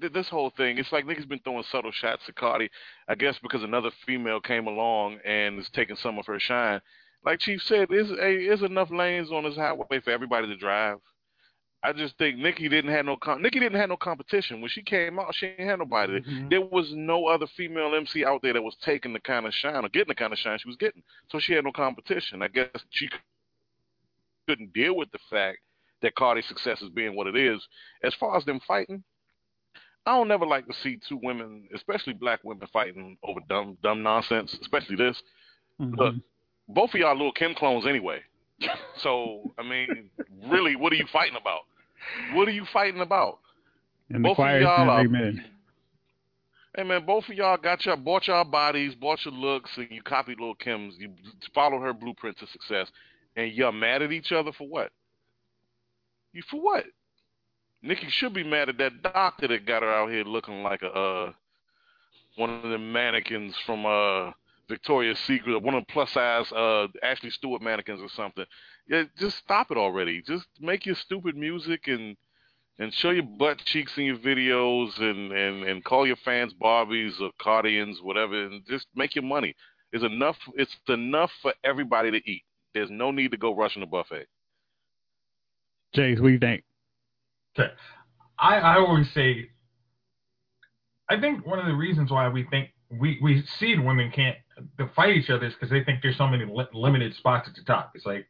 th- 0.00 0.12
this 0.12 0.28
whole 0.28 0.50
thing, 0.50 0.78
it's 0.78 0.92
like 0.92 1.04
niggas 1.04 1.28
been 1.28 1.40
throwing 1.40 1.64
subtle 1.70 1.92
shots 1.92 2.22
at 2.28 2.36
Cardi. 2.36 2.70
I 3.08 3.14
guess 3.14 3.38
because 3.42 3.62
another 3.62 3.90
female 4.06 4.40
came 4.40 4.66
along 4.66 5.18
and 5.24 5.58
is 5.58 5.68
taking 5.70 5.96
some 5.96 6.18
of 6.18 6.26
her 6.26 6.38
shine. 6.38 6.80
Like 7.24 7.40
Chief 7.40 7.62
said, 7.62 7.88
there's, 7.90 8.10
a, 8.10 8.46
there's 8.46 8.62
enough 8.62 8.90
lanes 8.90 9.32
on 9.32 9.44
this 9.44 9.56
highway 9.56 10.00
for 10.04 10.10
everybody 10.10 10.46
to 10.46 10.56
drive. 10.56 10.98
I 11.86 11.92
just 11.92 12.18
think 12.18 12.36
Nicki 12.38 12.68
didn't 12.68 12.90
have 12.90 13.06
no 13.06 13.16
com- 13.16 13.40
Nicki 13.40 13.60
didn't 13.60 13.78
have 13.78 13.88
no 13.88 13.96
competition 13.96 14.60
when 14.60 14.68
she 14.70 14.82
came 14.82 15.20
out. 15.20 15.32
She 15.36 15.46
didn't 15.46 15.68
have 15.68 15.78
nobody. 15.78 16.20
Mhm. 16.20 16.50
There 16.50 16.60
was 16.60 16.92
no 16.92 17.26
other 17.26 17.46
female 17.56 17.94
MC 17.94 18.24
out 18.24 18.42
there 18.42 18.54
that 18.54 18.62
was 18.62 18.74
taking 18.84 19.12
the 19.12 19.20
kind 19.20 19.46
of 19.46 19.54
shine 19.54 19.84
or 19.84 19.88
getting 19.88 20.08
the 20.08 20.14
kind 20.16 20.32
of 20.32 20.38
shine 20.40 20.58
she 20.58 20.66
was 20.68 20.76
getting. 20.76 21.02
So 21.28 21.38
she 21.38 21.52
had 21.52 21.62
no 21.64 21.70
competition. 21.70 22.42
I 22.42 22.48
guess 22.48 22.68
she 22.90 23.08
couldn't 24.48 24.72
deal 24.72 24.96
with 24.96 25.10
the 25.12 25.18
fact 25.30 25.58
that 26.02 26.14
Cardi's 26.16 26.46
success 26.46 26.82
is 26.82 26.90
being 26.90 27.14
what 27.14 27.28
it 27.28 27.36
is. 27.36 27.66
As 28.02 28.14
far 28.14 28.36
as 28.36 28.44
them 28.44 28.58
fighting, 28.66 29.04
I 30.06 30.16
don't 30.16 30.28
never 30.28 30.46
like 30.46 30.66
to 30.66 30.72
see 30.72 30.98
two 31.08 31.20
women, 31.22 31.68
especially 31.72 32.14
black 32.14 32.40
women, 32.42 32.66
fighting 32.72 33.16
over 33.22 33.40
dumb 33.48 33.78
dumb 33.82 34.02
nonsense. 34.02 34.54
Especially 34.60 34.96
this. 34.96 35.22
Mhm. 35.80 35.96
Look, 35.96 36.14
both 36.68 36.94
of 36.94 37.00
y'all 37.00 37.14
little 37.14 37.32
Kim 37.32 37.54
clones 37.54 37.86
anyway. 37.86 38.22
So 38.98 39.52
I 39.58 39.62
mean, 39.62 40.10
really, 40.46 40.74
what 40.74 40.90
are 40.92 40.96
you 40.96 41.06
fighting 41.12 41.36
about? 41.36 41.60
What 42.34 42.48
are 42.48 42.52
you 42.52 42.64
fighting 42.72 43.00
about? 43.00 43.38
and 44.10 44.24
the 44.24 44.28
both 44.28 44.32
of 44.32 44.36
choir 44.36 44.58
is 44.58 44.62
y'all 44.62 44.90
are-. 44.90 45.32
Hey 46.76 46.82
man, 46.82 47.06
both 47.06 47.24
of 47.28 47.34
y'all 47.34 47.56
got 47.56 47.84
your 47.86 47.96
bought 47.96 48.28
your 48.28 48.44
bodies, 48.44 48.94
bought 48.94 49.24
your 49.24 49.34
looks, 49.34 49.70
and 49.76 49.88
you 49.90 50.02
copied 50.02 50.38
Lil 50.38 50.54
Kim's. 50.54 50.94
You 50.98 51.10
followed 51.54 51.80
her 51.80 51.94
blueprint 51.94 52.38
to 52.38 52.46
success, 52.46 52.88
and 53.34 53.52
you're 53.52 53.72
mad 53.72 54.02
at 54.02 54.12
each 54.12 54.30
other 54.30 54.52
for 54.52 54.68
what? 54.68 54.90
You 56.32 56.42
for 56.50 56.60
what? 56.60 56.84
Nicki 57.82 58.08
should 58.10 58.34
be 58.34 58.44
mad 58.44 58.68
at 58.68 58.78
that 58.78 59.02
doctor 59.02 59.48
that 59.48 59.66
got 59.66 59.82
her 59.82 59.90
out 59.92 60.10
here 60.10 60.24
looking 60.24 60.62
like 60.62 60.82
a 60.82 60.90
uh, 60.90 61.32
one 62.36 62.50
of 62.50 62.70
the 62.70 62.78
mannequins 62.78 63.54
from 63.64 63.86
uh, 63.86 64.32
Victoria's 64.68 65.18
Secret, 65.20 65.62
one 65.62 65.74
of 65.74 65.84
the 65.86 65.92
plus 65.92 66.10
size 66.12 66.50
uh, 66.52 66.88
Ashley 67.02 67.30
Stewart 67.30 67.62
mannequins 67.62 68.02
or 68.02 68.10
something. 68.10 68.44
Yeah, 68.88 69.04
just 69.18 69.38
stop 69.38 69.70
it 69.70 69.76
already. 69.76 70.22
Just 70.22 70.46
make 70.60 70.86
your 70.86 70.94
stupid 70.94 71.36
music 71.36 71.88
and 71.88 72.16
and 72.78 72.92
show 72.92 73.10
your 73.10 73.24
butt 73.24 73.58
cheeks 73.64 73.96
in 73.96 74.04
your 74.04 74.18
videos 74.18 75.00
and, 75.00 75.32
and, 75.32 75.64
and 75.64 75.82
call 75.82 76.06
your 76.06 76.16
fans 76.16 76.52
Barbies 76.52 77.18
or 77.20 77.30
Cardians, 77.40 78.02
whatever, 78.02 78.44
and 78.44 78.62
just 78.68 78.86
make 78.94 79.14
your 79.14 79.24
money. 79.24 79.54
It's 79.92 80.04
enough 80.04 80.36
it's 80.54 80.76
enough 80.88 81.30
for 81.42 81.54
everybody 81.64 82.10
to 82.10 82.30
eat. 82.30 82.42
There's 82.74 82.90
no 82.90 83.10
need 83.10 83.30
to 83.30 83.36
go 83.38 83.54
rushing 83.54 83.80
the 83.80 83.86
buffet. 83.86 84.26
Jace, 85.96 86.20
what 86.20 86.28
do 86.28 86.32
you 86.34 86.38
think? 86.38 86.64
I, 88.38 88.58
I 88.58 88.76
always 88.76 89.10
say, 89.14 89.48
I 91.08 91.18
think 91.18 91.46
one 91.46 91.58
of 91.58 91.66
the 91.66 91.72
reasons 91.74 92.10
why 92.10 92.28
we 92.28 92.44
think 92.44 92.70
we, 92.90 93.18
we 93.22 93.42
see 93.58 93.78
women 93.78 94.12
can't 94.14 94.36
to 94.78 94.88
fight 94.94 95.16
each 95.16 95.30
other 95.30 95.46
is 95.46 95.54
because 95.54 95.70
they 95.70 95.82
think 95.84 96.00
there's 96.02 96.18
so 96.18 96.26
many 96.26 96.44
li- 96.44 96.66
limited 96.74 97.14
spots 97.14 97.48
at 97.48 97.54
the 97.54 97.62
top. 97.62 97.92
It's 97.94 98.04
like 98.04 98.26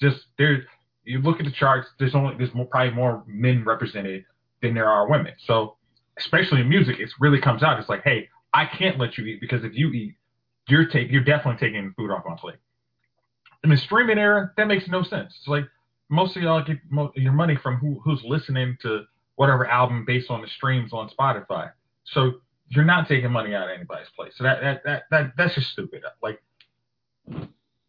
just 0.00 0.26
there. 0.38 0.64
You 1.04 1.20
look 1.20 1.38
at 1.38 1.46
the 1.46 1.52
charts. 1.52 1.88
There's 1.98 2.14
only 2.14 2.36
there's 2.36 2.54
more, 2.54 2.66
probably 2.66 2.92
more 2.92 3.24
men 3.26 3.64
represented 3.64 4.24
than 4.62 4.74
there 4.74 4.88
are 4.88 5.08
women. 5.08 5.32
So 5.46 5.76
especially 6.18 6.60
in 6.60 6.68
music, 6.68 6.98
it 6.98 7.10
really 7.20 7.40
comes 7.40 7.62
out. 7.62 7.78
It's 7.78 7.88
like, 7.88 8.02
hey, 8.02 8.28
I 8.52 8.66
can't 8.66 8.98
let 8.98 9.18
you 9.18 9.24
eat 9.26 9.40
because 9.40 9.64
if 9.64 9.74
you 9.74 9.90
eat, 9.90 10.16
you're 10.68 10.86
take 10.86 11.10
you're 11.10 11.22
definitely 11.22 11.66
taking 11.66 11.92
food 11.96 12.10
off 12.10 12.24
my 12.26 12.36
plate. 12.36 12.56
In 13.62 13.70
the 13.70 13.76
streaming 13.76 14.18
era, 14.18 14.52
that 14.56 14.66
makes 14.66 14.88
no 14.88 15.02
sense. 15.02 15.34
It's 15.38 15.48
like 15.48 15.64
most 16.08 16.36
of 16.36 16.42
y'all 16.42 16.62
get 16.62 16.78
mo- 16.90 17.12
your 17.14 17.32
money 17.32 17.56
from 17.62 17.76
who 17.76 18.00
who's 18.04 18.22
listening 18.24 18.76
to 18.82 19.04
whatever 19.36 19.66
album 19.66 20.04
based 20.06 20.30
on 20.30 20.40
the 20.40 20.48
streams 20.48 20.92
on 20.92 21.10
Spotify. 21.10 21.70
So 22.04 22.40
you're 22.68 22.84
not 22.84 23.08
taking 23.08 23.30
money 23.30 23.54
out 23.54 23.68
of 23.68 23.76
anybody's 23.76 24.08
place. 24.16 24.32
So 24.36 24.44
that 24.44 24.60
that 24.60 24.82
that, 24.84 25.02
that 25.10 25.32
that's 25.36 25.54
just 25.54 25.70
stupid. 25.70 26.02
Like, 26.22 26.42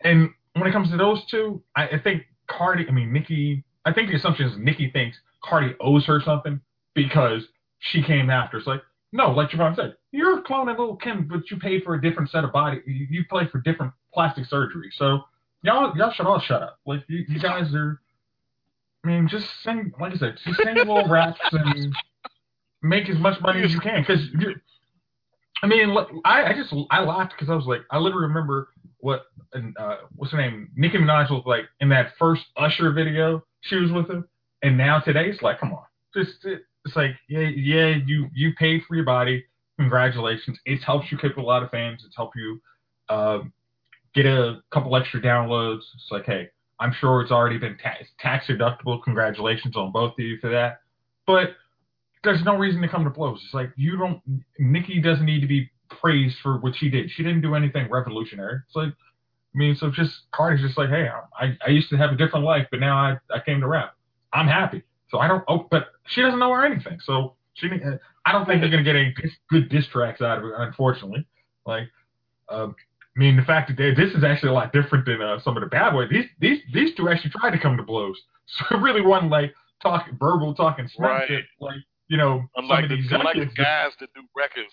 and 0.02 0.30
when 0.60 0.70
it 0.70 0.74
comes 0.74 0.90
to 0.92 0.98
those 0.98 1.26
two, 1.30 1.62
I, 1.76 1.88
I 1.88 2.00
think 2.00 2.24
Cardi. 2.48 2.86
I 2.88 2.92
mean, 2.92 3.12
Nicki. 3.14 3.64
I 3.86 3.94
think 3.94 4.10
the 4.10 4.18
assumption 4.18 4.48
is 4.48 4.58
Nicki 4.58 4.90
thinks 4.92 5.18
Cardi 5.44 5.74
owes 5.80 6.06
her 6.06 6.22
something 6.24 6.60
because 6.94 7.44
she 7.80 8.04
came 8.04 8.30
after. 8.30 8.58
It's 8.58 8.68
like 8.68 8.82
no, 9.12 9.32
like 9.32 9.50
Javon 9.50 9.76
said, 9.76 9.96
you're 10.12 10.42
cloning 10.44 10.78
Little 10.78 10.98
Kim, 10.98 11.28
but 11.28 11.50
you 11.50 11.58
paid 11.58 11.84
for 11.84 11.96
a 11.96 12.02
different 12.02 12.30
set 12.30 12.44
of 12.44 12.52
body. 12.52 12.82
You, 12.86 13.08
you 13.10 13.26
paid 13.32 13.50
for 13.50 13.60
different 13.60 13.94
plastic 14.14 14.46
surgery. 14.46 14.92
So 14.96 15.22
y'all 15.62 15.96
y'all 15.98 16.12
should 16.12 16.26
all 16.26 16.40
shut 16.40 16.62
up. 16.62 16.80
Like 16.86 17.04
you, 17.08 17.26
you 17.28 17.40
guys 17.40 17.74
are. 17.74 18.02
I 19.04 19.08
mean, 19.08 19.28
just 19.30 19.48
sing, 19.64 19.94
like 20.02 20.14
I 20.14 20.18
said, 20.18 20.38
just 20.44 20.58
sing 20.62 20.76
little 20.76 21.08
raps 21.10 21.40
and 21.52 21.96
make 22.82 23.10
as 23.10 23.18
much 23.18 23.40
money 23.40 23.62
as 23.64 23.72
you 23.72 23.80
can. 23.80 24.02
Because, 24.02 24.22
I 25.64 25.68
mean, 25.68 25.96
I, 26.26 26.46
I 26.46 26.54
just, 26.54 26.74
I 26.90 27.04
laughed 27.04 27.32
because 27.32 27.50
I 27.50 27.56
was 27.56 27.66
like, 27.66 27.82
I 27.90 28.00
literally 28.00 28.28
remember 28.28 28.70
what, 29.00 29.26
uh, 29.54 29.96
what's 30.16 30.32
her 30.32 30.38
name? 30.38 30.70
Nicki 30.76 30.98
Minaj 30.98 31.30
was 31.30 31.44
like 31.46 31.66
in 31.80 31.90
that 31.90 32.14
first 32.20 32.44
Usher 32.56 32.92
video 32.92 33.44
she 33.62 33.76
was 33.76 33.92
with 33.92 34.10
him. 34.10 34.28
And 34.64 34.78
now 34.78 35.00
today, 35.00 35.26
it's 35.28 35.42
like, 35.42 35.60
come 35.60 35.74
on. 35.74 35.84
Just, 36.16 36.44
it's 36.44 36.96
like, 36.96 37.12
yeah, 37.30 37.50
yeah, 37.56 37.96
you, 38.06 38.28
you 38.34 38.54
paid 38.58 38.82
for 38.88 38.96
your 38.96 39.06
body. 39.06 39.46
Congratulations. 39.80 40.58
It's 40.66 40.84
helped 40.84 41.12
you 41.12 41.18
keep 41.18 41.38
a 41.38 41.42
lot 41.42 41.64
of 41.64 41.70
fans. 41.70 42.04
It's 42.06 42.16
helped 42.16 42.36
you 42.36 42.60
uh, 43.10 43.40
get 44.16 44.26
a 44.26 44.62
couple 44.72 44.96
extra 44.96 45.22
downloads. 45.22 45.82
It's 45.96 46.08
like, 46.10 46.26
hey, 46.26 46.50
I'm 46.80 46.94
sure 47.00 47.22
it's 47.22 47.32
already 47.32 47.58
been 47.58 47.78
tax, 47.78 48.06
tax 48.20 48.48
deductible. 48.48 49.04
Congratulations 49.04 49.76
on 49.76 49.92
both 49.92 50.14
of 50.14 50.20
you 50.20 50.38
for 50.40 50.50
that. 50.50 50.80
But 51.28 51.56
there's 52.24 52.44
no 52.44 52.58
reason 52.58 52.82
to 52.82 52.88
come 52.88 53.04
to 53.04 53.10
blows. 53.10 53.42
It's 53.46 53.54
like 53.54 53.72
you 53.76 53.98
don't. 53.98 54.22
Nicki 54.58 55.02
doesn't 55.02 55.26
need 55.26 55.42
to 55.42 55.48
be 55.48 55.70
praised 55.90 56.38
for 56.44 56.58
what 56.60 56.76
she 56.76 56.90
did. 56.90 57.10
She 57.12 57.24
didn't 57.24 57.42
do 57.42 57.56
anything 57.56 57.90
revolutionary. 57.90 58.60
It's 58.68 58.76
like, 58.76 58.90
I 58.90 59.58
mean, 59.58 59.76
so 59.76 59.90
just 59.90 60.14
Cardi's 60.34 60.62
just 60.62 60.78
like, 60.78 60.90
hey, 60.90 61.08
I 61.40 61.58
I 61.66 61.70
used 61.70 61.90
to 61.90 61.98
have 61.98 62.12
a 62.12 62.16
different 62.16 62.46
life, 62.46 62.68
but 62.72 62.80
now 62.80 62.96
I 62.98 63.18
I 63.34 63.40
came 63.46 63.60
to 63.62 63.68
rap. 63.68 63.94
I'm 64.34 64.48
happy. 64.48 64.84
So 65.10 65.20
I 65.20 65.28
don't. 65.28 65.44
Oh, 65.48 65.68
but 65.72 65.88
she 66.08 66.22
doesn't 66.22 66.40
know 66.40 66.52
her 66.54 66.66
anything. 66.66 67.00
So 67.04 67.36
she. 67.54 67.70
I 68.26 68.32
don't 68.34 68.46
think 68.46 68.62
they're 68.62 68.70
gonna 68.70 68.84
get 68.84 68.96
any 68.96 69.16
good 69.50 69.70
diss 69.70 69.88
tracks 69.88 70.22
out 70.22 70.40
of 70.40 70.46
it, 70.46 70.52
unfortunately. 70.58 71.26
Like. 71.66 71.90
Um, 72.50 72.76
I 73.16 73.20
mean, 73.20 73.36
the 73.36 73.42
fact 73.44 73.76
that 73.76 73.78
this 73.98 74.14
is 74.14 74.24
actually 74.24 74.50
a 74.50 74.54
lot 74.54 74.72
different 74.72 75.06
than 75.08 75.22
uh, 75.24 75.40
some 75.42 75.58
of 75.58 75.64
the 75.64 75.68
bad 75.70 75.92
boys. 75.92 76.08
These 76.12 76.26
these 76.40 76.60
these 76.72 76.94
two 76.96 77.10
actually 77.10 77.32
tried 77.32 77.50
to 77.52 77.60
come 77.60 77.76
to 77.78 77.82
blows, 77.84 78.16
so 78.46 78.76
it 78.78 78.80
really 78.82 79.02
wasn't 79.02 79.32
like 79.32 79.54
talking 79.82 80.16
verbal 80.20 80.54
talking 80.54 80.88
smack 80.88 81.28
Right. 81.30 81.44
like 81.60 81.78
you 82.10 82.18
know 82.18 82.44
Unlike 82.56 82.90
the, 82.90 82.96
unlike 83.16 83.36
the 83.38 83.46
guys 83.46 83.92
that 84.00 84.10
do 84.14 84.22
records. 84.36 84.72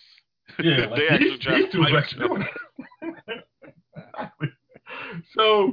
Yeah, 0.59 0.77
they 0.77 0.87
like 0.87 1.01
actually 1.11 1.31
these, 1.31 1.39
try 1.41 1.57
these 1.57 1.67
to 1.67 1.73
two 1.73 1.83
fight 1.83 1.95
actually 1.95 2.25
each 2.25 2.31
other. 2.31 2.45
doing 3.01 3.15
it. 4.43 4.51
so, 5.37 5.73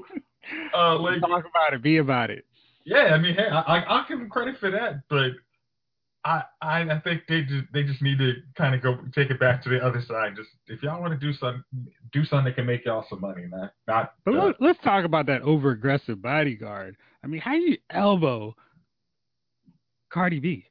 uh, 0.75 0.97
like, 0.99 1.21
Talk 1.21 1.45
about 1.45 1.73
it. 1.73 1.81
Be 1.81 1.97
about 1.97 2.29
it. 2.29 2.45
yeah, 2.85 3.13
I 3.13 3.17
mean, 3.19 3.35
hey, 3.35 3.47
I, 3.47 3.59
I 3.61 3.79
I'll 3.81 4.07
give 4.07 4.19
them 4.19 4.29
credit 4.29 4.55
for 4.59 4.71
that, 4.71 5.01
but 5.09 5.31
I 6.23 6.43
I, 6.61 6.81
I 6.81 6.99
think 7.03 7.23
they 7.27 7.41
just 7.43 7.65
they 7.73 7.83
just 7.83 8.01
need 8.01 8.17
to 8.19 8.33
kind 8.55 8.75
of 8.75 8.81
go 8.81 8.97
take 9.13 9.29
it 9.29 9.39
back 9.39 9.63
to 9.63 9.69
the 9.69 9.79
other 9.85 10.01
side. 10.07 10.35
Just 10.35 10.49
if 10.67 10.81
y'all 10.83 11.01
want 11.01 11.19
to 11.19 11.19
do 11.19 11.33
something, 11.33 11.63
do 12.11 12.23
something 12.25 12.45
that 12.45 12.55
can 12.55 12.65
make 12.65 12.85
y'all 12.85 13.05
some 13.09 13.21
money, 13.21 13.45
not 13.49 13.73
not. 13.87 14.13
But 14.25 14.35
uh, 14.35 14.45
let, 14.47 14.61
let's 14.61 14.79
talk 14.83 15.05
about 15.05 15.25
that 15.27 15.41
over 15.41 15.71
aggressive 15.71 16.21
bodyguard. 16.21 16.95
I 17.23 17.27
mean, 17.27 17.41
how 17.41 17.51
do 17.53 17.61
you 17.61 17.77
elbow 17.89 18.55
Cardi 20.11 20.39
B? 20.39 20.65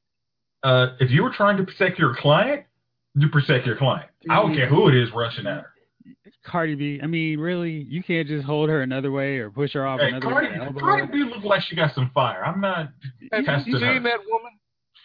uh, 0.62 0.88
if 1.00 1.10
you 1.10 1.22
were 1.22 1.32
trying 1.32 1.56
to 1.56 1.64
protect 1.64 1.98
your 1.98 2.14
client, 2.16 2.64
you 3.20 3.28
protect 3.28 3.66
your 3.66 3.76
client. 3.76 4.11
I 4.30 4.37
don't 4.37 4.54
care 4.54 4.66
who 4.68 4.88
it 4.88 4.94
is 4.94 5.09
rushing 5.14 5.46
at 5.46 5.59
her. 5.62 5.72
Cardi 6.44 6.74
B. 6.74 7.00
I 7.02 7.06
mean, 7.06 7.38
really, 7.38 7.72
you 7.88 8.02
can't 8.02 8.26
just 8.26 8.44
hold 8.44 8.68
her 8.70 8.83
another 8.83 9.11
way 9.12 9.38
or 9.38 9.50
push 9.50 9.72
her 9.74 9.87
off 9.87 10.00
Hey, 10.00 10.09
another 10.09 10.28
Cardi, 10.28 10.48
way. 10.48 10.54
and 10.54 10.78
Cardi. 10.78 11.12
B 11.12 11.18
look 11.24 11.44
like 11.44 11.62
she 11.62 11.76
got 11.76 11.94
some 11.94 12.11
fire. 12.14 12.44
I'm 12.44 12.61
not 12.61 12.90
Have 13.33 13.44
testing 13.44 13.72
you 13.74 13.78
her. 13.78 13.94
seen 13.94 14.02
that 14.04 14.20
woman? 14.26 14.52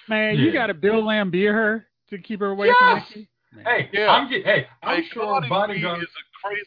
Man, 0.07 0.35
Yeah. 0.35 0.45
you 0.45 0.53
got 0.53 0.67
to 0.67 0.73
Bill 0.73 1.03
Laimbeer 1.03 1.51
her 1.51 1.87
to 2.09 2.17
keep 2.17 2.39
her 2.39 2.51
away 2.51 2.67
Yes! 2.67 3.03
from 3.11 3.19
Nicki. 3.21 3.29
Hey, 3.65 3.89
Yeah. 3.93 4.09
I'm 4.11 4.29
get, 4.29 4.45
hey, 4.45 4.67
I'm 4.83 5.01
Hey, 5.01 5.07
sure 5.11 5.25
Cardi 5.25 5.47
B 5.47 5.49
bodyguard. 5.49 6.01
is 6.03 6.09
a 6.09 6.47
crazy. 6.47 6.65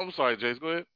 I'm 0.00 0.10
sorry, 0.12 0.36
Jace. 0.36 0.60
Go 0.60 0.68
ahead. 0.68 0.86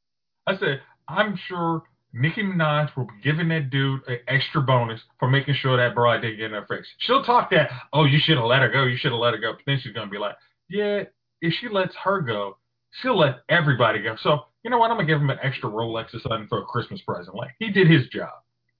I 0.47 0.57
said, 0.59 0.81
I'm 1.09 1.39
sure 1.49 1.83
Nicki 2.13 2.43
Minaj 2.43 2.95
will 2.97 3.05
be 3.05 3.23
giving 3.23 3.49
that 3.49 3.71
dude 3.71 4.01
an 4.09 4.19
extra 4.27 4.61
bonus 4.61 5.01
for 5.19 5.31
making 5.31 5.55
sure 5.55 5.77
that 5.77 5.95
broad 5.95 6.23
didn't 6.23 6.39
get 6.39 6.47
in 6.47 6.53
her 6.53 6.67
face. 6.67 6.87
She'll 6.99 7.23
talk 7.23 7.51
that, 7.51 7.71
oh, 7.93 8.05
you 8.05 8.19
should 8.21 8.37
have 8.37 8.47
let 8.47 8.63
her 8.63 8.69
go. 8.69 8.85
You 8.85 8.97
should 8.97 9.13
have 9.13 9.21
let 9.21 9.35
her 9.35 9.41
go. 9.41 9.53
But 9.53 9.63
then 9.67 9.81
she's 9.83 9.93
gonna 9.93 10.11
be 10.11 10.19
like, 10.19 10.35
yeah, 10.69 11.05
if 11.41 11.55
she 11.61 11.69
lets 11.69 11.95
her 12.03 12.21
go, 12.21 12.57
she'll 13.01 13.19
let 13.19 13.41
everybody 13.49 14.03
go. 14.03 14.17
So 14.23 14.47
you 14.65 14.71
know 14.71 14.79
what? 14.79 14.91
I'm 14.91 14.97
gonna 14.97 15.07
give 15.07 15.21
him 15.21 15.31
an 15.31 15.39
extra 15.43 15.71
Rolex 15.71 16.15
or 16.15 16.21
something 16.21 16.49
for 16.49 16.59
a 16.59 16.65
Christmas 16.65 17.01
present. 17.03 17.37
Like 17.37 17.55
he 17.59 17.71
did 17.71 17.89
his 17.89 18.09
job. 18.09 18.31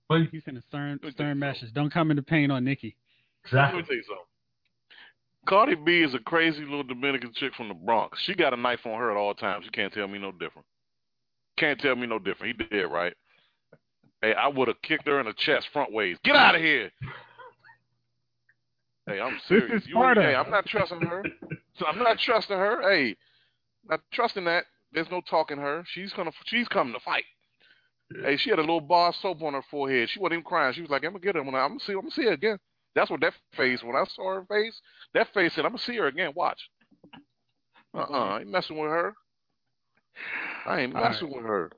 But 0.09 0.23
He's 0.33 0.43
in 0.47 0.57
a 0.57 0.63
stern, 0.63 0.99
stern 1.13 1.39
message. 1.39 1.73
Don't 1.73 1.93
come 1.93 2.11
into 2.11 2.23
pain 2.23 2.51
on 2.51 2.65
Nicki. 2.65 2.97
Let 3.53 3.53
me 3.53 3.61
exactly. 3.61 3.83
tell 3.85 3.97
you 3.97 4.03
something. 4.03 4.25
Cardi 5.49 5.75
B 5.77 6.03
is 6.03 6.15
a 6.15 6.19
crazy 6.19 6.63
little 6.63 6.83
Dominican 6.83 7.33
chick 7.35 7.55
from 7.55 7.69
the 7.69 7.75
Bronx. 7.75 8.19
She 8.25 8.35
got 8.35 8.53
a 8.53 8.57
knife 8.57 8.81
on 8.85 8.99
her 8.99 9.11
at 9.11 9.17
all 9.17 9.35
times. 9.35 9.65
You 9.65 9.71
can't 9.71 9.93
tell 9.93 10.09
me 10.09 10.19
no 10.19 10.33
different. 10.33 10.67
Can't 11.59 11.79
tell 11.81 11.95
me 11.95 12.07
no 12.07 12.19
different. 12.19 12.57
He 12.59 12.65
did 12.65 12.87
right. 12.87 13.15
Hey, 14.23 14.35
I 14.35 14.49
would 14.49 14.69
have 14.69 14.81
kicked 14.83 15.07
her 15.07 15.19
in 15.21 15.27
the 15.27 15.33
chest 15.33 15.69
front 15.73 15.93
ways. 15.93 16.19
Get 16.25 16.37
out 16.37 16.55
of 16.55 16.61
here. 16.61 16.91
Hey, 19.07 19.21
I'm 19.21 19.35
This 19.35 19.43
serious. 19.49 19.83
is 19.83 19.89
You, 19.89 19.95
Sparta. 19.95 20.23
hey, 20.23 20.35
I'm 20.35 20.51
not 20.51 20.67
trusting 20.67 21.01
her. 21.01 21.25
So 21.79 21.87
I'm 21.87 21.99
not 21.99 22.19
trusting 22.19 22.57
her. 22.57 22.83
Hey, 22.83 23.17
not 23.89 24.01
trusting 24.13 24.45
that. 24.45 24.65
There's 24.93 25.11
no 25.11 25.23
talking 25.29 25.57
her. 25.57 25.85
She's 25.93 26.13
gonna. 26.13 26.33
She's 26.47 26.69
coming 26.69 26.93
to 26.93 27.01
fight. 27.01 27.25
Hey, 28.23 28.37
she 28.37 28.51
had 28.51 28.59
a 28.59 28.63
little 28.63 28.81
bar 28.81 29.11
of 29.11 29.15
soap 29.17 29.41
on 29.43 29.55
her 29.55 29.63
forehead. 29.71 30.11
She 30.11 30.19
wasn't 30.19 30.35
even 30.35 30.45
crying. 30.45 30.75
She 30.75 30.81
was 30.83 30.91
like, 30.91 31.05
"I'm 31.05 31.13
gonna 31.13 31.21
get 31.25 31.37
her. 31.37 31.43
When 31.43 31.55
I, 31.55 31.61
I'm 31.61 31.71
gonna 31.71 31.81
see. 31.81 31.93
I'm 31.93 32.01
gonna 32.01 32.11
see 32.11 32.25
her 32.25 32.33
again." 32.33 32.59
That's 32.95 33.09
what 33.09 33.21
that 33.21 33.35
face. 33.57 33.83
When 33.85 33.95
I 33.97 34.05
saw 34.15 34.35
her 34.35 34.45
face, 34.47 34.79
that 35.15 35.33
face 35.33 35.55
said, 35.55 35.65
"I'm 35.65 35.71
gonna 35.71 35.83
see 35.83 35.97
her 35.97 36.09
again. 36.09 36.33
Watch." 36.35 36.61
Uh 37.95 37.99
uh 38.01 38.13
I 38.13 38.41
ain't 38.41 38.51
messing 38.51 38.77
with 38.79 38.91
her. 38.91 39.15
I 40.67 40.81
ain't 40.81 40.95
messing 40.95 41.31
with 41.33 41.45
her. 41.45 41.71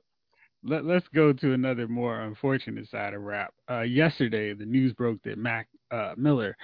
Let, 0.65 0.85
let's 0.85 1.07
go 1.13 1.33
to 1.33 1.53
another 1.53 1.87
more 1.87 2.21
unfortunate 2.21 2.89
side 2.89 3.13
of 3.13 3.21
rap. 3.21 3.53
Uh, 3.69 3.81
yesterday, 3.81 4.53
the 4.53 4.65
news 4.65 4.93
broke 4.93 5.21
that 5.23 5.37
Mac 5.37 5.67
uh, 5.91 6.13
Miller 6.17 6.55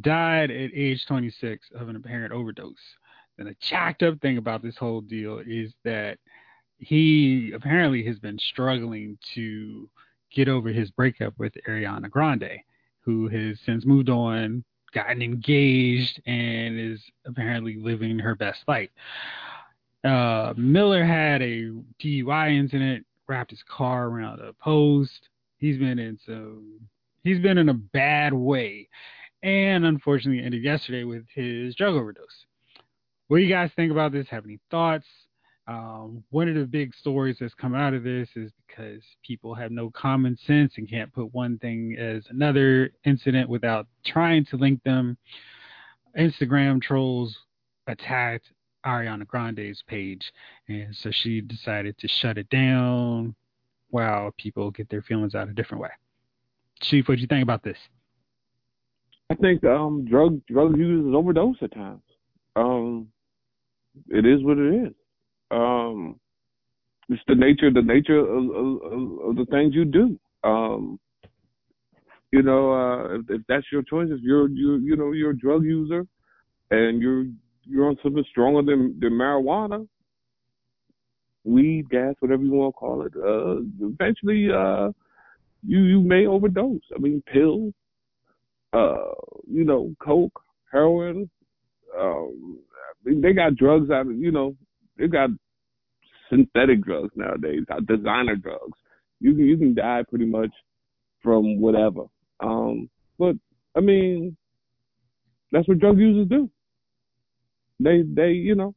died 0.00 0.50
at 0.50 0.70
age 0.74 1.04
26 1.06 1.68
of 1.74 1.88
an 1.88 1.96
apparent 1.96 2.32
overdose. 2.32 2.74
And 3.38 3.48
the 3.48 3.56
jacked 3.60 4.02
up 4.02 4.20
thing 4.20 4.38
about 4.38 4.62
this 4.62 4.76
whole 4.76 5.00
deal 5.00 5.40
is 5.44 5.72
that 5.84 6.18
he 6.78 7.52
apparently 7.54 8.04
has 8.04 8.18
been 8.18 8.38
struggling 8.38 9.18
to 9.34 9.88
get 10.32 10.48
over 10.48 10.68
his 10.68 10.90
breakup 10.90 11.34
with 11.38 11.52
Ariana 11.68 12.10
Grande, 12.10 12.58
who 13.00 13.28
has 13.28 13.58
since 13.64 13.86
moved 13.86 14.08
on, 14.08 14.64
gotten 14.92 15.22
engaged, 15.22 16.20
and 16.26 16.78
is 16.78 17.00
apparently 17.26 17.76
living 17.76 18.18
her 18.18 18.34
best 18.34 18.60
life. 18.66 18.90
Uh, 20.04 20.52
Miller 20.56 21.04
had 21.04 21.40
a 21.40 21.70
DUI 22.02 22.56
incident, 22.58 23.06
wrapped 23.28 23.50
his 23.50 23.62
car 23.68 24.06
around 24.06 24.40
a 24.40 24.52
post. 24.52 25.28
He's 25.58 25.78
been 25.78 25.98
in 25.98 26.18
some, 26.26 26.80
he's 27.22 27.40
been 27.40 27.58
in 27.58 27.68
a 27.68 27.74
bad 27.74 28.32
way, 28.32 28.88
and 29.42 29.84
unfortunately 29.84 30.44
ended 30.44 30.62
yesterday 30.62 31.04
with 31.04 31.24
his 31.34 31.74
drug 31.74 31.94
overdose. 31.94 32.46
What 33.28 33.38
do 33.38 33.42
you 33.42 33.52
guys 33.52 33.70
think 33.74 33.90
about 33.90 34.12
this? 34.12 34.26
Have 34.28 34.44
any 34.44 34.58
thoughts? 34.70 35.06
Um, 35.66 36.22
one 36.30 36.48
of 36.48 36.54
the 36.54 36.66
big 36.66 36.94
stories 36.94 37.36
that's 37.40 37.54
come 37.54 37.74
out 37.74 37.94
of 37.94 38.02
this 38.02 38.28
is 38.36 38.52
because 38.66 39.02
people 39.26 39.54
have 39.54 39.72
no 39.72 39.90
common 39.90 40.36
sense 40.46 40.74
and 40.76 40.88
can't 40.88 41.12
put 41.12 41.32
one 41.32 41.56
thing 41.58 41.96
as 41.98 42.22
another 42.28 42.90
incident 43.04 43.48
without 43.48 43.86
trying 44.04 44.44
to 44.46 44.56
link 44.56 44.82
them. 44.82 45.16
Instagram 46.18 46.82
trolls 46.82 47.34
attacked 47.86 48.52
Ariana 48.84 49.26
Grande's 49.26 49.82
page, 49.86 50.22
and 50.68 50.94
so 51.02 51.10
she 51.10 51.40
decided 51.40 51.98
to 51.98 52.08
shut 52.08 52.38
it 52.38 52.48
down 52.50 53.34
while 53.90 54.32
people 54.38 54.70
get 54.70 54.88
their 54.90 55.02
feelings 55.02 55.34
out 55.34 55.48
a 55.48 55.52
different 55.52 55.82
way. 55.82 55.90
Chief, 56.82 57.08
what 57.08 57.16
do 57.16 57.20
you 57.20 57.26
think 57.26 57.42
about 57.42 57.62
this? 57.62 57.78
I 59.30 59.34
think 59.36 59.64
um, 59.64 60.04
drug 60.04 60.44
drug 60.46 60.76
users 60.76 61.14
overdose 61.14 61.56
at 61.62 61.72
times. 61.72 62.02
Um, 62.56 63.08
it 64.08 64.26
is 64.26 64.42
what 64.42 64.58
it 64.58 64.88
is. 64.88 64.94
Um, 65.50 66.20
it's 67.08 67.22
the 67.26 67.34
nature 67.34 67.70
the 67.70 67.82
nature 67.82 68.18
of, 68.18 68.50
of, 68.50 69.28
of 69.28 69.36
the 69.36 69.46
things 69.50 69.74
you 69.74 69.84
do. 69.84 70.18
Um, 70.42 70.98
you 72.32 72.42
know, 72.42 72.72
uh, 72.72 73.14
if, 73.14 73.22
if 73.30 73.42
that's 73.48 73.66
your 73.70 73.82
choice, 73.82 74.08
if 74.10 74.20
you're 74.20 74.48
you 74.48 74.76
you 74.78 74.96
know 74.96 75.12
you're 75.12 75.30
a 75.30 75.38
drug 75.38 75.64
user 75.64 76.06
and 76.70 77.00
you're 77.00 77.26
you're 77.66 77.86
on 77.88 77.96
something 78.02 78.24
stronger 78.30 78.62
than 78.62 78.98
than 79.00 79.12
marijuana, 79.12 79.86
weed, 81.44 81.88
gas, 81.90 82.14
whatever 82.20 82.42
you 82.42 82.52
want 82.52 82.74
to 82.74 82.78
call 82.78 83.02
it, 83.06 83.12
uh, 83.16 83.86
eventually 83.86 84.48
uh, 84.50 84.90
you 85.66 85.82
you 85.82 86.00
may 86.00 86.26
overdose. 86.26 86.82
I 86.94 86.98
mean, 86.98 87.22
pills, 87.32 87.72
uh, 88.72 89.12
you 89.50 89.64
know, 89.64 89.94
coke, 90.02 90.40
heroin. 90.72 91.30
Um, 91.98 92.58
I 93.06 93.08
mean, 93.08 93.20
they 93.20 93.32
got 93.32 93.56
drugs 93.56 93.90
out 93.90 94.06
of 94.06 94.16
you 94.16 94.30
know 94.30 94.56
they 94.98 95.06
got 95.06 95.30
synthetic 96.30 96.82
drugs 96.84 97.12
nowadays, 97.16 97.62
designer 97.86 98.36
drugs. 98.36 98.78
You 99.20 99.34
can 99.34 99.46
you 99.46 99.56
can 99.56 99.74
die 99.74 100.02
pretty 100.08 100.26
much 100.26 100.50
from 101.22 101.60
whatever. 101.60 102.04
Um, 102.40 102.88
but 103.18 103.36
I 103.76 103.80
mean, 103.80 104.36
that's 105.52 105.68
what 105.68 105.78
drug 105.78 105.98
users 105.98 106.28
do. 106.28 106.50
They 107.80 108.02
they 108.02 108.30
you 108.30 108.54
know 108.54 108.74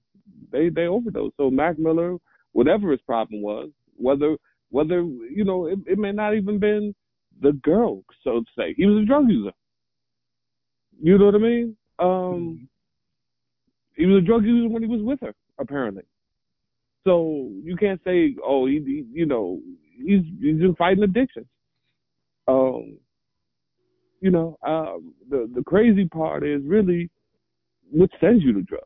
they 0.52 0.70
they 0.70 0.88
overdose. 0.88 1.32
So 1.38 1.50
Mac 1.50 1.78
Miller, 1.78 2.18
whatever 2.54 2.92
his 2.92 3.02
problem 3.02 3.42
was, 3.42 3.70
whether 3.96 4.38
whether 4.70 5.02
you 5.02 5.44
know 5.44 5.68
it, 5.68 5.80
it 5.86 5.98
may 5.98 6.12
not 6.12 6.36
even 6.36 6.60
been 6.60 6.94
the 7.42 7.54
girl, 7.64 8.04
so 8.24 8.40
to 8.40 8.46
say, 8.58 8.74
he 8.76 8.86
was 8.86 9.04
a 9.04 9.06
drug 9.06 9.30
user. 9.30 9.52
You 11.00 11.18
know 11.18 11.26
what 11.26 11.36
I 11.36 11.40
mean? 11.40 11.78
Um, 12.00 12.68
he 13.96 14.06
was 14.06 14.24
a 14.24 14.26
drug 14.26 14.44
user 14.44 14.70
when 14.70 14.82
he 14.82 14.88
was 14.88 15.02
with 15.02 15.20
her, 15.22 15.34
apparently. 15.60 16.04
So 17.06 17.52
you 17.64 17.76
can't 17.78 18.02
say, 18.04 18.36
oh, 18.44 18.66
he, 18.66 18.82
he 18.86 19.06
you 19.12 19.26
know, 19.26 19.60
he's 19.96 20.22
he's 20.42 20.58
been 20.58 20.76
fighting 20.76 21.04
addiction. 21.04 21.48
Um, 22.48 22.98
you 24.22 24.32
know, 24.32 24.58
um, 24.66 25.14
the 25.30 25.50
the 25.54 25.64
crazy 25.64 26.06
part 26.06 26.46
is 26.46 26.62
really 26.66 27.10
what 27.92 28.10
sends 28.20 28.44
you 28.44 28.54
to 28.54 28.62
drugs. 28.62 28.84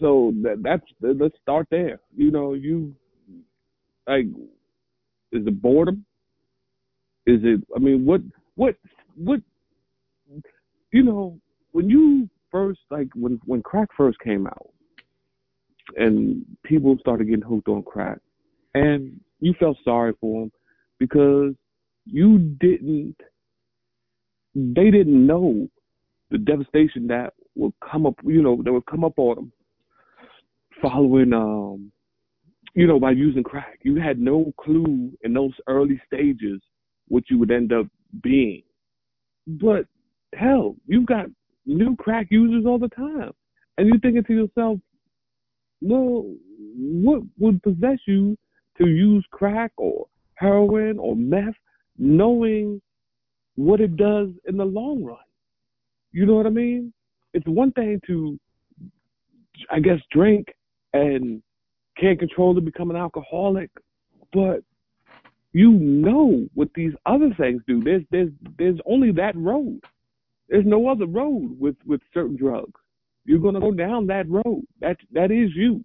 So 0.00 0.32
that 0.42 0.62
that's 0.62 0.84
let's 1.00 1.36
start 1.42 1.66
there. 1.70 2.00
You 2.14 2.30
know, 2.30 2.54
you 2.54 2.94
like 4.06 4.26
is 5.32 5.46
it 5.46 5.62
boredom? 5.62 6.04
Is 7.26 7.40
it? 7.42 7.60
I 7.74 7.78
mean, 7.78 8.04
what 8.04 8.20
what 8.54 8.76
what? 9.16 9.40
You 10.92 11.02
know, 11.02 11.38
when 11.72 11.88
you 11.90 12.28
first 12.50 12.80
like 12.90 13.08
when 13.14 13.40
when 13.44 13.62
crack 13.62 13.88
first 13.96 14.18
came 14.20 14.46
out, 14.46 14.70
and 15.96 16.44
people 16.64 16.96
started 17.00 17.28
getting 17.28 17.42
hooked 17.42 17.68
on 17.68 17.82
crack, 17.82 18.18
and 18.74 19.18
you 19.40 19.54
felt 19.58 19.76
sorry 19.84 20.12
for 20.20 20.42
them 20.42 20.52
because 20.98 21.54
you 22.06 22.38
didn't. 22.38 23.16
They 24.54 24.90
didn't 24.90 25.26
know 25.26 25.68
the 26.30 26.38
devastation 26.38 27.06
that 27.08 27.34
would 27.54 27.72
come 27.90 28.06
up. 28.06 28.16
You 28.24 28.42
know, 28.42 28.60
that 28.62 28.72
would 28.72 28.86
come 28.86 29.04
up 29.04 29.18
on 29.18 29.36
them 29.36 29.52
following. 30.80 31.32
Um, 31.32 31.92
you 32.74 32.86
know, 32.86 33.00
by 33.00 33.12
using 33.12 33.42
crack, 33.42 33.80
you 33.82 33.96
had 33.96 34.20
no 34.20 34.52
clue 34.60 35.10
in 35.22 35.32
those 35.32 35.52
early 35.66 36.00
stages 36.06 36.60
what 37.08 37.24
you 37.30 37.38
would 37.38 37.50
end 37.50 37.72
up 37.72 37.86
being. 38.22 38.62
But 39.46 39.86
hell, 40.34 40.76
you've 40.86 41.06
got 41.06 41.26
new 41.66 41.96
crack 41.96 42.28
users 42.30 42.64
all 42.66 42.78
the 42.78 42.88
time. 42.88 43.32
And 43.76 43.88
you're 43.88 43.98
thinking 44.00 44.24
to 44.24 44.32
yourself, 44.32 44.78
well, 45.80 46.34
what 46.76 47.22
would 47.38 47.62
possess 47.62 47.98
you 48.06 48.36
to 48.78 48.88
use 48.88 49.24
crack 49.30 49.72
or 49.76 50.06
heroin 50.34 50.98
or 50.98 51.16
meth 51.16 51.54
knowing 51.96 52.80
what 53.56 53.80
it 53.80 53.96
does 53.96 54.28
in 54.46 54.56
the 54.56 54.64
long 54.64 55.02
run? 55.02 55.16
You 56.12 56.26
know 56.26 56.34
what 56.34 56.46
I 56.46 56.50
mean? 56.50 56.92
It's 57.34 57.46
one 57.46 57.72
thing 57.72 58.00
to, 58.06 58.38
I 59.70 59.80
guess, 59.80 59.98
drink 60.10 60.46
and 60.92 61.42
can't 61.98 62.18
control 62.18 62.54
to 62.54 62.60
become 62.60 62.90
an 62.90 62.96
alcoholic, 62.96 63.70
but 64.32 64.60
you 65.52 65.72
know 65.72 66.46
what 66.54 66.68
these 66.74 66.92
other 67.06 67.34
things 67.38 67.62
do. 67.66 67.82
There's 67.82 68.02
there's 68.10 68.30
there's 68.58 68.78
only 68.86 69.12
that 69.12 69.36
road. 69.36 69.80
There's 70.48 70.66
no 70.66 70.88
other 70.88 71.06
road 71.06 71.56
with 71.58 71.76
with 71.86 72.00
certain 72.12 72.36
drugs. 72.36 72.80
You're 73.24 73.40
gonna 73.40 73.60
go 73.60 73.72
down 73.72 74.06
that 74.06 74.28
road. 74.28 74.64
That 74.80 74.96
that 75.12 75.30
is 75.30 75.50
you. 75.54 75.84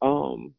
Um. 0.00 0.54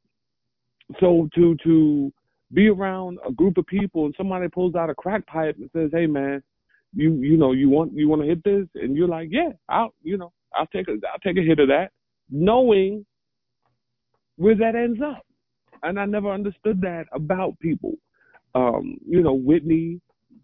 So 1.00 1.30
to 1.36 1.56
to 1.64 2.12
be 2.54 2.68
around 2.68 3.20
a 3.28 3.32
group 3.32 3.58
of 3.58 3.66
people 3.66 4.06
and 4.06 4.14
somebody 4.18 4.48
pulls 4.48 4.76
out 4.76 4.90
a 4.90 4.96
crack 4.96 5.26
pipe 5.28 5.56
and 5.58 5.70
says, 5.72 5.90
"Hey 5.92 6.06
man, 6.06 6.44
you 6.96 7.14
you 7.16 7.38
know 7.38 7.52
you 7.52 7.70
want 7.70 7.94
you 7.94 8.08
want 8.08 8.22
to 8.22 8.28
hit 8.28 8.44
this," 8.44 8.68
and 8.76 8.96
you're 8.96 9.08
like, 9.08 9.30
"Yeah, 9.32 9.50
I'll 9.70 9.94
you 10.04 10.18
know 10.18 10.32
I'll 10.56 10.68
take 10.68 10.88
a 10.88 10.94
I'll 11.12 11.20
take 11.24 11.38
a 11.38 11.46
hit 11.46 11.60
of 11.60 11.68
that," 11.70 11.92
knowing 12.30 13.06
where 14.38 14.56
that 14.56 14.76
ends 14.76 15.00
up. 15.04 15.26
And 15.84 16.00
I 16.00 16.06
never 16.06 16.32
understood 16.32 16.80
that 16.82 17.06
about 17.12 17.60
people. 17.60 17.94
Um, 18.56 18.98
you 19.06 19.22
know, 19.22 19.34
Whitney, 19.34 20.00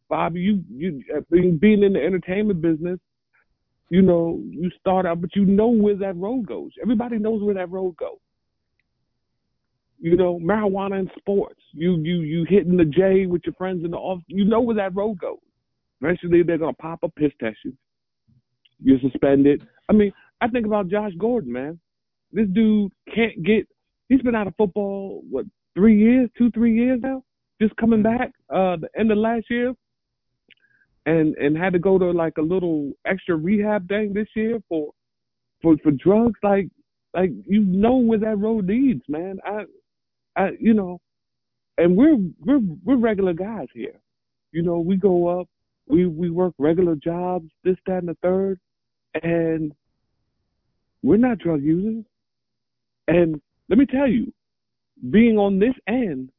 Bobby, 0.09 0.41
you 0.41 0.63
you 0.69 1.03
I 1.15 1.19
being 1.29 1.83
in 1.83 1.93
the 1.93 2.03
entertainment 2.03 2.61
business, 2.61 2.99
you 3.89 4.01
know, 4.01 4.41
you 4.49 4.69
start 4.79 5.05
out, 5.05 5.21
but 5.21 5.35
you 5.35 5.45
know 5.45 5.67
where 5.67 5.95
that 5.95 6.15
road 6.15 6.47
goes. 6.47 6.71
Everybody 6.81 7.17
knows 7.17 7.43
where 7.43 7.55
that 7.55 7.71
road 7.71 7.95
goes. 7.97 8.17
You 9.99 10.15
know, 10.15 10.39
marijuana 10.39 10.99
and 10.99 11.11
sports. 11.17 11.61
You 11.73 11.97
you 11.97 12.21
you 12.21 12.45
hitting 12.49 12.77
the 12.77 12.85
J 12.85 13.25
with 13.25 13.41
your 13.45 13.55
friends 13.55 13.83
in 13.85 13.91
the 13.91 13.97
office. 13.97 14.25
You 14.27 14.45
know 14.45 14.61
where 14.61 14.75
that 14.77 14.95
road 14.95 15.19
goes. 15.19 15.39
Eventually, 16.01 16.43
they're 16.43 16.57
gonna 16.57 16.73
pop 16.73 16.99
a 17.03 17.09
piss 17.09 17.31
test 17.39 17.57
you. 17.63 17.73
You're 18.81 18.99
suspended. 18.99 19.67
I 19.89 19.93
mean, 19.93 20.11
I 20.41 20.47
think 20.47 20.65
about 20.65 20.87
Josh 20.87 21.11
Gordon, 21.17 21.51
man. 21.51 21.79
This 22.31 22.47
dude 22.53 22.91
can't 23.13 23.43
get. 23.43 23.67
He's 24.07 24.21
been 24.21 24.35
out 24.35 24.47
of 24.47 24.55
football 24.55 25.23
what 25.29 25.45
three 25.75 25.97
years, 25.97 26.29
two 26.37 26.51
three 26.51 26.75
years 26.75 26.99
now. 27.01 27.23
Just 27.61 27.75
coming 27.75 28.01
back 28.01 28.31
uh 28.49 28.77
the 28.77 28.89
end 28.97 29.11
of 29.11 29.17
last 29.17 29.45
year, 29.49 29.73
and 31.05 31.35
and 31.35 31.57
had 31.57 31.73
to 31.73 31.79
go 31.79 31.97
to 31.97 32.11
like 32.11 32.37
a 32.37 32.41
little 32.41 32.91
extra 33.05 33.35
rehab 33.35 33.87
thing 33.87 34.13
this 34.13 34.29
year 34.35 34.59
for 34.69 34.91
for 35.61 35.75
for 35.83 35.91
drugs. 35.91 36.39
Like 36.43 36.69
like 37.13 37.31
you 37.45 37.61
know 37.61 37.97
where 37.97 38.19
that 38.19 38.37
road 38.37 38.67
leads, 38.67 39.03
man. 39.09 39.39
I 39.45 39.63
I 40.35 40.51
you 40.59 40.73
know, 40.73 40.99
and 41.77 41.97
we're 41.97 42.17
we're 42.45 42.61
we're 42.83 42.97
regular 42.97 43.33
guys 43.33 43.67
here. 43.73 43.99
You 44.51 44.63
know, 44.63 44.79
we 44.79 44.95
go 44.95 45.39
up, 45.39 45.47
we 45.89 46.05
we 46.05 46.29
work 46.29 46.53
regular 46.57 46.95
jobs, 46.95 47.49
this, 47.63 47.75
that, 47.87 47.97
and 47.97 48.07
the 48.07 48.17
third, 48.21 48.59
and 49.23 49.73
we're 51.01 51.17
not 51.17 51.39
drug 51.39 51.61
users. 51.61 52.05
And 53.07 53.41
let 53.69 53.79
me 53.79 53.85
tell 53.85 54.07
you, 54.07 54.31
being 55.09 55.37
on 55.37 55.59
this 55.59 55.73
end, 55.87 56.29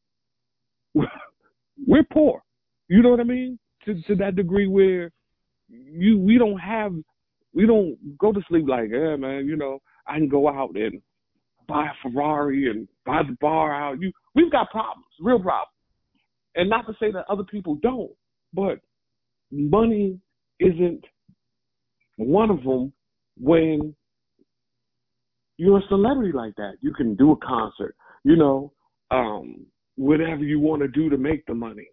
we're 0.94 2.04
poor. 2.12 2.42
You 2.88 3.02
know 3.02 3.10
what 3.10 3.20
I 3.20 3.24
mean? 3.24 3.58
To 3.84 4.00
to 4.02 4.14
that 4.16 4.36
degree 4.36 4.68
where 4.68 5.10
you 5.68 6.18
we 6.18 6.38
don't 6.38 6.58
have 6.58 6.92
we 7.52 7.66
don't 7.66 7.96
go 8.18 8.32
to 8.32 8.40
sleep 8.48 8.66
like, 8.68 8.90
yeah, 8.92 9.16
man, 9.16 9.46
you 9.46 9.56
know, 9.56 9.80
I 10.06 10.18
can 10.18 10.28
go 10.28 10.48
out 10.48 10.76
and 10.76 11.02
buy 11.66 11.86
a 11.86 12.08
Ferrari 12.08 12.70
and 12.70 12.86
buy 13.04 13.22
the 13.26 13.36
bar 13.40 13.74
out. 13.74 14.00
You 14.00 14.12
we've 14.34 14.52
got 14.52 14.70
problems, 14.70 15.06
real 15.20 15.40
problems. 15.40 15.72
And 16.54 16.68
not 16.68 16.86
to 16.86 16.94
say 17.00 17.10
that 17.12 17.24
other 17.28 17.44
people 17.44 17.76
don't, 17.76 18.10
but 18.52 18.80
money 19.50 20.18
isn't 20.58 21.04
one 22.16 22.50
of 22.50 22.62
them 22.62 22.92
when 23.38 23.94
you're 25.56 25.78
a 25.78 25.88
celebrity 25.88 26.32
like 26.32 26.54
that. 26.56 26.74
You 26.80 26.92
can 26.92 27.14
do 27.16 27.32
a 27.32 27.36
concert, 27.36 27.94
you 28.24 28.36
know, 28.36 28.72
um, 29.10 29.66
whatever 29.96 30.42
you 30.42 30.60
want 30.60 30.82
to 30.82 30.88
do 30.88 31.10
to 31.10 31.16
make 31.16 31.44
the 31.46 31.54
money. 31.54 31.86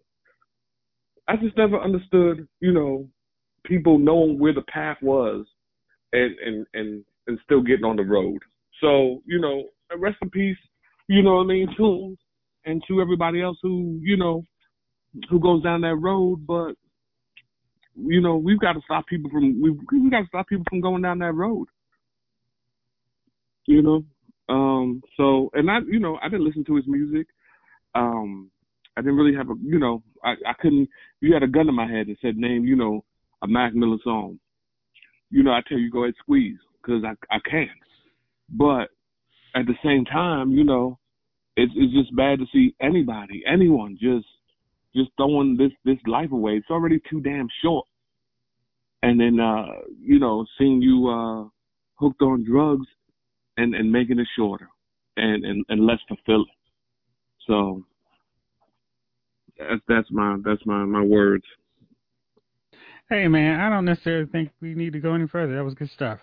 I 1.28 1.36
just 1.36 1.56
never 1.56 1.80
understood, 1.80 2.48
you 2.60 2.72
know, 2.72 3.08
people 3.64 3.98
knowing 3.98 4.38
where 4.38 4.54
the 4.54 4.62
path 4.62 4.96
was 5.02 5.46
and 6.12 6.34
and 6.38 6.66
and 6.74 7.04
and 7.26 7.38
still 7.44 7.62
getting 7.62 7.84
on 7.84 7.96
the 7.96 8.04
road. 8.04 8.38
So, 8.80 9.22
you 9.26 9.40
know, 9.40 9.64
rest 9.98 10.16
in 10.22 10.30
peace, 10.30 10.56
you 11.08 11.22
know 11.22 11.36
what 11.36 11.42
I 11.42 11.46
mean, 11.46 11.68
to 11.76 12.16
and 12.64 12.82
to 12.88 13.00
everybody 13.00 13.42
else 13.42 13.58
who, 13.62 13.98
you 14.02 14.16
know, 14.16 14.42
who 15.28 15.40
goes 15.40 15.62
down 15.62 15.82
that 15.82 15.96
road, 15.96 16.46
but 16.46 16.74
you 18.06 18.20
know, 18.20 18.36
we've 18.36 18.60
got 18.60 18.74
to 18.74 18.80
stop 18.84 19.06
people 19.06 19.30
from 19.30 19.60
we 19.60 19.70
we 19.70 20.10
got 20.10 20.20
to 20.20 20.26
stop 20.28 20.48
people 20.48 20.64
from 20.68 20.80
going 20.80 21.02
down 21.02 21.18
that 21.18 21.32
road. 21.32 21.68
You 23.66 23.82
know, 23.82 24.04
um, 24.48 25.02
so 25.16 25.50
and 25.54 25.70
I, 25.70 25.78
you 25.86 25.98
know, 25.98 26.18
I 26.22 26.28
didn't 26.28 26.46
listen 26.46 26.64
to 26.66 26.76
his 26.76 26.86
music. 26.86 27.26
Um, 27.94 28.50
I 28.96 29.00
didn't 29.00 29.16
really 29.16 29.36
have 29.36 29.50
a, 29.50 29.54
you 29.62 29.78
know, 29.78 30.02
I, 30.24 30.32
I 30.46 30.52
couldn't. 30.60 30.88
You 31.20 31.34
had 31.34 31.42
a 31.42 31.48
gun 31.48 31.68
in 31.68 31.74
my 31.74 31.86
head 31.86 32.06
and 32.06 32.16
said 32.22 32.36
name, 32.36 32.64
you 32.64 32.76
know, 32.76 33.04
a 33.42 33.46
Mac 33.46 33.74
Miller 33.74 33.98
song. 34.02 34.38
You 35.30 35.42
know, 35.42 35.52
I 35.52 35.60
tell 35.68 35.78
you 35.78 35.90
go 35.90 36.04
ahead 36.04 36.14
squeeze 36.18 36.58
because 36.80 37.04
I 37.04 37.12
I 37.34 37.38
can, 37.48 37.68
but 38.50 38.88
at 39.54 39.66
the 39.66 39.74
same 39.84 40.04
time, 40.04 40.52
you 40.52 40.64
know, 40.64 40.98
it's 41.56 41.72
it's 41.76 41.92
just 41.92 42.14
bad 42.16 42.38
to 42.38 42.46
see 42.52 42.74
anybody, 42.80 43.42
anyone, 43.46 43.98
just 44.00 44.26
just 44.94 45.10
throwing 45.16 45.56
this 45.56 45.72
this 45.84 45.98
life 46.06 46.32
away. 46.32 46.52
It's 46.52 46.70
already 46.70 47.00
too 47.10 47.20
damn 47.20 47.48
short. 47.62 47.86
And 49.02 49.20
then 49.20 49.38
uh, 49.40 49.66
you 50.00 50.18
know, 50.18 50.44
seeing 50.58 50.82
you 50.82 51.08
uh 51.08 51.48
hooked 51.94 52.22
on 52.22 52.44
drugs 52.44 52.86
and 53.56 53.74
and 53.74 53.90
making 53.90 54.18
it 54.18 54.28
shorter 54.36 54.68
and 55.16 55.44
and, 55.44 55.64
and 55.68 55.86
less 55.86 55.98
fulfilling. 56.08 56.46
So 57.46 57.84
that's 59.58 59.82
that's 59.88 60.10
my 60.10 60.36
that's 60.44 60.64
my 60.66 60.84
my 60.84 61.02
words. 61.02 61.44
Hey 63.08 63.26
man, 63.26 63.60
I 63.60 63.70
don't 63.70 63.84
necessarily 63.84 64.26
think 64.26 64.50
we 64.60 64.74
need 64.74 64.92
to 64.92 65.00
go 65.00 65.14
any 65.14 65.26
further. 65.26 65.56
That 65.56 65.64
was 65.64 65.74
good 65.74 65.90
stuff. 65.90 66.18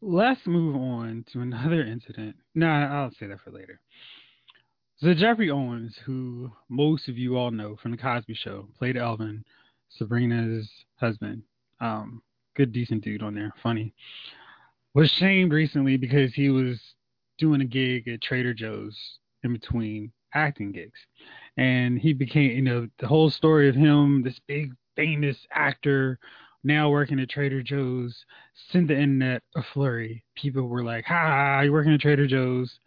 Let's 0.00 0.40
move 0.46 0.76
on 0.76 1.24
to 1.32 1.40
another 1.40 1.82
incident. 1.82 2.36
No, 2.54 2.68
I'll 2.68 3.10
say 3.18 3.26
that 3.26 3.40
for 3.40 3.50
later. 3.50 3.80
So 4.98 5.14
Geoffrey 5.14 5.50
Owens, 5.50 5.96
who 6.04 6.50
most 6.68 7.08
of 7.08 7.16
you 7.16 7.36
all 7.36 7.50
know 7.50 7.76
from 7.80 7.92
the 7.92 7.96
Cosby 7.96 8.34
Show, 8.34 8.68
played 8.76 8.96
Elvin, 8.96 9.44
Sabrina's 9.90 10.68
husband. 11.00 11.42
Um, 11.80 12.22
good, 12.56 12.72
decent 12.72 13.04
dude 13.04 13.22
on 13.22 13.34
there, 13.34 13.52
funny. 13.62 13.94
Was 14.94 15.10
shamed 15.10 15.52
recently 15.52 15.96
because 15.96 16.34
he 16.34 16.48
was 16.50 16.80
doing 17.38 17.60
a 17.60 17.64
gig 17.64 18.08
at 18.08 18.20
Trader 18.20 18.54
Joe's 18.54 18.98
in 19.44 19.52
between 19.52 20.12
acting 20.34 20.72
gigs, 20.72 20.98
and 21.56 21.98
he 21.98 22.12
became, 22.12 22.50
you 22.50 22.62
know, 22.62 22.88
the 22.98 23.06
whole 23.06 23.30
story 23.30 23.68
of 23.68 23.74
him, 23.74 24.22
this 24.22 24.40
big 24.46 24.72
famous 24.96 25.36
actor 25.52 26.18
now 26.64 26.90
working 26.90 27.20
at 27.20 27.30
Trader 27.30 27.62
Joe's, 27.62 28.24
sent 28.72 28.88
the 28.88 28.94
internet 28.94 29.42
a 29.54 29.62
flurry. 29.72 30.24
People 30.36 30.68
were 30.68 30.82
like, 30.82 31.04
"Ha, 31.04 31.60
you're 31.62 31.72
working 31.72 31.94
at 31.94 32.00
Trader 32.00 32.26
Joe's." 32.26 32.78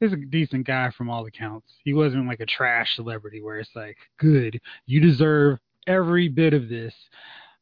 He's 0.00 0.12
a 0.12 0.16
decent 0.16 0.66
guy 0.66 0.90
from 0.96 1.10
all 1.10 1.26
accounts. 1.26 1.74
He 1.84 1.92
wasn't 1.92 2.26
like 2.28 2.40
a 2.40 2.46
trash 2.46 2.94
celebrity 2.96 3.42
where 3.42 3.58
it's 3.58 3.74
like, 3.74 3.98
"Good, 4.18 4.60
you 4.86 5.00
deserve 5.00 5.58
every 5.86 6.28
bit 6.28 6.54
of 6.54 6.68
this." 6.68 6.94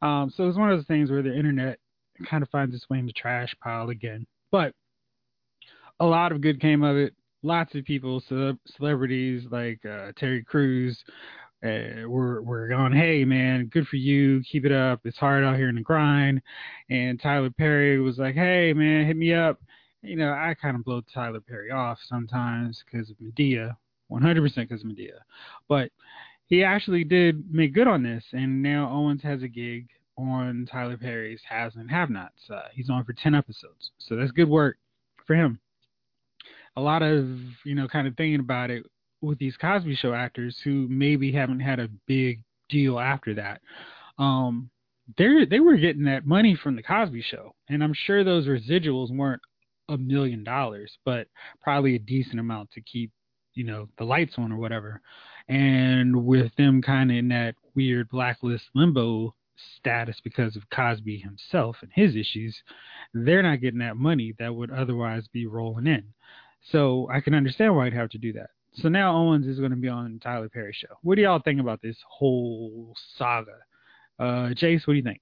Um, 0.06 0.30
so 0.30 0.48
it's 0.48 0.58
one 0.58 0.70
of 0.70 0.78
those 0.78 0.86
things 0.86 1.10
where 1.10 1.22
the 1.22 1.36
internet 1.36 1.78
kind 2.28 2.42
of 2.42 2.48
finds 2.50 2.74
its 2.74 2.88
way 2.88 2.98
in 2.98 3.06
the 3.06 3.12
trash 3.12 3.54
pile 3.62 3.90
again. 3.90 4.26
But 4.52 4.72
a 5.98 6.06
lot 6.06 6.32
of 6.32 6.40
good 6.40 6.60
came 6.60 6.82
of 6.82 6.96
it. 6.96 7.14
Lots 7.42 7.74
of 7.74 7.84
people, 7.84 8.22
celebrities 8.76 9.44
like 9.50 9.84
uh, 9.84 10.12
Terry 10.16 10.42
Crews, 10.42 10.98
uh, 11.64 12.06
we're 12.06 12.40
we're 12.42 12.68
going, 12.68 12.92
hey 12.92 13.24
man, 13.24 13.66
good 13.66 13.86
for 13.88 13.96
you, 13.96 14.42
keep 14.50 14.64
it 14.64 14.72
up. 14.72 15.00
It's 15.04 15.18
hard 15.18 15.44
out 15.44 15.56
here 15.56 15.68
in 15.68 15.76
the 15.76 15.80
grind. 15.80 16.40
And 16.90 17.20
Tyler 17.20 17.50
Perry 17.50 18.00
was 18.00 18.18
like, 18.18 18.34
hey 18.34 18.72
man, 18.72 19.06
hit 19.06 19.16
me 19.16 19.32
up. 19.34 19.60
You 20.02 20.16
know, 20.16 20.32
I 20.32 20.54
kind 20.60 20.76
of 20.76 20.84
blow 20.84 21.02
Tyler 21.12 21.40
Perry 21.40 21.70
off 21.70 21.98
sometimes 22.08 22.82
because 22.84 23.10
of 23.10 23.16
Madea, 23.16 23.76
100% 24.10 24.54
because 24.54 24.82
of 24.82 24.88
Madea. 24.88 25.18
But 25.68 25.90
he 26.46 26.62
actually 26.62 27.04
did 27.04 27.52
make 27.52 27.74
good 27.74 27.88
on 27.88 28.02
this, 28.02 28.24
and 28.32 28.62
now 28.62 28.88
Owens 28.90 29.22
has 29.22 29.42
a 29.42 29.48
gig 29.48 29.88
on 30.18 30.68
Tyler 30.70 30.96
Perry's 30.96 31.40
Has 31.48 31.76
and 31.76 31.90
Have 31.90 32.10
Nots. 32.10 32.50
Uh, 32.50 32.68
he's 32.72 32.90
on 32.90 33.04
for 33.04 33.12
10 33.12 33.34
episodes, 33.34 33.90
so 33.98 34.16
that's 34.16 34.32
good 34.32 34.48
work 34.48 34.76
for 35.26 35.34
him. 35.34 35.58
A 36.76 36.80
lot 36.80 37.02
of, 37.02 37.26
you 37.64 37.74
know, 37.74 37.88
kind 37.88 38.06
of 38.06 38.16
thinking 38.16 38.40
about 38.40 38.70
it, 38.70 38.84
with 39.20 39.38
these 39.38 39.56
Cosby 39.56 39.96
Show 39.96 40.14
actors 40.14 40.58
who 40.62 40.86
maybe 40.88 41.32
haven't 41.32 41.60
had 41.60 41.80
a 41.80 41.88
big 42.06 42.42
deal 42.68 42.98
after 42.98 43.34
that. 43.34 43.60
Um, 44.18 44.70
they 45.16 45.44
they 45.48 45.60
were 45.60 45.76
getting 45.76 46.04
that 46.04 46.26
money 46.26 46.56
from 46.60 46.76
the 46.76 46.82
Cosby 46.82 47.22
Show, 47.22 47.54
and 47.68 47.82
I'm 47.82 47.94
sure 47.94 48.24
those 48.24 48.46
residuals 48.46 49.14
weren't 49.16 49.42
a 49.88 49.96
million 49.96 50.42
dollars, 50.42 50.98
but 51.04 51.28
probably 51.62 51.94
a 51.94 52.00
decent 52.00 52.40
amount 52.40 52.72
to 52.72 52.80
keep 52.80 53.10
you 53.54 53.64
know 53.64 53.88
the 53.98 54.04
lights 54.04 54.34
on 54.38 54.52
or 54.52 54.56
whatever. 54.56 55.00
And 55.48 56.24
with 56.24 56.54
them 56.56 56.82
kind 56.82 57.10
of 57.10 57.16
in 57.16 57.28
that 57.28 57.54
weird 57.74 58.08
blacklist 58.08 58.64
limbo 58.74 59.34
status 59.78 60.20
because 60.22 60.56
of 60.56 60.68
Cosby 60.70 61.18
himself 61.18 61.76
and 61.82 61.90
his 61.94 62.16
issues, 62.16 62.56
they're 63.14 63.42
not 63.42 63.60
getting 63.60 63.80
that 63.80 63.96
money 63.96 64.34
that 64.38 64.54
would 64.54 64.70
otherwise 64.70 65.26
be 65.32 65.46
rolling 65.46 65.86
in. 65.86 66.04
So 66.70 67.08
I 67.12 67.20
can 67.20 67.34
understand 67.34 67.76
why 67.76 67.86
I'd 67.86 67.92
have 67.92 68.10
to 68.10 68.18
do 68.18 68.32
that. 68.34 68.50
So 68.74 68.88
now 68.88 69.16
Owens 69.16 69.46
is 69.46 69.58
going 69.58 69.70
to 69.70 69.76
be 69.76 69.88
on 69.88 70.20
Tyler 70.22 70.48
Perry 70.48 70.72
show. 70.72 70.94
What 71.02 71.16
do 71.16 71.22
y'all 71.22 71.40
think 71.40 71.60
about 71.60 71.80
this 71.80 71.96
whole 72.08 72.94
saga? 73.16 73.56
Uh, 74.18 74.50
Jace, 74.50 74.86
what 74.86 74.94
do 74.94 74.98
you 74.98 75.02
think? 75.02 75.20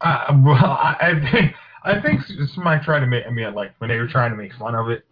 Uh, 0.00 0.40
well, 0.44 0.54
I, 0.64 0.96
I 1.00 1.30
think 1.32 1.54
I 1.82 2.00
think 2.00 2.20
somebody 2.54 2.84
tried 2.84 3.00
to 3.00 3.06
make. 3.06 3.24
I 3.26 3.30
mean, 3.30 3.52
like 3.54 3.74
when 3.78 3.88
they 3.88 3.96
were 3.96 4.06
trying 4.06 4.30
to 4.30 4.36
make 4.36 4.52
fun 4.54 4.74
of 4.74 4.88
it. 4.90 5.04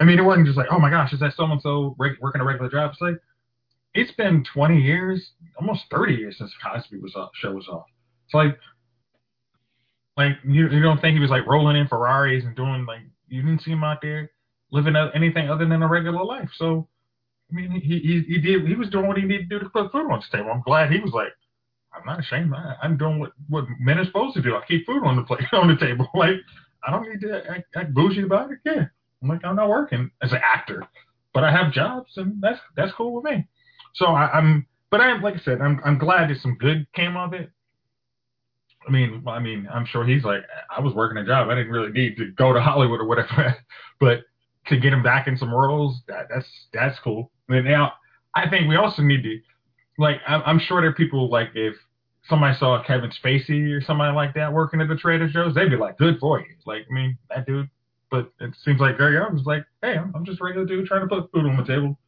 I 0.00 0.04
mean, 0.04 0.18
it 0.18 0.22
wasn't 0.22 0.46
just 0.46 0.58
like, 0.58 0.68
oh 0.70 0.78
my 0.78 0.90
gosh, 0.90 1.12
is 1.12 1.20
that 1.20 1.34
so 1.36 1.44
and 1.44 1.60
so 1.62 1.94
working 1.98 2.40
a 2.40 2.44
regular 2.44 2.70
job? 2.70 2.90
It's 2.92 3.00
like 3.00 3.14
it's 3.96 4.12
been 4.12 4.44
20 4.52 4.80
years, 4.80 5.30
almost 5.58 5.84
30 5.90 6.14
years 6.14 6.36
since 6.38 6.52
Cosby 6.62 6.98
was 6.98 7.14
off, 7.16 7.30
show 7.34 7.52
was 7.52 7.68
off. 7.68 7.86
It's 8.26 8.34
like, 8.34 8.58
like 10.16 10.36
you, 10.44 10.68
you 10.68 10.82
don't 10.82 11.00
think 11.00 11.14
he 11.14 11.20
was 11.20 11.30
like 11.30 11.46
rolling 11.46 11.76
in 11.76 11.88
Ferraris 11.88 12.44
and 12.44 12.56
doing 12.56 12.86
like 12.86 13.00
you 13.28 13.42
didn't 13.42 13.62
see 13.62 13.72
him 13.72 13.84
out 13.84 13.98
there 14.02 14.30
living 14.70 14.94
anything 15.14 15.50
other 15.50 15.66
than 15.66 15.82
a 15.82 15.88
regular 15.88 16.24
life. 16.24 16.48
So, 16.56 16.88
I 17.50 17.54
mean, 17.54 17.70
he, 17.70 17.98
he, 17.98 18.24
he 18.26 18.38
did, 18.40 18.66
he 18.66 18.74
was 18.74 18.90
doing 18.90 19.06
what 19.06 19.16
he 19.16 19.24
needed 19.24 19.48
to 19.48 19.58
do 19.58 19.64
to 19.64 19.70
put 19.70 19.92
food 19.92 20.10
on 20.10 20.20
the 20.20 20.36
table. 20.36 20.50
I'm 20.52 20.62
glad 20.62 20.90
he 20.90 20.98
was 20.98 21.12
like, 21.12 21.32
I'm 21.94 22.04
not 22.04 22.20
ashamed. 22.20 22.52
I, 22.54 22.74
I'm 22.82 22.96
doing 22.96 23.20
what, 23.20 23.32
what 23.48 23.64
men 23.78 23.98
are 23.98 24.04
supposed 24.04 24.34
to 24.36 24.42
do. 24.42 24.56
I 24.56 24.62
keep 24.66 24.84
food 24.86 25.04
on 25.04 25.16
the 25.16 25.22
plate, 25.22 25.44
on 25.52 25.68
the 25.68 25.76
table. 25.76 26.08
Like, 26.14 26.36
I 26.86 26.90
don't 26.90 27.08
need 27.08 27.20
to 27.22 27.42
act, 27.50 27.64
act 27.74 27.94
bougie 27.94 28.22
about 28.22 28.50
it. 28.50 28.58
Yeah. 28.64 28.84
I'm 29.22 29.28
like, 29.28 29.44
I'm 29.44 29.56
not 29.56 29.68
working 29.68 30.10
as 30.22 30.32
an 30.32 30.40
actor, 30.44 30.86
but 31.32 31.42
I 31.42 31.50
have 31.50 31.72
jobs 31.72 32.12
and 32.16 32.40
that's, 32.40 32.60
that's 32.76 32.92
cool 32.92 33.14
with 33.14 33.24
me. 33.24 33.46
So 33.96 34.06
I, 34.06 34.30
I'm, 34.30 34.66
but 34.90 35.00
I 35.00 35.10
am, 35.10 35.22
like 35.22 35.34
I 35.34 35.40
said, 35.40 35.60
I'm, 35.60 35.80
I'm 35.84 35.98
glad 35.98 36.30
that 36.30 36.40
some 36.40 36.56
good 36.56 36.86
came 36.92 37.16
of 37.16 37.32
it. 37.32 37.50
I 38.86 38.90
mean, 38.90 39.24
I 39.26 39.40
mean, 39.40 39.66
I'm 39.72 39.84
sure 39.84 40.06
he's 40.06 40.22
like, 40.22 40.42
I 40.74 40.80
was 40.80 40.94
working 40.94 41.18
a 41.18 41.26
job. 41.26 41.48
I 41.48 41.54
didn't 41.56 41.72
really 41.72 41.90
need 41.90 42.16
to 42.18 42.30
go 42.32 42.52
to 42.52 42.60
Hollywood 42.60 43.00
or 43.00 43.06
whatever. 43.06 43.56
but 44.00 44.20
to 44.68 44.78
get 44.78 44.92
him 44.92 45.02
back 45.02 45.26
in 45.26 45.36
some 45.36 45.52
roles, 45.52 46.00
that, 46.08 46.28
that's 46.32 46.46
that's 46.72 46.98
cool. 47.00 47.32
And 47.48 47.64
now 47.64 47.94
I 48.34 48.48
think 48.48 48.68
we 48.68 48.76
also 48.76 49.02
need 49.02 49.22
to 49.22 49.40
like 49.98 50.20
I'm, 50.26 50.42
I'm 50.46 50.58
sure 50.60 50.80
there 50.80 50.90
are 50.90 50.94
people 50.94 51.30
like 51.30 51.48
if 51.54 51.74
somebody 52.28 52.56
saw 52.58 52.82
Kevin 52.84 53.10
Spacey 53.10 53.72
or 53.72 53.80
somebody 53.80 54.14
like 54.14 54.34
that 54.34 54.52
working 54.52 54.80
at 54.80 54.88
the 54.88 54.96
Trader 54.96 55.28
Joe's, 55.28 55.54
they'd 55.54 55.70
be 55.70 55.76
like, 55.76 55.96
"Good 55.98 56.18
for 56.20 56.40
you." 56.40 56.46
Like, 56.64 56.84
I 56.90 56.94
mean, 56.94 57.18
that 57.30 57.46
dude. 57.46 57.68
But 58.10 58.30
it 58.40 58.54
seems 58.64 58.80
like 58.80 58.98
Young 58.98 59.34
was 59.34 59.46
like, 59.46 59.64
"Hey, 59.82 59.96
I'm, 59.96 60.12
I'm 60.14 60.24
just 60.24 60.40
a 60.40 60.44
regular 60.44 60.66
dude 60.66 60.86
trying 60.86 61.00
to 61.00 61.08
put 61.08 61.30
food 61.32 61.46
on 61.46 61.56
the 61.56 61.64
table, 61.64 61.98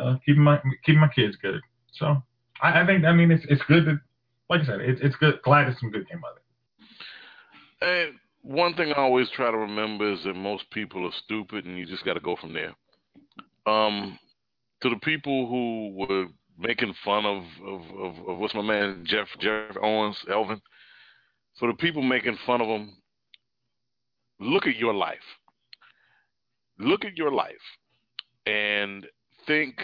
uh, 0.00 0.16
keeping 0.24 0.42
my 0.42 0.60
keeping 0.84 1.00
my 1.00 1.08
kids 1.08 1.36
good." 1.36 1.60
So 1.92 2.22
I, 2.62 2.82
I 2.82 2.86
think, 2.86 3.04
I 3.04 3.12
mean, 3.12 3.30
it's 3.30 3.44
it's 3.48 3.62
good 3.68 3.86
that, 3.86 4.00
like 4.48 4.62
I 4.62 4.66
said, 4.66 4.80
it's 4.80 5.00
it's 5.02 5.16
good. 5.16 5.40
Glad 5.42 5.68
that 5.68 5.78
some 5.78 5.90
good 5.90 6.08
came 6.08 6.22
out 6.24 6.32
of 6.32 6.36
it. 6.38 8.08
And 8.08 8.18
one 8.42 8.74
thing 8.74 8.92
I 8.92 9.00
always 9.00 9.28
try 9.30 9.50
to 9.50 9.56
remember 9.56 10.12
is 10.12 10.24
that 10.24 10.34
most 10.34 10.70
people 10.70 11.06
are 11.06 11.12
stupid, 11.24 11.64
and 11.64 11.78
you 11.78 11.86
just 11.86 12.04
got 12.04 12.14
to 12.14 12.20
go 12.20 12.36
from 12.36 12.52
there. 12.52 12.74
Um, 13.66 14.18
to 14.82 14.88
the 14.88 14.96
people 14.96 15.46
who 15.46 15.92
were 15.94 16.26
making 16.58 16.94
fun 17.04 17.24
of, 17.24 17.44
of, 17.66 17.80
of, 17.98 18.28
of 18.28 18.38
what's 18.38 18.54
my 18.54 18.62
man 18.62 19.04
Jeff 19.06 19.28
Jeff 19.40 19.76
Owens 19.82 20.16
Elvin. 20.30 20.60
For 21.58 21.68
the 21.68 21.76
people 21.76 22.02
making 22.02 22.38
fun 22.46 22.60
of 22.60 22.68
him, 22.68 22.96
look 24.38 24.66
at 24.66 24.76
your 24.76 24.94
life. 24.94 25.18
Look 26.78 27.04
at 27.04 27.18
your 27.18 27.30
life, 27.30 27.52
and 28.46 29.06
think 29.50 29.82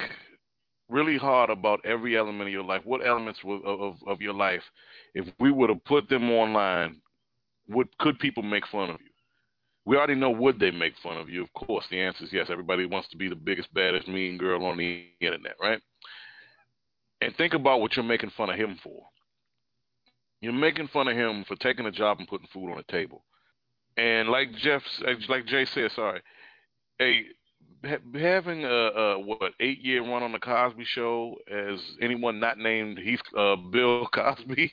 really 0.89 1.19
hard 1.19 1.51
about 1.51 1.85
every 1.85 2.17
element 2.17 2.43
of 2.43 2.53
your 2.53 2.63
life. 2.63 2.83
What 2.85 3.05
elements 3.05 3.41
of, 3.45 3.65
of, 3.65 3.97
of 4.07 4.21
your 4.21 4.33
life, 4.33 4.63
if 5.15 5.27
we 5.41 5.51
were 5.51 5.67
to 5.67 5.75
put 5.75 6.09
them 6.09 6.31
online, 6.31 7.01
would 7.69 7.89
could 7.99 8.17
people 8.21 8.45
make 8.45 8.65
fun 8.69 8.91
of 8.91 9.01
you? 9.01 9.11
We 9.85 9.97
already 9.97 10.15
know 10.15 10.31
would 10.31 10.61
they 10.61 10.71
make 10.71 10.95
fun 11.03 11.17
of 11.17 11.29
you. 11.29 11.43
Of 11.43 11.53
course, 11.53 11.85
the 11.91 12.01
answer 12.01 12.23
is 12.23 12.33
yes. 12.33 12.47
Everybody 12.49 12.87
wants 12.87 13.09
to 13.09 13.17
be 13.17 13.29
the 13.29 13.35
biggest, 13.35 13.73
baddest, 13.75 14.07
mean 14.07 14.39
girl 14.39 14.65
on 14.65 14.77
the 14.77 15.07
internet, 15.21 15.57
right? 15.61 15.81
And 17.21 17.35
think 17.37 17.55
about 17.55 17.81
what 17.81 17.97
you're 17.97 18.05
making 18.05 18.31
fun 18.37 18.51
of 18.51 18.57
him 18.57 18.79
for. 18.85 19.03
You're 20.41 20.53
making 20.53 20.89
fun 20.89 21.09
of 21.09 21.17
him 21.17 21.45
for 21.49 21.57
taking 21.57 21.87
a 21.87 21.91
job 21.91 22.19
and 22.21 22.29
putting 22.29 22.49
food 22.53 22.71
on 22.71 22.77
the 22.77 22.93
table. 22.93 23.25
And 23.97 24.29
like 24.29 24.53
Jeff, 24.59 24.83
like 25.29 25.47
Jay 25.47 25.65
said, 25.65 25.91
sorry, 25.93 26.21
hey, 26.99 27.25
having 28.15 28.65
a, 28.65 28.69
a 28.69 29.19
what 29.19 29.53
eight 29.61 29.81
year 29.83 30.03
run 30.03 30.23
on 30.23 30.33
the 30.33 30.39
Cosby 30.39 30.85
Show 30.85 31.37
as 31.51 31.81
anyone 32.01 32.41
not 32.41 32.59
named 32.59 32.99
Heath 32.99 33.21
uh, 33.37 33.57
Bill 33.57 34.07
Cosby, 34.15 34.71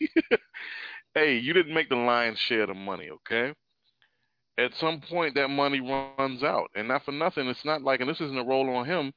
hey, 1.14 1.38
you 1.38 1.54
didn't 1.54 1.74
make 1.74 1.90
the 1.90 1.96
lion's 1.96 2.40
share 2.40 2.64
of 2.64 2.70
the 2.70 2.74
money, 2.74 3.10
okay? 3.10 3.54
At 4.58 4.72
some 4.80 5.02
point, 5.10 5.36
that 5.36 5.50
money 5.50 5.82
runs 5.82 6.44
out, 6.44 6.70
and 6.76 6.88
not 6.88 7.04
for 7.06 7.12
nothing. 7.12 7.48
It's 7.48 7.66
not 7.66 7.82
like, 7.82 8.02
and 8.02 8.10
this 8.10 8.22
isn't 8.22 8.38
a 8.38 8.44
role 8.44 8.70
on 8.76 8.86
him 8.86 9.14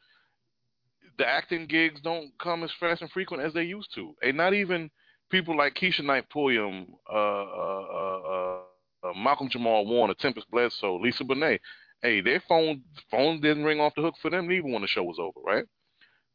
the 1.18 1.26
acting 1.26 1.66
gigs 1.66 2.01
don't 2.03 2.30
come 2.38 2.62
as 2.62 2.70
fast 2.78 3.03
and 3.03 3.11
frequent 3.11 3.42
as 3.42 3.53
they 3.53 3.62
used 3.62 3.94
to, 3.94 4.14
and 4.22 4.36
not 4.36 4.55
even 4.55 4.90
people 5.30 5.57
like 5.57 5.74
Keshia 5.74 6.05
Knight 6.05 6.28
Pulliam, 6.30 6.86
uh, 7.11 7.14
uh, 7.14 7.86
uh, 7.94 8.61
uh, 9.05 9.12
Malcolm 9.16 9.49
Jamal 9.49 9.86
Warner, 9.86 10.14
Tempest 10.14 10.51
Bledsoe, 10.51 10.99
Lisa 11.01 11.24
Bonet. 11.24 11.59
Hey, 12.07 12.20
their 12.20 12.40
phone 12.48 12.82
phone 13.11 13.40
didn't 13.40 13.64
ring 13.64 13.80
off 13.80 13.96
the 13.96 14.02
hook 14.02 14.14
for 14.22 14.30
them 14.30 14.52
even 14.52 14.70
when 14.70 14.82
the 14.82 14.86
show 14.86 15.02
was 15.02 15.18
over, 15.18 15.40
right? 15.44 15.64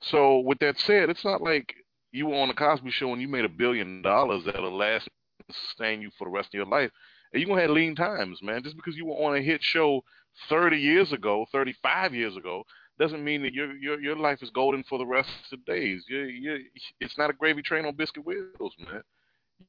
So 0.02 0.40
with 0.40 0.60
that 0.60 0.78
said, 0.78 1.10
it's 1.10 1.24
not 1.24 1.42
like 1.42 1.74
you 2.12 2.26
were 2.26 2.36
on 2.36 2.50
the 2.50 2.54
Cosby 2.54 2.92
Show 2.92 3.14
and 3.14 3.22
you 3.22 3.30
made 3.30 3.46
a 3.46 3.50
billion 3.50 4.02
dollars 4.02 4.44
that'll 4.44 4.76
last 4.76 5.08
sustain 5.50 6.02
you 6.02 6.12
for 6.18 6.26
the 6.26 6.32
rest 6.32 6.50
of 6.50 6.56
your 6.56 6.66
life. 6.66 6.92
And 7.32 7.42
you're 7.42 7.48
gonna 7.48 7.62
have 7.62 7.70
lean 7.70 7.96
times, 7.96 8.44
man. 8.44 8.64
Just 8.64 8.76
because 8.76 8.98
you 8.98 9.06
were 9.06 9.26
on 9.26 9.38
a 9.38 9.42
hit 9.42 9.64
show 9.64 10.04
30 10.50 10.78
years 10.78 11.14
ago, 11.14 11.46
35 11.54 12.14
years 12.14 12.36
ago, 12.36 12.66
doesn't 13.00 13.24
mean 13.24 13.42
that 13.44 13.54
your 13.54 13.74
your 13.78 14.02
your 14.02 14.18
life 14.18 14.44
is 14.44 14.50
golden 14.50 14.84
for 14.84 14.98
the 14.98 15.06
rest 15.06 15.30
of 15.54 15.60
the 15.66 15.74
days. 15.74 16.04
You 16.10 16.24
you 16.24 16.66
it's 17.00 17.18
not 17.18 17.30
a 17.30 17.34
gravy 17.34 17.62
train 17.62 17.86
on 17.86 17.96
biscuit 17.96 18.26
wheels, 18.26 18.76
man. 18.78 19.04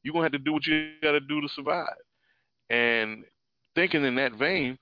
You're 0.02 0.14
gonna 0.14 0.24
have 0.24 0.32
to 0.32 0.38
do 0.38 0.52
what 0.52 0.66
you 0.66 0.94
gotta 1.00 1.20
do 1.20 1.40
to 1.40 1.48
survive. 1.48 1.94
And 2.70 3.22
thinking 3.76 4.04
in 4.04 4.16
that 4.16 4.32
vein, 4.32 4.78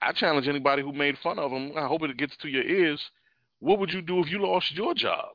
I 0.00 0.12
challenge 0.12 0.48
anybody 0.48 0.82
who 0.82 0.92
made 0.92 1.18
fun 1.18 1.38
of 1.38 1.50
him. 1.50 1.72
I 1.76 1.86
hope 1.86 2.02
it 2.02 2.16
gets 2.16 2.36
to 2.38 2.48
your 2.48 2.62
ears. 2.64 3.10
What 3.60 3.78
would 3.78 3.92
you 3.92 4.02
do 4.02 4.20
if 4.20 4.30
you 4.30 4.38
lost 4.38 4.74
your 4.74 4.94
job? 4.94 5.30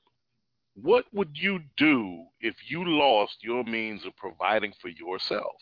What 0.75 1.05
would 1.13 1.31
you 1.33 1.59
do 1.77 2.25
if 2.39 2.55
you 2.69 2.83
lost 2.85 3.37
your 3.43 3.63
means 3.63 4.05
of 4.05 4.15
providing 4.15 4.73
for 4.81 4.87
yourself? 4.87 5.55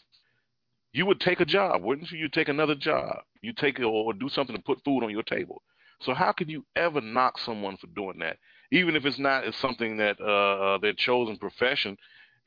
You 0.92 1.06
would 1.06 1.20
take 1.20 1.40
a 1.40 1.46
job, 1.46 1.84
wouldn't 1.84 2.12
you? 2.12 2.20
You 2.20 2.30
take 2.30 2.50
another 2.50 2.76
job. 2.76 3.18
You 3.42 3.54
take 3.54 3.80
or 3.80 4.14
do 4.14 4.30
something 4.30 4.56
to 4.56 4.62
put 4.62 4.84
food 4.84 5.04
on 5.04 5.12
your 5.12 5.24
table. 5.24 5.62
So 6.02 6.14
how 6.14 6.32
can 6.32 6.50
you 6.50 6.66
ever 6.76 7.02
knock 7.02 7.40
someone 7.40 7.78
for 7.78 7.88
doing 7.88 8.20
that, 8.20 8.38
even 8.72 8.96
if 8.96 9.06
it's 9.06 9.20
not 9.20 9.46
it's 9.46 9.58
something 9.58 9.98
that 9.98 10.20
uh, 10.20 10.76
uh, 10.76 10.78
their 10.78 10.94
chosen 10.94 11.38
profession? 11.38 11.98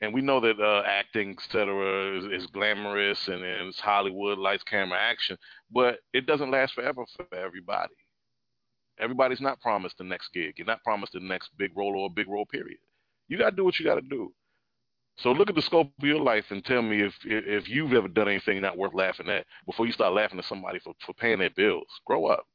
And 0.03 0.13
we 0.13 0.19
know 0.19 0.41
that 0.41 0.59
uh, 0.59 0.83
acting, 0.85 1.29
et 1.29 1.47
cetera, 1.49 2.17
is, 2.17 2.25
is 2.25 2.47
glamorous 2.47 3.29
and, 3.29 3.41
and 3.41 3.69
it's 3.69 3.79
Hollywood, 3.79 4.37
lights, 4.37 4.63
camera, 4.63 4.99
action, 4.99 5.37
but 5.71 5.99
it 6.11 6.25
doesn't 6.25 6.51
last 6.51 6.73
forever 6.73 7.05
for 7.15 7.25
everybody. 7.33 7.93
Everybody's 8.99 9.39
not 9.39 9.61
promised 9.61 9.97
the 9.97 10.03
next 10.03 10.33
gig. 10.33 10.55
You're 10.57 10.67
not 10.67 10.83
promised 10.83 11.13
the 11.13 11.21
next 11.21 11.51
big 11.57 11.71
role 11.73 11.95
or 11.97 12.07
a 12.07 12.09
big 12.09 12.27
role. 12.27 12.45
Period. 12.45 12.79
You 13.29 13.37
got 13.37 13.51
to 13.51 13.55
do 13.55 13.63
what 13.63 13.79
you 13.79 13.85
got 13.85 13.95
to 13.95 14.01
do. 14.01 14.33
So 15.19 15.31
look 15.31 15.47
at 15.49 15.55
the 15.55 15.61
scope 15.61 15.87
of 15.97 16.05
your 16.05 16.19
life 16.19 16.45
and 16.49 16.65
tell 16.65 16.81
me 16.81 17.01
if 17.01 17.15
if 17.23 17.69
you've 17.69 17.93
ever 17.93 18.09
done 18.09 18.27
anything 18.27 18.59
not 18.61 18.77
worth 18.77 18.93
laughing 18.93 19.29
at 19.29 19.45
before 19.65 19.85
you 19.85 19.93
start 19.93 20.13
laughing 20.13 20.37
at 20.37 20.45
somebody 20.45 20.79
for, 20.79 20.93
for 21.05 21.13
paying 21.13 21.39
their 21.39 21.49
bills. 21.51 21.87
Grow 22.05 22.25
up. 22.25 22.45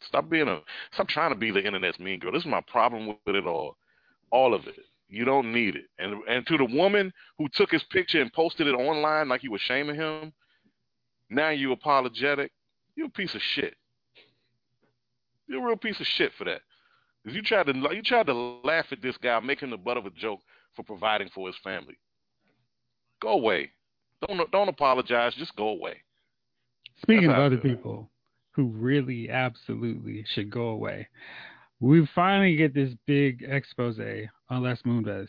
Stop 0.00 0.30
being 0.30 0.46
a 0.46 0.60
stop 0.92 1.08
trying 1.08 1.32
to 1.32 1.36
be 1.36 1.50
the 1.50 1.66
internet's 1.66 1.98
mean 1.98 2.20
girl. 2.20 2.30
This 2.30 2.42
is 2.42 2.46
my 2.46 2.62
problem 2.68 3.08
with 3.08 3.34
it 3.34 3.46
all. 3.46 3.76
All 4.30 4.54
of 4.54 4.68
it. 4.68 4.78
You 5.14 5.24
don't 5.24 5.52
need 5.52 5.76
it. 5.76 5.84
And 5.98 6.22
and 6.28 6.46
to 6.46 6.56
the 6.56 6.64
woman 6.64 7.12
who 7.38 7.48
took 7.54 7.70
his 7.70 7.82
picture 7.84 8.20
and 8.20 8.32
posted 8.32 8.66
it 8.66 8.74
online 8.74 9.28
like 9.28 9.42
you 9.42 9.50
were 9.50 9.58
shaming 9.58 9.96
him, 9.96 10.32
now 11.30 11.50
you 11.50 11.72
apologetic. 11.72 12.52
You're 12.96 13.06
a 13.06 13.10
piece 13.10 13.34
of 13.34 13.40
shit. 13.54 13.74
You're 15.46 15.62
a 15.62 15.66
real 15.66 15.76
piece 15.76 16.00
of 16.00 16.06
shit 16.06 16.32
for 16.38 16.44
that. 16.44 16.60
Because 17.22 17.36
you 17.36 17.42
tried 17.42 17.66
to 17.66 17.74
you 17.94 18.02
tried 18.02 18.26
to 18.26 18.34
laugh 18.64 18.86
at 18.90 19.02
this 19.02 19.16
guy, 19.18 19.38
make 19.40 19.60
him 19.60 19.70
the 19.70 19.76
butt 19.76 19.96
of 19.96 20.06
a 20.06 20.10
joke 20.10 20.40
for 20.74 20.82
providing 20.82 21.28
for 21.34 21.46
his 21.46 21.56
family. 21.62 21.98
Go 23.22 23.30
away. 23.30 23.70
Don't 24.26 24.50
don't 24.50 24.68
apologize. 24.68 25.34
Just 25.36 25.56
go 25.56 25.68
away. 25.68 26.02
Speaking 27.02 27.28
That's 27.28 27.38
of 27.38 27.44
other 27.44 27.56
people, 27.56 28.10
who 28.52 28.66
really 28.66 29.30
absolutely 29.30 30.24
should 30.34 30.50
go 30.50 30.68
away. 30.68 31.08
We 31.80 32.08
finally 32.14 32.56
get 32.56 32.74
this 32.74 32.94
big 33.06 33.44
expose 33.46 33.98
on 34.50 34.62
Les 34.62 34.80
Moonves 34.82 35.28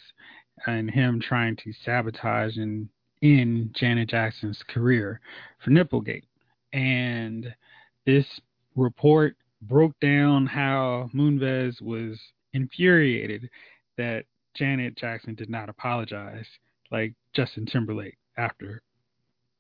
and 0.68 0.90
him 0.90 1.20
trying 1.20 1.56
to 1.58 1.74
sabotage 1.84 2.58
and 2.58 2.88
end 3.22 3.76
Janet 3.78 4.10
Jackson's 4.10 4.62
career 4.68 5.20
for 5.64 5.72
Nipplegate. 5.72 6.24
And 6.74 7.54
this 8.06 8.26
report 8.76 9.36
broke 9.62 10.00
down 10.00 10.46
how 10.46 11.10
Moonves 11.14 11.82
was 11.82 12.20
infuriated 12.54 13.50
that 13.98 14.26
Janet 14.56 14.96
Jackson 14.98 15.36
did 15.36 15.50
not 15.50 15.70
apologize 15.70 16.46
like 16.92 17.14
Justin 17.34 17.66
Timberlake 17.66 18.18
after 18.38 18.82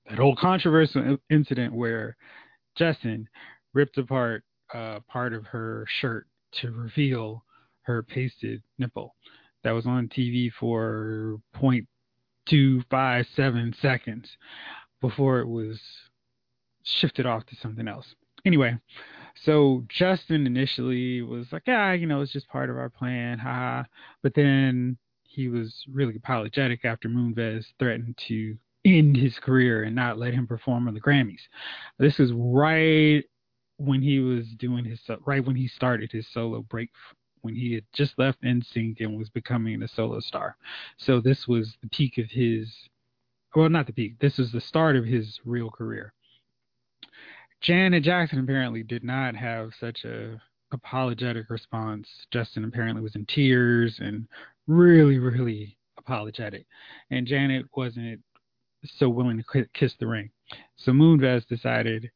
that 0.09 0.19
whole 0.19 0.35
controversial 0.35 1.17
incident 1.29 1.73
where 1.73 2.15
Justin 2.77 3.27
ripped 3.73 3.97
apart 3.97 4.43
uh, 4.73 4.99
part 5.07 5.33
of 5.33 5.45
her 5.45 5.85
shirt 5.99 6.27
to 6.61 6.71
reveal 6.71 7.43
her 7.81 8.03
pasted 8.03 8.61
nipple. 8.77 9.15
That 9.63 9.71
was 9.71 9.85
on 9.85 10.07
TV 10.07 10.51
for 10.51 11.39
0.257 11.55 13.81
seconds 13.81 14.37
before 15.01 15.39
it 15.39 15.47
was 15.47 15.81
shifted 16.83 17.25
off 17.25 17.45
to 17.47 17.55
something 17.55 17.87
else. 17.87 18.13
Anyway, 18.45 18.77
so 19.43 19.83
Justin 19.89 20.45
initially 20.45 21.21
was 21.21 21.51
like, 21.51 21.63
yeah, 21.65 21.93
you 21.93 22.05
know, 22.05 22.21
it's 22.21 22.31
just 22.31 22.47
part 22.47 22.69
of 22.69 22.77
our 22.77 22.89
plan, 22.89 23.39
haha. 23.39 23.83
But 24.21 24.35
then 24.35 24.97
he 25.23 25.47
was 25.47 25.83
really 25.91 26.15
apologetic 26.15 26.85
after 26.85 27.09
Moonves 27.09 27.65
threatened 27.79 28.17
to 28.27 28.55
end 28.85 29.17
his 29.17 29.39
career 29.39 29.83
and 29.83 29.95
not 29.95 30.19
let 30.19 30.33
him 30.33 30.47
perform 30.47 30.87
on 30.87 30.93
the 30.93 31.01
Grammys. 31.01 31.41
This 31.97 32.19
is 32.19 32.31
right 32.33 33.23
when 33.77 34.01
he 34.01 34.19
was 34.19 34.47
doing 34.57 34.85
his 34.85 35.01
right 35.25 35.45
when 35.45 35.55
he 35.55 35.67
started 35.67 36.11
his 36.11 36.27
solo 36.31 36.61
break 36.61 36.89
when 37.41 37.55
he 37.55 37.73
had 37.73 37.83
just 37.93 38.17
left 38.17 38.41
NSYNC 38.41 39.01
and 39.01 39.17
was 39.17 39.29
becoming 39.29 39.83
a 39.83 39.87
solo 39.87 40.19
star. 40.19 40.57
So 40.97 41.21
this 41.21 41.47
was 41.47 41.77
the 41.81 41.89
peak 41.89 42.17
of 42.17 42.25
his 42.31 42.73
well 43.55 43.69
not 43.69 43.87
the 43.87 43.93
peak. 43.93 44.19
This 44.19 44.37
was 44.37 44.51
the 44.51 44.61
start 44.61 44.95
of 44.95 45.05
his 45.05 45.39
real 45.45 45.69
career. 45.69 46.13
Janet 47.61 48.03
Jackson 48.03 48.39
apparently 48.39 48.83
did 48.83 49.03
not 49.03 49.35
have 49.35 49.71
such 49.79 50.05
a 50.05 50.41
apologetic 50.71 51.49
response. 51.49 52.07
Justin 52.31 52.65
apparently 52.65 53.01
was 53.01 53.15
in 53.15 53.25
tears 53.25 53.99
and 53.99 54.27
really 54.67 55.19
really 55.19 55.77
apologetic. 55.97 56.65
And 57.11 57.27
Janet 57.27 57.65
wasn't 57.75 58.21
so 58.97 59.09
willing 59.09 59.41
to 59.41 59.65
kiss 59.73 59.93
the 59.99 60.07
ring. 60.07 60.29
So 60.77 60.91
Moonves 60.91 61.47
decided 61.47 62.11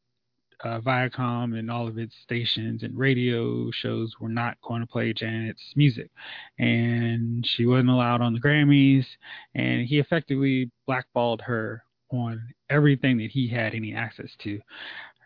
uh, 0.64 0.80
Viacom 0.80 1.58
and 1.58 1.70
all 1.70 1.86
of 1.86 1.98
its 1.98 2.14
stations 2.22 2.82
and 2.82 2.98
radio 2.98 3.70
shows 3.70 4.14
were 4.20 4.28
not 4.28 4.60
going 4.62 4.80
to 4.80 4.86
play 4.86 5.12
Janet's 5.12 5.72
music, 5.76 6.10
and 6.58 7.46
she 7.46 7.66
wasn't 7.66 7.90
allowed 7.90 8.20
on 8.20 8.34
the 8.34 8.40
Grammys, 8.40 9.06
and 9.54 9.86
he 9.86 9.98
effectively 9.98 10.70
blackballed 10.86 11.40
her 11.42 11.82
on 12.10 12.42
everything 12.68 13.18
that 13.18 13.30
he 13.30 13.48
had 13.48 13.74
any 13.74 13.94
access 13.94 14.30
to. 14.40 14.60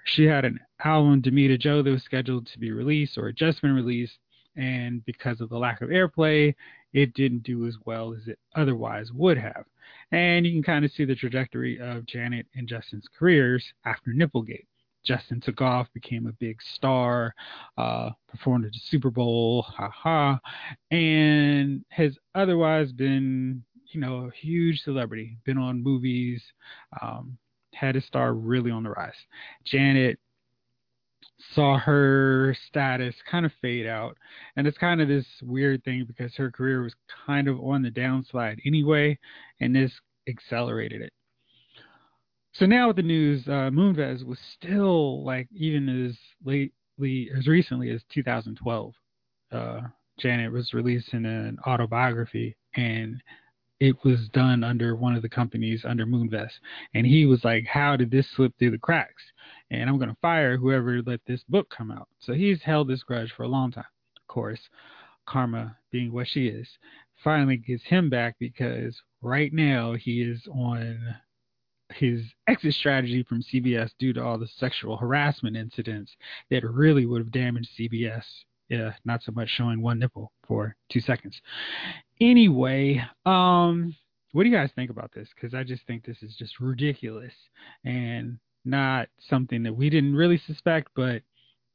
She 0.04 0.24
had 0.24 0.44
an 0.44 0.60
album, 0.84 1.22
Damita 1.22 1.58
Joe, 1.58 1.82
that 1.82 1.90
was 1.90 2.02
scheduled 2.02 2.46
to 2.48 2.58
be 2.58 2.70
released 2.70 3.16
or 3.16 3.32
just 3.32 3.62
been 3.62 3.74
released, 3.74 4.18
and 4.56 5.04
because 5.04 5.40
of 5.40 5.48
the 5.48 5.58
lack 5.58 5.80
of 5.80 5.88
airplay, 5.88 6.54
it 6.92 7.14
didn't 7.14 7.42
do 7.42 7.66
as 7.66 7.76
well 7.84 8.14
as 8.14 8.28
it 8.28 8.38
otherwise 8.54 9.10
would 9.12 9.38
have. 9.38 9.64
And 10.12 10.46
you 10.46 10.52
can 10.52 10.62
kind 10.62 10.84
of 10.84 10.92
see 10.92 11.04
the 11.04 11.16
trajectory 11.16 11.80
of 11.80 12.06
Janet 12.06 12.46
and 12.54 12.68
Justin's 12.68 13.08
careers 13.18 13.64
after 13.84 14.12
Nipplegate. 14.12 14.66
Justin 15.04 15.40
took 15.40 15.60
off, 15.60 15.86
became 15.92 16.26
a 16.26 16.32
big 16.32 16.60
star, 16.74 17.34
uh, 17.76 18.10
performed 18.28 18.64
at 18.64 18.72
the 18.72 18.80
Super 18.88 19.10
Bowl, 19.10 19.62
haha, 19.62 20.36
and 20.90 21.84
has 21.90 22.16
otherwise 22.34 22.92
been, 22.92 23.62
you 23.92 24.00
know, 24.00 24.26
a 24.26 24.30
huge 24.30 24.82
celebrity. 24.82 25.36
Been 25.44 25.58
on 25.58 25.82
movies, 25.82 26.42
um, 27.02 27.36
had 27.74 27.94
his 27.94 28.04
star 28.06 28.34
really 28.34 28.70
on 28.70 28.82
the 28.82 28.90
rise. 28.90 29.12
Janet 29.64 30.18
saw 31.52 31.78
her 31.78 32.56
status 32.68 33.14
kind 33.30 33.44
of 33.44 33.52
fade 33.60 33.86
out. 33.86 34.16
And 34.56 34.66
it's 34.66 34.78
kind 34.78 35.00
of 35.00 35.08
this 35.08 35.26
weird 35.42 35.84
thing 35.84 36.04
because 36.06 36.34
her 36.36 36.50
career 36.50 36.82
was 36.82 36.94
kind 37.26 37.48
of 37.48 37.60
on 37.60 37.82
the 37.82 37.90
downslide 37.90 38.58
anyway, 38.64 39.18
and 39.60 39.74
this 39.74 39.92
accelerated 40.28 41.02
it. 41.02 41.12
So 42.54 42.66
now 42.66 42.86
with 42.86 42.96
the 42.96 43.02
news, 43.02 43.48
uh, 43.48 43.70
Moonves 43.72 44.24
was 44.24 44.38
still 44.54 45.24
like 45.24 45.48
even 45.52 45.88
as 46.06 46.16
lately 46.44 47.28
as 47.36 47.48
recently 47.48 47.90
as 47.90 48.00
2012. 48.12 48.94
Uh, 49.50 49.80
Janet 50.20 50.52
was 50.52 50.72
releasing 50.72 51.26
an 51.26 51.58
autobiography, 51.66 52.56
and 52.76 53.20
it 53.80 53.96
was 54.04 54.28
done 54.28 54.62
under 54.62 54.94
one 54.94 55.16
of 55.16 55.22
the 55.22 55.28
companies 55.28 55.84
under 55.84 56.06
Moonves. 56.06 56.52
And 56.94 57.04
he 57.04 57.26
was 57.26 57.42
like, 57.42 57.66
How 57.66 57.96
did 57.96 58.12
this 58.12 58.30
slip 58.36 58.52
through 58.56 58.70
the 58.70 58.78
cracks? 58.78 59.24
And 59.72 59.90
I'm 59.90 59.98
going 59.98 60.10
to 60.10 60.16
fire 60.22 60.56
whoever 60.56 61.02
let 61.02 61.20
this 61.26 61.42
book 61.48 61.68
come 61.76 61.90
out. 61.90 62.08
So 62.20 62.34
he's 62.34 62.62
held 62.62 62.86
this 62.86 63.02
grudge 63.02 63.32
for 63.36 63.42
a 63.42 63.48
long 63.48 63.72
time. 63.72 63.84
Of 64.16 64.28
course, 64.28 64.60
Karma, 65.26 65.76
being 65.90 66.12
what 66.12 66.28
she 66.28 66.46
is, 66.46 66.68
finally 67.24 67.56
gets 67.56 67.82
him 67.82 68.08
back 68.08 68.36
because 68.38 68.96
right 69.22 69.52
now 69.52 69.94
he 69.94 70.22
is 70.22 70.46
on 70.46 71.16
his 71.94 72.22
exit 72.46 72.74
strategy 72.74 73.22
from 73.22 73.42
CBS 73.42 73.92
due 73.98 74.12
to 74.12 74.22
all 74.22 74.38
the 74.38 74.48
sexual 74.48 74.96
harassment 74.96 75.56
incidents 75.56 76.16
that 76.50 76.64
really 76.64 77.06
would 77.06 77.20
have 77.20 77.30
damaged 77.30 77.70
CBS. 77.78 78.24
Yeah, 78.68 78.94
not 79.04 79.22
so 79.22 79.32
much 79.32 79.50
showing 79.50 79.82
one 79.82 79.98
nipple 79.98 80.32
for 80.46 80.74
two 80.88 81.00
seconds. 81.00 81.40
Anyway, 82.20 83.02
um, 83.26 83.94
what 84.32 84.44
do 84.44 84.48
you 84.48 84.56
guys 84.56 84.70
think 84.74 84.90
about 84.90 85.12
this? 85.12 85.28
Because 85.34 85.54
I 85.54 85.62
just 85.62 85.86
think 85.86 86.04
this 86.04 86.22
is 86.22 86.34
just 86.34 86.60
ridiculous 86.60 87.34
and 87.84 88.38
not 88.64 89.08
something 89.20 89.62
that 89.64 89.76
we 89.76 89.90
didn't 89.90 90.16
really 90.16 90.38
suspect, 90.38 90.88
but 90.96 91.22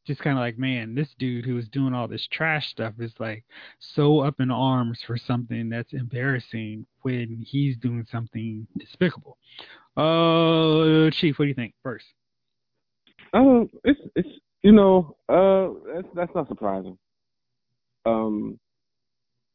just 0.05 0.21
kind 0.21 0.37
of 0.37 0.41
like, 0.41 0.57
man, 0.57 0.95
this 0.95 1.13
dude 1.19 1.45
who 1.45 1.55
was 1.55 1.67
doing 1.69 1.93
all 1.93 2.07
this 2.07 2.27
trash 2.31 2.69
stuff 2.69 2.95
is 2.99 3.13
like 3.19 3.43
so 3.77 4.21
up 4.21 4.39
in 4.39 4.49
arms 4.49 4.99
for 5.05 5.17
something 5.17 5.69
that's 5.69 5.93
embarrassing 5.93 6.85
when 7.03 7.45
he's 7.45 7.77
doing 7.77 8.05
something 8.11 8.65
despicable. 8.77 9.37
Uh, 9.99 11.09
Chief, 11.11 11.37
what 11.37 11.45
do 11.45 11.49
you 11.49 11.55
think 11.55 11.73
first? 11.83 12.05
Um, 13.33 13.69
it's 13.83 13.99
it's 14.15 14.29
you 14.61 14.71
know, 14.71 15.15
uh, 15.27 15.93
that's 15.93 16.07
that's 16.15 16.35
not 16.35 16.47
surprising. 16.47 16.97
Um, 18.05 18.59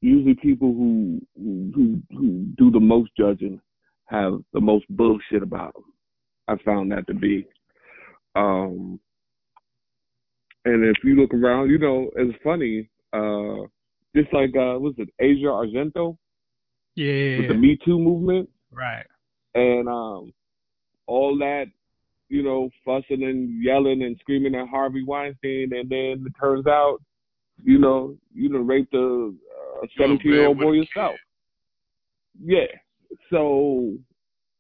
usually 0.02 0.34
people 0.34 0.68
who 0.68 1.20
who 1.36 2.00
who 2.10 2.46
do 2.58 2.70
the 2.70 2.80
most 2.80 3.10
judging 3.16 3.60
have 4.06 4.34
the 4.52 4.60
most 4.60 4.84
bullshit 4.90 5.42
about 5.42 5.72
them. 5.74 5.84
I 6.46 6.56
found 6.62 6.92
that 6.92 7.06
to 7.06 7.14
be. 7.14 7.46
Um, 8.36 9.00
and 10.66 10.84
if 10.84 11.02
you 11.04 11.16
look 11.16 11.32
around, 11.32 11.70
you 11.70 11.78
know, 11.78 12.10
it's 12.16 12.36
funny. 12.44 12.90
Uh, 13.14 13.66
just 14.14 14.32
like 14.32 14.50
uh, 14.50 14.78
was 14.78 14.94
it 14.98 15.08
Asia 15.18 15.46
Argento? 15.46 16.18
Yeah. 16.96 17.38
With 17.38 17.48
the 17.48 17.54
Me 17.54 17.78
Too 17.84 17.98
movement. 17.98 18.48
Right. 18.70 19.06
And 19.54 19.88
um, 19.88 20.32
all 21.06 21.36
that, 21.38 21.66
you 22.28 22.42
know, 22.42 22.70
fussing 22.84 23.22
and 23.22 23.62
yelling 23.62 24.02
and 24.02 24.16
screaming 24.20 24.54
at 24.54 24.68
Harvey 24.68 25.04
Weinstein, 25.04 25.70
and 25.72 25.88
then 25.88 26.24
it 26.26 26.32
turns 26.40 26.66
out, 26.66 26.98
you 27.62 27.78
know, 27.78 28.16
you 28.34 28.48
know, 28.48 28.58
raped 28.58 28.94
a 28.94 29.32
seventeen 29.96 30.32
year 30.32 30.48
old 30.48 30.58
boy 30.58 30.72
yourself. 30.72 31.14
Yeah. 32.42 32.66
So, 33.30 33.92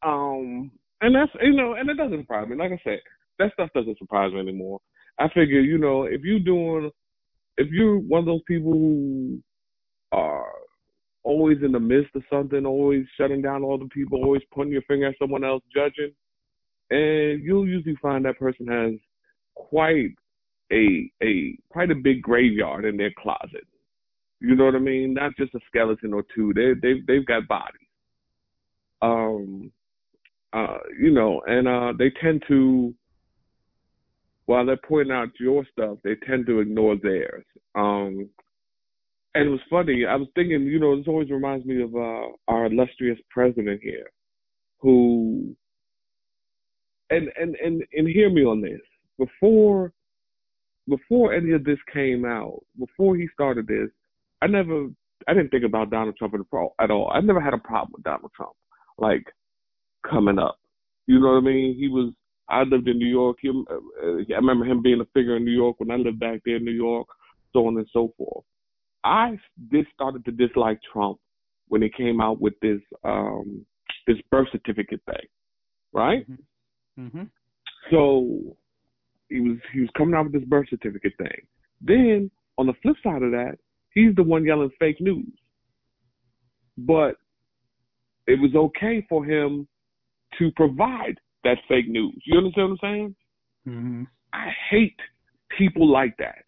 um, 0.02 0.70
and 1.00 1.14
that's 1.14 1.32
you 1.42 1.54
know, 1.54 1.74
and 1.74 1.88
it 1.90 1.96
doesn't 1.96 2.20
surprise 2.20 2.48
me. 2.48 2.56
Like 2.56 2.72
I 2.72 2.80
said, 2.84 3.00
that 3.38 3.52
stuff 3.54 3.70
doesn't 3.74 3.98
surprise 3.98 4.32
me 4.32 4.40
anymore. 4.40 4.80
I 5.18 5.28
figure, 5.28 5.60
you 5.60 5.78
know, 5.78 6.04
if 6.04 6.22
you're 6.22 6.40
doing, 6.40 6.90
if 7.56 7.68
you're 7.70 7.98
one 7.98 8.20
of 8.20 8.26
those 8.26 8.42
people 8.46 8.72
who 8.72 9.40
are 10.12 10.46
always 11.24 11.58
in 11.62 11.72
the 11.72 11.80
midst 11.80 12.14
of 12.14 12.22
something, 12.30 12.64
always 12.64 13.04
shutting 13.18 13.42
down 13.42 13.62
all 13.62 13.78
the 13.78 13.88
people, 13.88 14.22
always 14.22 14.42
pointing 14.52 14.72
your 14.72 14.82
finger 14.82 15.08
at 15.08 15.14
someone 15.18 15.44
else, 15.44 15.62
judging, 15.74 16.12
and 16.90 17.42
you'll 17.42 17.66
usually 17.66 17.96
find 18.00 18.24
that 18.24 18.38
person 18.38 18.66
has 18.66 18.92
quite 19.54 20.14
a 20.72 21.10
a 21.22 21.58
quite 21.70 21.90
a 21.90 21.94
big 21.94 22.22
graveyard 22.22 22.84
in 22.84 22.96
their 22.96 23.12
closet. 23.18 23.66
You 24.40 24.54
know 24.54 24.66
what 24.66 24.74
I 24.74 24.80
mean? 24.80 25.14
Not 25.14 25.36
just 25.36 25.54
a 25.54 25.60
skeleton 25.66 26.12
or 26.12 26.24
two. 26.34 26.52
They 26.54 26.74
they 26.80 27.00
they've 27.06 27.26
got 27.26 27.48
bodies. 27.48 27.80
Um, 29.02 29.70
uh, 30.52 30.78
you 30.98 31.10
know, 31.10 31.42
and 31.46 31.66
uh, 31.66 31.92
they 31.98 32.10
tend 32.22 32.42
to, 32.48 32.94
while 34.46 34.64
they're 34.64 34.76
pointing 34.76 35.12
out 35.12 35.28
your 35.40 35.66
stuff, 35.72 35.98
they 36.04 36.14
tend 36.26 36.46
to 36.46 36.60
ignore 36.60 36.96
theirs. 37.02 37.44
Um, 37.74 38.30
and 39.34 39.46
it 39.46 39.50
was 39.50 39.60
funny. 39.68 40.04
I 40.06 40.14
was 40.16 40.28
thinking, 40.34 40.62
you 40.62 40.78
know, 40.78 40.96
this 40.96 41.08
always 41.08 41.30
reminds 41.30 41.66
me 41.66 41.82
of 41.82 41.94
uh, 41.94 42.28
our 42.48 42.66
illustrious 42.66 43.18
president 43.30 43.80
here, 43.82 44.10
who, 44.78 45.54
and 47.10 47.28
and 47.38 47.56
and 47.56 47.82
and 47.92 48.08
hear 48.08 48.30
me 48.30 48.44
on 48.44 48.60
this. 48.60 48.80
Before, 49.18 49.92
before 50.88 51.34
any 51.34 51.52
of 51.52 51.64
this 51.64 51.78
came 51.92 52.24
out, 52.24 52.60
before 52.78 53.16
he 53.16 53.28
started 53.32 53.66
this, 53.66 53.88
I 54.42 54.46
never, 54.46 54.88
I 55.28 55.34
didn't 55.34 55.50
think 55.50 55.64
about 55.64 55.90
Donald 55.90 56.16
Trump 56.16 56.34
at 56.80 56.90
all. 56.90 57.10
I 57.12 57.20
never 57.20 57.40
had 57.40 57.54
a 57.54 57.58
problem 57.58 57.92
with 57.94 58.04
Donald 58.04 58.30
Trump. 58.36 58.52
Like, 58.98 59.24
coming 60.08 60.38
up. 60.38 60.58
You 61.06 61.20
know 61.20 61.32
what 61.32 61.38
I 61.38 61.40
mean? 61.40 61.76
He 61.76 61.88
was. 61.88 62.12
I 62.48 62.62
lived 62.62 62.88
in 62.88 62.98
New 62.98 63.08
York. 63.08 63.38
He, 63.40 63.48
uh, 63.48 64.34
I 64.34 64.36
remember 64.36 64.66
him 64.66 64.82
being 64.82 65.00
a 65.00 65.06
figure 65.06 65.36
in 65.36 65.44
New 65.44 65.50
York 65.50 65.80
when 65.80 65.90
I 65.90 65.96
lived 65.96 66.20
back 66.20 66.40
there 66.44 66.56
in 66.56 66.64
New 66.64 66.72
York, 66.72 67.08
so 67.52 67.66
on 67.66 67.78
and 67.78 67.88
so 67.92 68.12
forth. 68.18 68.44
I 69.04 69.38
did 69.70 69.86
started 69.94 70.24
to 70.24 70.32
dislike 70.32 70.80
Trump 70.92 71.18
when 71.68 71.82
he 71.82 71.90
came 71.90 72.20
out 72.20 72.40
with 72.40 72.54
this 72.60 72.80
um 73.04 73.64
this 74.06 74.16
birth 74.30 74.48
certificate 74.52 75.00
thing, 75.06 75.26
right? 75.92 76.28
Mm-hmm. 76.30 77.06
Mm-hmm. 77.06 77.22
So 77.90 78.56
he 79.28 79.40
was 79.40 79.58
he 79.72 79.80
was 79.80 79.90
coming 79.96 80.14
out 80.14 80.24
with 80.24 80.34
this 80.34 80.48
birth 80.48 80.66
certificate 80.70 81.12
thing. 81.18 81.46
Then 81.80 82.30
on 82.58 82.66
the 82.66 82.74
flip 82.82 82.96
side 83.02 83.22
of 83.22 83.30
that, 83.32 83.58
he's 83.92 84.14
the 84.14 84.22
one 84.22 84.44
yelling 84.44 84.70
fake 84.78 85.00
news. 85.00 85.32
But 86.78 87.16
it 88.26 88.40
was 88.40 88.54
okay 88.54 89.04
for 89.08 89.24
him 89.24 89.68
to 90.38 90.50
provide 90.56 91.18
that 91.44 91.58
fake 91.68 91.88
news. 91.88 92.20
You 92.24 92.38
understand 92.38 92.70
what 92.70 92.78
I'm 92.88 92.94
saying? 92.94 93.16
Mm-hmm. 93.68 94.02
I 94.32 94.48
hate 94.70 94.96
people 95.56 95.90
like 95.90 96.16
that. 96.18 96.42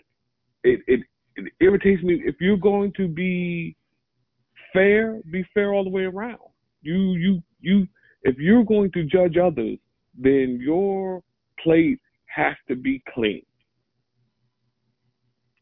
It, 0.64 0.80
it 0.86 1.00
it 1.36 1.52
irritates 1.60 2.02
me. 2.02 2.22
If 2.24 2.36
you're 2.40 2.56
going 2.56 2.92
to 2.96 3.08
be 3.08 3.76
fair, 4.72 5.20
be 5.30 5.44
fair 5.54 5.72
all 5.72 5.84
the 5.84 5.90
way 5.90 6.02
around. 6.02 6.38
You 6.82 7.14
you 7.14 7.42
you. 7.60 7.86
If 8.22 8.38
you're 8.38 8.64
going 8.64 8.90
to 8.92 9.04
judge 9.04 9.36
others, 9.36 9.78
then 10.18 10.58
your 10.60 11.22
plate 11.62 12.00
has 12.26 12.56
to 12.68 12.74
be 12.74 13.02
clean. 13.14 13.42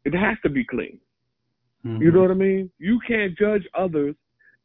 It 0.04 0.14
has 0.14 0.36
to 0.42 0.50
be 0.50 0.64
clean. 0.64 0.98
Mm-hmm. 1.84 2.02
You 2.02 2.12
know 2.12 2.22
what 2.22 2.30
I 2.30 2.34
mean? 2.34 2.70
You 2.78 2.98
can't 3.06 3.36
judge 3.36 3.66
others 3.78 4.14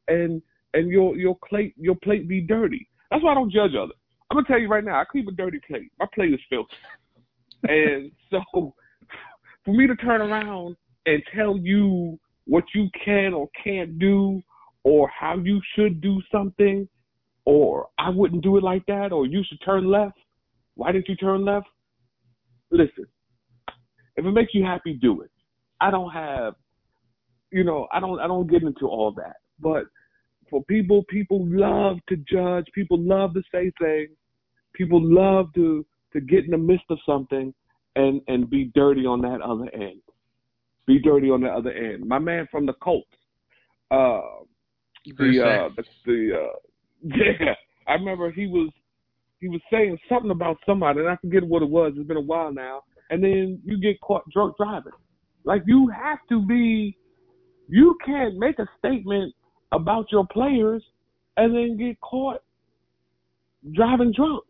and 0.07 0.41
and 0.74 0.89
your 0.89 1.16
your 1.18 1.38
plate 1.47 1.74
your 1.78 1.95
plate 2.03 2.28
be 2.28 2.41
dirty. 2.41 2.88
That's 3.12 3.24
why 3.24 3.32
I 3.32 3.36
don't 3.36 3.51
judge 3.51 3.72
others. 3.78 3.95
I'm 4.30 4.38
gonna 4.38 4.47
tell 4.47 4.60
you 4.60 4.68
right 4.68 4.84
now, 4.84 4.99
I 4.99 5.05
keep 5.12 5.28
a 5.28 5.32
dirty 5.32 5.60
plate. 5.68 5.91
My 5.99 6.05
plate 6.14 6.34
is 6.34 6.39
filthy. 6.49 6.70
and 7.64 8.12
so 8.30 8.74
for 9.66 9.74
me 9.74 9.88
to 9.88 9.95
turn 9.95 10.22
around 10.22 10.76
and 11.10 11.24
tell 11.36 11.57
you 11.57 12.20
what 12.45 12.64
you 12.74 12.89
can 13.05 13.34
or 13.34 13.49
can't 13.64 13.99
do 13.99 14.41
or 14.84 15.10
how 15.10 15.38
you 15.38 15.62
should 15.76 16.01
do 16.01 16.22
something 16.32 16.88
or 17.45 17.88
I 17.97 18.10
wouldn't 18.10 18.43
do 18.43 18.57
it 18.57 18.64
like 18.64 18.86
that 18.88 19.12
or 19.12 19.26
you 19.26 19.43
should 19.47 19.62
turn 19.64 19.89
left. 19.89 20.18
Why 20.76 20.91
didn't 20.91 21.10
you 21.10 21.16
turn 21.16 21.45
left? 21.45 21.68
listen, 22.72 23.05
if 24.16 24.26
it 24.26 24.32
makes 24.32 24.53
you 24.53 24.64
happy, 24.64 24.93
do 24.93 25.22
it. 25.22 25.32
I 25.82 25.91
don't 25.91 26.12
have, 26.12 26.55
you 27.51 27.64
know, 27.64 27.88
I 27.91 27.99
don't 27.99 28.20
I 28.20 28.28
don't 28.28 28.49
get 28.49 28.64
into 28.64 28.88
all 28.88 29.12
that. 29.14 29.38
But 29.60 29.86
for 30.49 30.64
people, 30.66 31.03
people 31.10 31.45
love 31.47 31.97
to 32.10 32.18
judge. 32.18 32.66
People 32.74 32.99
love 32.99 33.34
to 33.34 33.41
say 33.51 33.72
things. 33.82 34.12
People 34.74 35.01
love 35.01 35.53
to 35.55 35.86
to 36.14 36.22
get 36.22 36.45
in 36.45 36.51
the 36.51 36.57
midst 36.57 36.86
of 36.89 36.99
something 37.05 37.53
and 37.95 38.22
and 38.28 38.49
be 38.49 38.72
dirty 38.76 39.05
on 39.05 39.22
that 39.22 39.41
other 39.41 39.70
end. 39.74 40.01
Be 40.90 40.98
dirty 40.98 41.30
on 41.30 41.42
the 41.42 41.50
other 41.50 41.72
end. 41.72 42.08
My 42.08 42.18
man 42.18 42.48
from 42.50 42.66
the 42.66 42.74
Colts, 42.74 43.06
uh, 43.92 44.22
the 45.06 45.70
uh, 45.70 45.70
the, 45.76 45.84
the 46.08 46.32
uh, 46.34 46.56
yeah, 47.04 47.54
I 47.88 47.94
remember 47.94 48.32
he 48.32 48.48
was 48.48 48.72
he 49.40 49.50
was 49.50 49.62
saying 49.72 50.00
something 50.10 50.32
about 50.32 50.58
somebody, 50.66 51.02
and 51.02 51.08
I 51.08 51.16
forget 51.18 51.44
what 51.44 51.62
it 51.62 51.70
was. 51.70 51.94
It's 51.96 52.08
been 52.08 52.18
a 52.18 52.22
while 52.22 52.52
now. 52.52 52.82
And 53.12 53.24
then 53.24 53.62
you 53.64 53.80
get 53.80 54.02
caught 54.02 54.28
drunk 54.32 54.58
driving. 54.58 54.94
Like 55.44 55.62
you 55.68 55.92
have 55.96 56.18
to 56.30 56.44
be, 56.44 56.98
you 57.68 57.96
can't 58.04 58.38
make 58.38 58.58
a 58.58 58.66
statement 58.80 59.36
about 59.72 60.12
your 60.12 60.26
players 60.26 60.82
and 61.38 61.54
then 61.54 61.78
get 61.78 62.02
caught 62.02 62.42
driving 63.76 64.12
drunk. 64.12 64.44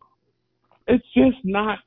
It's 0.86 1.04
just 1.14 1.44
not. 1.44 1.80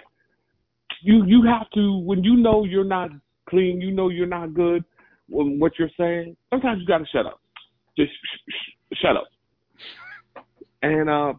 You 1.02 1.26
you 1.26 1.44
have 1.48 1.72
to 1.72 2.04
when 2.06 2.24
you 2.24 2.38
know 2.38 2.66
you're 2.66 2.84
not 2.84 3.10
clean, 3.50 3.82
you 3.82 3.92
know 3.92 4.10
you're 4.10 4.28
not 4.28 4.54
good. 4.54 4.84
When 5.30 5.60
what 5.60 5.74
you're 5.80 5.90
saying, 5.98 6.36
sometimes 6.50 6.82
you 6.82 6.88
got 6.88 7.00
to 7.00 7.06
shut 7.06 7.26
up. 7.26 7.40
Just 7.98 8.12
sh- 8.12 8.52
sh- 8.52 8.98
shut 9.02 9.16
up. 9.16 9.28
And 10.82 11.10
uh, 11.10 11.34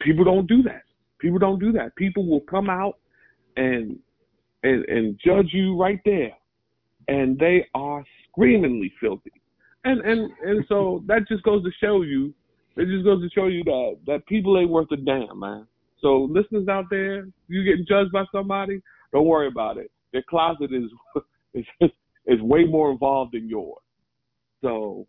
people 0.00 0.24
don't 0.24 0.46
do 0.46 0.62
that. 0.64 0.82
People 1.18 1.38
don't 1.38 1.58
do 1.58 1.72
that. 1.72 1.94
People 1.96 2.26
will 2.26 2.40
come 2.40 2.68
out 2.68 2.98
and 3.56 3.98
and 4.62 4.84
and 4.86 5.20
judge 5.24 5.48
you 5.52 5.80
right 5.80 6.00
there, 6.04 6.32
and 7.08 7.38
they 7.38 7.66
are 7.74 8.04
screamingly 8.30 8.92
filthy. 9.00 9.32
And 9.84 10.00
and 10.00 10.30
and 10.42 10.64
so 10.68 11.02
that 11.06 11.28
just 11.28 11.42
goes 11.44 11.62
to 11.64 11.70
show 11.80 12.02
you, 12.02 12.34
it 12.76 12.86
just 12.86 13.04
goes 13.04 13.22
to 13.22 13.30
show 13.30 13.46
you 13.46 13.64
that 13.64 13.96
that 14.06 14.26
people 14.26 14.58
ain't 14.58 14.70
worth 14.70 14.90
a 14.92 14.96
damn, 14.96 15.38
man. 15.38 15.66
So 16.00 16.28
listeners 16.30 16.68
out 16.68 16.84
there, 16.90 17.26
you 17.48 17.64
getting 17.64 17.86
judged 17.88 18.12
by 18.12 18.24
somebody, 18.30 18.80
don't 19.12 19.26
worry 19.26 19.48
about 19.48 19.78
it. 19.78 19.90
Their 20.12 20.22
closet 20.28 20.72
is 20.72 20.84
is 21.54 21.64
is 22.26 22.40
way 22.42 22.64
more 22.64 22.90
involved 22.90 23.32
than 23.34 23.48
yours. 23.48 23.82
So 24.62 25.06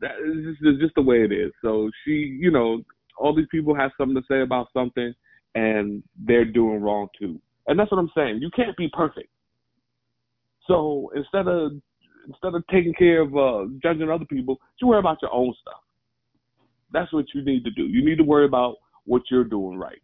that 0.00 0.12
is 0.24 0.44
just, 0.44 0.58
it's 0.62 0.80
just 0.80 0.94
the 0.94 1.02
way 1.02 1.22
it 1.22 1.32
is. 1.32 1.52
So 1.62 1.90
she, 2.04 2.36
you 2.40 2.50
know, 2.50 2.82
all 3.18 3.34
these 3.34 3.46
people 3.50 3.74
have 3.74 3.92
something 3.98 4.16
to 4.16 4.22
say 4.28 4.42
about 4.42 4.68
something, 4.72 5.14
and 5.54 6.02
they're 6.18 6.44
doing 6.44 6.80
wrong 6.80 7.08
too. 7.18 7.40
And 7.66 7.78
that's 7.78 7.90
what 7.90 7.98
I'm 7.98 8.10
saying. 8.16 8.40
You 8.40 8.50
can't 8.54 8.76
be 8.76 8.88
perfect. 8.92 9.28
So 10.66 11.10
instead 11.14 11.48
of 11.48 11.72
instead 12.28 12.54
of 12.54 12.64
taking 12.70 12.92
care 12.94 13.22
of 13.22 13.36
uh, 13.36 13.66
judging 13.82 14.10
other 14.10 14.24
people, 14.24 14.58
you 14.80 14.88
worry 14.88 14.98
about 14.98 15.18
your 15.22 15.32
own 15.32 15.54
stuff. 15.60 15.80
That's 16.92 17.12
what 17.12 17.26
you 17.34 17.44
need 17.44 17.64
to 17.64 17.70
do. 17.70 17.84
You 17.84 18.04
need 18.04 18.16
to 18.16 18.24
worry 18.24 18.46
about 18.46 18.76
what 19.04 19.22
you're 19.30 19.44
doing 19.44 19.78
right. 19.78 20.02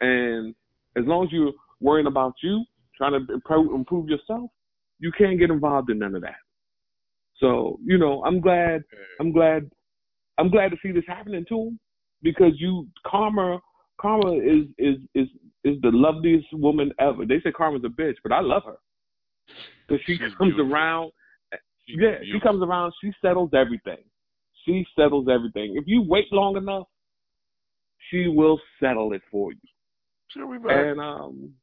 And 0.00 0.54
as 0.96 1.04
long 1.06 1.24
as 1.24 1.32
you're 1.32 1.52
worrying 1.80 2.06
about 2.06 2.34
you, 2.42 2.64
trying 2.96 3.12
to 3.12 3.32
improve, 3.32 3.72
improve 3.72 4.08
yourself, 4.08 4.50
you 4.98 5.12
can't 5.16 5.38
get 5.38 5.50
involved 5.50 5.90
in 5.90 5.98
none 5.98 6.14
of 6.14 6.22
that. 6.22 6.36
So 7.38 7.78
you 7.84 7.98
know, 7.98 8.22
I'm 8.24 8.40
glad. 8.40 8.82
I'm 9.20 9.32
glad. 9.32 9.70
I'm 10.38 10.50
glad 10.50 10.70
to 10.70 10.76
see 10.82 10.92
this 10.92 11.04
happening 11.06 11.44
to 11.48 11.62
him 11.62 11.80
because 12.22 12.52
you 12.56 12.88
karma 13.06 13.60
karma 14.00 14.32
is 14.32 14.66
is 14.78 14.96
is 15.14 15.28
is 15.64 15.76
the 15.82 15.90
loveliest 15.92 16.46
woman 16.52 16.92
ever. 17.00 17.26
They 17.26 17.40
say 17.40 17.52
karma's 17.52 17.82
a 17.84 17.88
bitch, 17.88 18.16
but 18.22 18.32
I 18.32 18.40
love 18.40 18.62
her 18.64 18.76
because 19.86 20.02
she 20.06 20.12
She's 20.12 20.34
comes 20.38 20.54
beautiful. 20.54 20.72
around. 20.72 21.12
She's 21.86 21.96
Yeah, 21.98 22.18
she 22.30 22.40
comes 22.40 22.62
around. 22.62 22.92
She 23.02 23.12
settles 23.22 23.50
everything. 23.54 24.04
She 24.64 24.84
settles 24.96 25.28
everything. 25.30 25.76
If 25.76 25.84
you 25.86 26.04
wait 26.06 26.26
long 26.32 26.56
enough, 26.56 26.86
she 28.10 28.28
will 28.28 28.60
settle 28.80 29.12
it 29.12 29.22
for 29.30 29.52
you. 29.52 29.58
She'll 30.28 30.50
be 30.50 30.58
back. 30.58 30.76
And 30.76 31.00
um, 31.00 31.54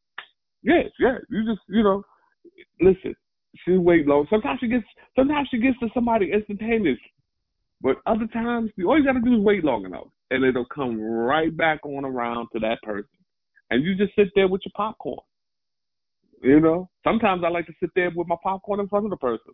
yes, 0.64 0.86
yeah, 1.00 1.18
you 1.30 1.46
just 1.46 1.62
you 1.68 1.84
know, 1.84 2.04
listen. 2.82 3.16
She 3.64 3.78
wait 3.78 4.08
long. 4.08 4.28
Sometimes 4.30 4.60
she 4.60 4.68
gets. 4.68 4.86
Sometimes 5.16 5.48
she 5.50 5.60
gets 5.60 5.78
to 5.80 5.88
somebody 5.94 6.32
instantaneous. 6.34 7.00
But 7.82 7.98
other 8.06 8.28
times, 8.28 8.72
you 8.76 8.90
all 8.90 8.98
you 8.98 9.06
got 9.06 9.14
to 9.14 9.22
do 9.22 9.38
is 9.38 9.42
wait 9.42 9.64
long 9.64 9.86
enough, 9.86 10.08
and 10.32 10.44
it'll 10.44 10.66
come 10.66 11.00
right 11.00 11.56
back 11.56 11.86
on 11.86 12.06
around 12.06 12.48
to 12.54 12.60
that 12.60 12.82
person. 12.84 13.10
And 13.70 13.84
you 13.84 13.96
just 13.96 14.16
sit 14.16 14.30
there 14.36 14.48
with 14.48 14.62
your 14.66 14.72
popcorn. 14.76 15.20
You 16.42 16.60
know, 16.60 16.90
sometimes 17.04 17.44
I 17.46 17.50
like 17.50 17.66
to 17.68 17.74
sit 17.80 17.90
there 17.96 18.12
with 18.16 18.28
my 18.28 18.36
popcorn 18.44 18.80
in 18.80 18.88
front 18.88 19.06
of 19.06 19.12
the 19.12 19.18
person. 19.18 19.54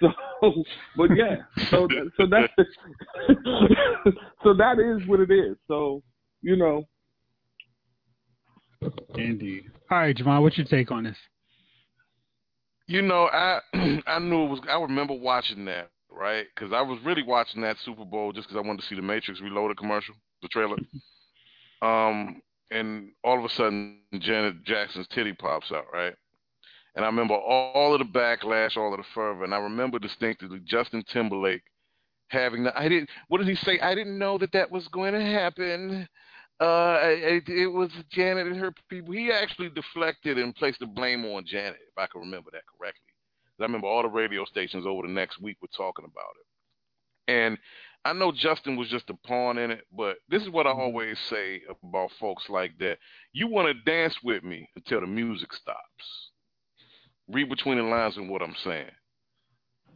So, 0.40 0.52
but 0.96 1.08
yeah, 1.16 1.38
so 1.72 1.88
so 2.16 2.26
that's 2.30 2.52
so 4.44 4.54
that 4.54 4.78
is 4.78 5.04
what 5.08 5.18
it 5.18 5.32
is. 5.32 5.56
So 5.66 6.04
you 6.40 6.54
know, 6.54 6.84
Indeed. 9.16 9.64
All 9.90 9.98
right, 9.98 10.16
Jamal, 10.16 10.42
what's 10.42 10.56
your 10.56 10.66
take 10.66 10.92
on 10.92 11.02
this? 11.02 11.16
You 12.88 13.02
know, 13.02 13.28
I 13.32 13.60
I 14.06 14.18
knew 14.18 14.44
it 14.44 14.48
was. 14.48 14.60
I 14.68 14.80
remember 14.80 15.14
watching 15.14 15.66
that, 15.66 15.90
right? 16.10 16.46
Because 16.54 16.72
I 16.72 16.80
was 16.80 16.98
really 17.04 17.22
watching 17.22 17.60
that 17.62 17.76
Super 17.84 18.04
Bowl 18.04 18.32
just 18.32 18.48
because 18.48 18.62
I 18.62 18.66
wanted 18.66 18.80
to 18.82 18.88
see 18.88 18.96
the 18.96 19.02
Matrix 19.02 19.40
Reloaded 19.40 19.76
commercial, 19.76 20.14
the 20.42 20.48
trailer. 20.48 20.78
Um, 21.82 22.40
and 22.70 23.10
all 23.22 23.38
of 23.38 23.44
a 23.44 23.48
sudden, 23.50 23.98
Janet 24.18 24.64
Jackson's 24.64 25.06
titty 25.08 25.34
pops 25.34 25.70
out, 25.70 25.84
right? 25.92 26.14
And 26.96 27.04
I 27.04 27.08
remember 27.08 27.34
all 27.34 27.94
of 27.94 27.98
the 28.00 28.18
backlash, 28.18 28.76
all 28.76 28.92
of 28.92 28.98
the 28.98 29.06
fervor, 29.14 29.44
and 29.44 29.54
I 29.54 29.58
remember 29.58 29.98
distinctly 29.98 30.58
Justin 30.64 31.04
Timberlake 31.12 31.62
having 32.28 32.64
the. 32.64 32.76
I 32.76 32.88
didn't. 32.88 33.10
What 33.28 33.38
did 33.38 33.48
he 33.48 33.54
say? 33.54 33.78
I 33.80 33.94
didn't 33.94 34.18
know 34.18 34.38
that 34.38 34.52
that 34.52 34.70
was 34.70 34.88
going 34.88 35.12
to 35.12 35.20
happen. 35.20 36.08
Uh, 36.60 36.98
it, 37.02 37.48
it 37.48 37.68
was 37.68 37.90
Janet 38.10 38.48
and 38.48 38.56
her 38.56 38.72
people. 38.88 39.14
He 39.14 39.30
actually 39.30 39.68
deflected 39.70 40.38
and 40.38 40.54
placed 40.54 40.80
the 40.80 40.86
blame 40.86 41.24
on 41.24 41.46
Janet, 41.46 41.78
if 41.80 41.96
I 41.96 42.06
can 42.06 42.22
remember 42.22 42.50
that 42.52 42.62
correctly. 42.78 43.02
I 43.60 43.64
remember 43.64 43.86
all 43.86 44.02
the 44.02 44.08
radio 44.08 44.44
stations 44.44 44.86
over 44.86 45.06
the 45.06 45.12
next 45.12 45.40
week 45.40 45.56
were 45.60 45.68
talking 45.76 46.04
about 46.04 46.34
it. 46.40 47.32
And 47.32 47.58
I 48.04 48.12
know 48.12 48.32
Justin 48.32 48.76
was 48.76 48.88
just 48.88 49.10
a 49.10 49.14
pawn 49.14 49.58
in 49.58 49.70
it, 49.70 49.84
but 49.94 50.16
this 50.28 50.42
is 50.42 50.50
what 50.50 50.66
I 50.66 50.70
always 50.70 51.18
say 51.28 51.62
about 51.82 52.10
folks 52.18 52.48
like 52.48 52.78
that. 52.78 52.98
You 53.32 53.48
want 53.48 53.68
to 53.68 53.90
dance 53.90 54.16
with 54.22 54.42
me 54.42 54.68
until 54.76 55.00
the 55.00 55.06
music 55.06 55.52
stops. 55.52 56.30
Read 57.28 57.48
between 57.50 57.76
the 57.76 57.84
lines 57.84 58.16
and 58.16 58.30
what 58.30 58.42
I'm 58.42 58.54
saying. 58.64 58.90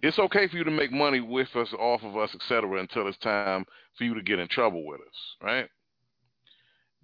It's 0.03 0.19
okay 0.19 0.49
for 0.49 0.57
you 0.57 0.65
to 0.65 0.71
make 0.71 0.93
money 0.93 1.21
with 1.21 1.55
us, 1.55 1.73
off 1.79 2.03
of 2.03 2.17
us, 2.17 2.35
etc., 2.35 2.81
until 2.81 3.07
it's 3.07 3.19
time 3.19 3.65
for 3.97 4.05
you 4.05 4.15
to 4.15 4.23
get 4.23 4.41
in 4.41 4.49
trouble 4.49 4.85
with 4.85 5.01
us, 5.01 5.37
right? 5.41 5.69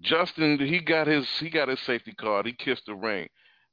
Justin, 0.01 0.59
he 0.59 0.79
got 0.81 1.07
his 1.07 1.29
he 1.39 1.51
got 1.51 1.69
his 1.69 1.81
safety 1.81 2.13
card. 2.13 2.47
He 2.47 2.53
kissed 2.53 2.87
the 2.87 2.95
ring, 2.95 3.29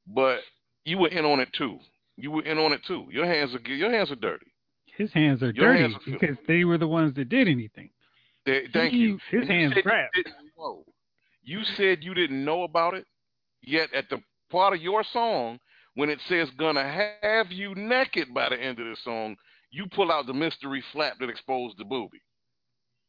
but 0.07 0.39
you 0.83 0.97
were 0.97 1.09
in 1.09 1.25
on 1.25 1.39
it 1.39 1.51
too. 1.53 1.79
You 2.17 2.31
were 2.31 2.43
in 2.43 2.57
on 2.57 2.73
it 2.73 2.83
too. 2.85 3.05
Your 3.11 3.25
hands 3.25 3.53
are 3.53 3.59
your 3.69 3.91
hands 3.91 4.11
are 4.11 4.15
dirty. 4.15 4.47
His 4.97 5.11
hands 5.13 5.43
are 5.43 5.51
Your 5.51 5.73
dirty 5.73 5.81
hands 5.81 5.95
are 5.95 6.11
because 6.11 6.37
they 6.47 6.63
were 6.63 6.77
the 6.77 6.87
ones 6.87 7.13
that 7.15 7.29
did 7.29 7.47
anything. 7.47 7.89
They, 8.45 8.67
thank 8.73 8.93
He- 8.93 8.99
you. 8.99 9.19
His 9.29 9.41
And 9.41 9.49
hands 9.51 9.73
said 9.75 9.83
you. 10.57 10.83
You 11.43 11.63
said 11.63 12.03
you 12.03 12.13
didn't 12.13 12.43
know 12.43 12.63
about 12.63 12.93
it, 12.95 13.05
yet 13.61 13.93
at 13.93 14.09
the 14.09 14.19
part 14.49 14.73
of 14.73 14.81
your 14.81 15.03
song, 15.03 15.59
when 15.93 16.09
it 16.09 16.19
says 16.21 16.49
"gonna 16.51 16.83
have 17.21 17.51
you 17.51 17.75
naked" 17.75 18.33
by 18.33 18.49
the 18.49 18.59
end 18.59 18.79
of 18.79 18.87
the 18.87 18.95
song, 18.95 19.35
you 19.69 19.85
pull 19.87 20.11
out 20.11 20.25
the 20.25 20.33
mystery 20.33 20.81
flap 20.91 21.17
that 21.19 21.29
exposed 21.29 21.77
the 21.77 21.85
booby, 21.85 22.21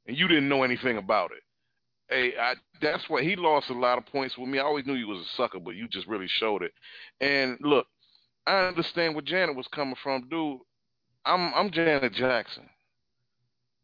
and 0.06 0.16
you 0.18 0.28
didn't 0.28 0.48
know 0.48 0.64
anything 0.64 0.98
about 0.98 1.30
it. 1.32 1.42
Hey, 2.08 2.34
I, 2.40 2.54
that's 2.80 3.02
why 3.08 3.22
he 3.22 3.34
lost 3.34 3.68
a 3.70 3.74
lot 3.74 3.98
of 3.98 4.06
points 4.06 4.38
with 4.38 4.48
me. 4.48 4.58
I 4.58 4.62
always 4.62 4.86
knew 4.86 4.94
you 4.94 5.08
was 5.08 5.20
a 5.20 5.36
sucker, 5.36 5.58
but 5.58 5.74
you 5.74 5.88
just 5.88 6.06
really 6.06 6.28
showed 6.28 6.62
it. 6.62 6.72
And 7.20 7.58
look, 7.60 7.86
I 8.46 8.66
understand 8.66 9.14
where 9.14 9.22
Janet 9.22 9.56
was 9.56 9.66
coming 9.68 9.96
from, 10.02 10.28
dude. 10.28 10.60
I'm 11.24 11.52
I'm 11.54 11.70
Janet 11.72 12.12
Jackson. 12.12 12.68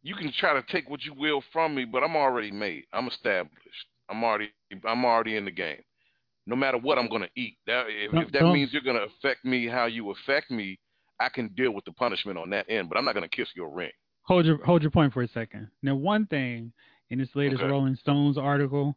You 0.04 0.14
can 0.14 0.32
try 0.32 0.54
to 0.54 0.62
take 0.70 0.88
what 0.88 1.04
you 1.04 1.14
will 1.14 1.42
from 1.52 1.74
me, 1.74 1.84
but 1.84 2.04
I'm 2.04 2.16
already 2.16 2.52
made. 2.52 2.84
I'm 2.92 3.08
established. 3.08 3.86
I'm 4.08 4.22
already 4.22 4.50
I'm 4.86 5.04
already 5.04 5.36
in 5.36 5.44
the 5.44 5.50
game. 5.50 5.82
No 6.46 6.54
matter 6.54 6.78
what 6.78 6.98
I'm 6.98 7.08
gonna 7.08 7.28
eat. 7.36 7.56
That 7.66 7.86
if, 7.88 8.12
if 8.14 8.32
that 8.32 8.44
means 8.44 8.72
you're 8.72 8.82
gonna 8.82 9.06
affect 9.18 9.44
me 9.44 9.66
how 9.66 9.86
you 9.86 10.10
affect 10.10 10.50
me, 10.50 10.78
I 11.18 11.28
can 11.28 11.48
deal 11.56 11.72
with 11.72 11.84
the 11.84 11.92
punishment 11.92 12.38
on 12.38 12.50
that 12.50 12.66
end, 12.68 12.88
but 12.88 12.98
I'm 12.98 13.04
not 13.04 13.14
gonna 13.14 13.28
kiss 13.28 13.48
your 13.56 13.70
ring. 13.70 13.90
Hold 14.24 14.46
your 14.46 14.64
hold 14.64 14.82
your 14.82 14.90
point 14.92 15.12
for 15.12 15.22
a 15.22 15.28
second. 15.28 15.68
Now, 15.82 15.96
one 15.96 16.26
thing 16.26 16.72
in 17.12 17.18
this 17.18 17.28
latest 17.36 17.60
Okay. 17.60 17.70
Rolling 17.70 17.94
Stones 17.94 18.38
article, 18.38 18.96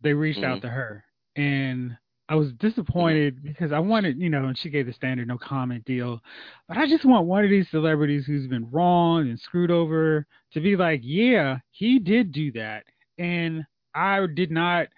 they 0.00 0.14
reached 0.14 0.44
out 0.44 0.58
Mhm. 0.58 0.62
to 0.62 0.68
her, 0.70 1.04
and 1.34 1.98
I 2.28 2.36
was 2.36 2.52
disappointed 2.54 3.42
because 3.42 3.72
I 3.72 3.78
wanted, 3.80 4.20
you 4.20 4.30
know, 4.30 4.46
and 4.46 4.56
she 4.56 4.70
gave 4.70 4.86
the 4.86 4.92
standard 4.92 5.26
no 5.28 5.36
comment 5.36 5.84
deal, 5.84 6.22
but 6.68 6.76
I 6.76 6.86
just 6.86 7.04
want 7.04 7.26
one 7.26 7.44
of 7.44 7.50
these 7.50 7.68
celebrities 7.70 8.24
who's 8.24 8.46
been 8.46 8.70
wronged 8.70 9.28
and 9.28 9.38
screwed 9.38 9.70
over 9.70 10.26
to 10.52 10.60
be 10.60 10.76
like, 10.76 11.00
yeah, 11.02 11.58
he 11.70 11.98
did 11.98 12.30
do 12.32 12.52
that, 12.52 12.84
and 13.18 13.66
I 13.94 14.24
did 14.26 14.50
not 14.52 14.88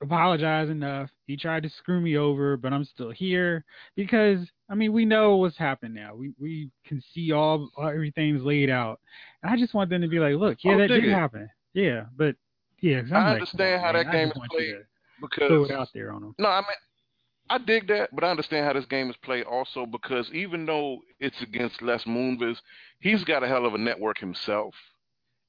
apologize 0.00 0.68
enough. 0.68 1.10
He 1.26 1.36
tried 1.36 1.62
to 1.62 1.70
screw 1.70 2.00
me 2.00 2.16
over, 2.16 2.56
but 2.56 2.72
I'm 2.72 2.84
still 2.84 3.10
here 3.10 3.64
because 3.96 4.46
I 4.68 4.74
mean 4.74 4.92
we 4.92 5.04
know 5.04 5.36
what's 5.36 5.56
happened 5.56 5.94
now. 5.94 6.14
We 6.14 6.32
we 6.38 6.70
can 6.86 7.02
see 7.12 7.32
all, 7.32 7.70
everything's 7.78 8.42
laid 8.42 8.70
out. 8.70 9.00
And 9.42 9.50
I 9.52 9.56
just 9.56 9.74
want 9.74 9.90
them 9.90 10.02
to 10.02 10.08
be 10.08 10.18
like, 10.18 10.34
look, 10.34 10.58
yeah, 10.62 10.74
Oh, 10.74 10.78
that 10.78 10.88
did 10.88 11.04
it. 11.04 11.10
happen. 11.12 11.48
Yeah, 11.72 12.04
but 12.16 12.36
yeah, 12.80 13.02
I 13.12 13.18
like, 13.18 13.32
understand 13.34 13.80
how 13.80 13.88
on, 13.88 13.94
that 13.94 14.12
game 14.12 14.28
is 14.28 14.38
played 14.50 14.76
because 15.20 15.48
Throw 15.48 15.64
it 15.64 15.70
out 15.70 15.88
there 15.94 16.12
on 16.12 16.20
them. 16.20 16.34
No, 16.38 16.48
I 16.48 16.60
mean, 16.60 16.76
I 17.48 17.58
dig 17.58 17.88
that, 17.88 18.10
but 18.12 18.24
I 18.24 18.30
understand 18.30 18.66
how 18.66 18.72
this 18.72 18.86
game 18.86 19.10
is 19.10 19.16
played 19.16 19.44
also 19.44 19.86
because 19.86 20.30
even 20.32 20.66
though 20.66 21.00
it's 21.20 21.40
against 21.42 21.82
Les 21.82 22.04
Moonves, 22.04 22.58
he's 23.00 23.24
got 23.24 23.42
a 23.42 23.48
hell 23.48 23.66
of 23.66 23.74
a 23.74 23.78
network 23.78 24.18
himself. 24.18 24.74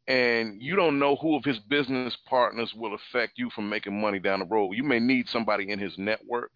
And 0.07 0.61
you 0.61 0.75
don't 0.75 0.99
know 0.99 1.15
who 1.15 1.35
of 1.35 1.43
his 1.43 1.59
business 1.59 2.15
partners 2.27 2.73
will 2.75 2.93
affect 2.93 3.37
you 3.37 3.49
from 3.51 3.69
making 3.69 3.99
money 3.99 4.19
down 4.19 4.39
the 4.39 4.45
road. 4.45 4.73
You 4.73 4.83
may 4.83 4.99
need 4.99 5.27
somebody 5.29 5.71
in 5.71 5.79
his 5.79 5.97
network 5.97 6.51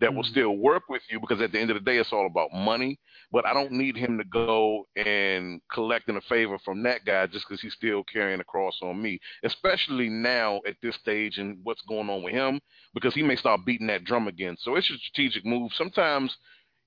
that 0.00 0.14
will 0.14 0.22
Mhm. 0.24 0.30
still 0.30 0.56
work 0.58 0.88
with 0.88 1.02
you 1.10 1.20
because 1.20 1.40
at 1.40 1.52
the 1.52 1.58
end 1.60 1.70
of 1.70 1.74
the 1.74 1.80
day, 1.80 1.98
it's 1.98 2.12
all 2.12 2.26
about 2.26 2.52
money. 2.52 2.98
But 3.32 3.46
I 3.46 3.54
don't 3.54 3.72
need 3.72 3.96
him 3.96 4.18
to 4.18 4.24
go 4.24 4.86
and 4.96 5.60
collecting 5.72 6.16
a 6.16 6.20
favor 6.22 6.58
from 6.58 6.82
that 6.84 7.04
guy 7.04 7.26
just 7.26 7.48
because 7.48 7.60
he's 7.60 7.74
still 7.74 8.04
carrying 8.04 8.40
a 8.40 8.44
cross 8.44 8.78
on 8.82 9.00
me, 9.00 9.18
especially 9.44 10.08
now 10.08 10.60
at 10.66 10.76
this 10.82 10.96
stage 10.96 11.38
and 11.38 11.58
what's 11.64 11.82
going 11.82 12.10
on 12.10 12.22
with 12.22 12.32
him 12.34 12.60
because 12.92 13.14
he 13.14 13.22
may 13.22 13.36
start 13.36 13.64
beating 13.64 13.86
that 13.88 14.04
drum 14.04 14.28
again. 14.28 14.56
So 14.58 14.76
it's 14.76 14.90
a 14.90 14.98
strategic 14.98 15.44
move. 15.44 15.72
Sometimes 15.74 16.36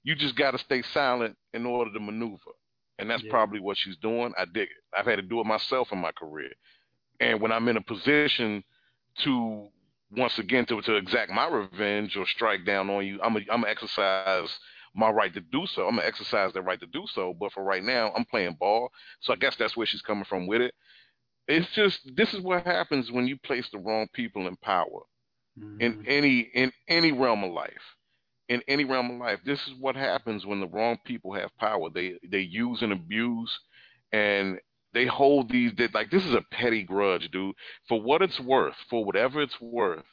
you 0.04 0.16
just 0.16 0.36
got 0.38 0.52
to 0.52 0.58
stay 0.60 0.82
silent 0.94 1.38
in 1.54 1.66
order 1.66 1.92
to 1.92 2.00
maneuver. 2.00 2.52
And 3.00 3.10
that's 3.10 3.24
Yeah. 3.24 3.32
probably 3.32 3.60
what 3.60 3.78
she's 3.78 3.98
doing. 3.98 4.34
I 4.38 4.46
dig 4.46 4.70
it. 4.70 4.84
I've 4.98 5.06
had 5.06 5.18
to 5.18 5.22
do 5.24 5.40
it 5.42 5.46
myself 5.46 5.92
in 5.92 6.00
my 6.00 6.12
career. 6.12 6.52
And 7.20 7.42
when 7.42 7.52
I'm 7.52 7.68
in 7.70 7.78
a 7.78 7.82
position 7.82 8.64
to 9.24 9.68
once 10.12 10.38
again 10.40 10.66
to, 10.68 10.82
to 10.82 10.96
exact 10.96 11.32
my 11.32 11.48
revenge 11.48 12.16
or 12.18 12.26
strike 12.26 12.66
down 12.66 12.90
on 12.90 13.06
you, 13.06 13.20
I'm 13.22 13.36
a, 13.36 13.40
I'm 13.52 13.62
gonna 13.62 13.70
exercise 13.70 14.40
my 14.80 14.96
right 14.96 15.18
to 15.20 15.26
do 15.26 15.52
so. 15.52 15.72
I'm 15.74 15.82
gonna 15.82 15.94
exercise 15.94 16.40
that 16.40 16.50
right 16.50 16.70
to 16.70 16.76
do 16.76 16.94
so. 16.98 17.34
But 17.40 17.52
for 17.54 17.64
right 17.64 17.84
now, 17.84 18.12
I'm 18.16 18.26
playing 18.26 18.56
ball. 18.60 18.90
So 19.22 19.34
I 19.34 19.36
guess 19.38 19.56
that's 19.58 19.76
where 19.76 19.86
she's 19.86 20.02
coming 20.02 20.26
from 20.26 20.48
with 20.48 20.62
it. 20.62 20.74
It's 21.48 21.74
just 21.76 22.16
this 22.16 22.34
is 22.34 22.42
what 22.42 22.66
happens 22.66 23.12
when 23.12 23.28
you 23.28 23.38
place 23.38 23.70
the 23.72 23.80
wrong 23.80 24.08
people 24.14 24.48
in 24.48 24.56
power 24.58 25.02
in 25.80 25.96
Mhm. 25.96 26.06
any 26.06 26.42
in 26.54 26.72
any 26.88 27.12
realm 27.12 27.44
of 27.44 27.52
life 27.52 27.97
in 28.50 28.62
any 28.68 28.86
realm 28.86 29.12
of 29.12 29.18
life 29.18 29.40
this 29.46 29.60
is 29.68 29.74
what 29.80 29.96
happens 29.96 30.46
when 30.46 30.60
the 30.60 30.68
wrong 30.68 30.98
people 31.06 31.34
have 31.34 31.56
power 31.58 31.90
they 31.90 32.18
they 32.30 32.40
use 32.40 32.82
and 32.82 32.92
abuse 32.92 33.60
and 34.12 34.60
they 34.94 35.06
hold 35.06 35.50
these 35.50 35.72
that 35.78 35.94
like 35.94 36.10
this 36.12 36.26
is 36.26 36.34
a 36.34 36.44
petty 36.52 36.84
grudge 36.84 37.30
dude 37.32 37.56
for 37.88 38.02
what 38.02 38.22
it's 38.22 38.40
worth 38.40 38.76
for 38.90 39.04
whatever 39.04 39.42
it's 39.42 39.60
worth 39.62 40.06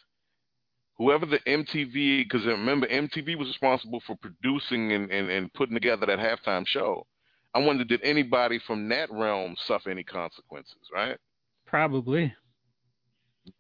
whoever 0.99 1.27
the 1.27 1.41
mtv 1.41 2.25
because 2.25 2.45
remember 2.47 2.87
mtv 2.89 3.39
was 3.39 3.49
responsible 3.49 4.03
for 4.07 4.17
producing 4.17 4.93
and, 4.93 5.11
and 5.11 5.31
and 5.31 5.53
putting 5.55 5.75
together 5.75 6.07
that 6.07 6.19
halftime 6.19 6.67
show 6.67 7.07
i 7.55 7.59
wonder 7.59 7.85
did 7.85 8.03
anybody 8.03 8.59
from 8.67 8.89
that 8.89 9.11
realm 9.13 9.55
suffer 9.67 9.91
any 9.91 10.05
consequences 10.05 10.77
right 10.93 11.19
Probably. 11.67 12.33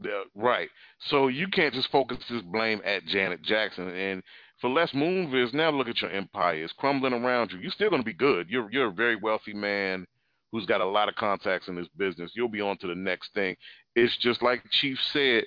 Yeah, 0.01 0.23
right. 0.35 0.69
So 1.01 1.29
you 1.29 1.49
can't 1.49 1.75
just 1.75 1.91
focus 1.91 2.19
this 2.31 2.43
blame 2.43 2.81
at 2.85 3.05
Janet 3.07 3.43
Jackson. 3.43 3.89
And 3.89 4.23
for 4.65 4.71
Les 4.71 4.91
Moonves, 4.95 5.53
now 5.53 5.69
look 5.69 5.89
at 5.89 6.01
your 6.01 6.11
empire. 6.11 6.65
It's 6.65 6.73
crumbling 6.73 7.13
around 7.13 7.53
you. 7.53 7.59
You're 7.59 7.71
still 7.71 7.91
going 7.91 8.01
to 8.01 8.07
be 8.07 8.15
good. 8.15 8.49
You're 8.49 8.73
you're 8.73 8.87
a 8.87 8.93
very 8.93 9.15
wealthy 9.15 9.53
man 9.53 10.07
who's 10.53 10.65
got 10.65 10.81
a 10.81 10.87
lot 10.87 11.11
of 11.11 11.17
contacts 11.17 11.69
in 11.69 11.75
this 11.77 11.89
business. 11.99 12.33
You'll 12.35 12.49
be 12.49 12.63
on 12.63 12.79
to 12.79 12.87
the 12.87 12.95
next 12.95 13.35
thing. 13.35 13.57
It's 13.95 14.17
just 14.23 14.41
like 14.41 14.63
Chief 14.71 14.97
said. 15.13 15.45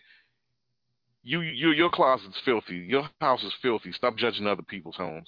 You, 1.24 1.42
you 1.42 1.72
your 1.72 1.90
closet's 1.90 2.40
filthy. 2.46 2.76
Your 2.76 3.10
house 3.20 3.44
is 3.44 3.54
filthy. 3.60 3.92
Stop 3.92 4.18
judging 4.18 4.46
other 4.46 4.62
people's 4.62 4.96
homes, 4.96 5.28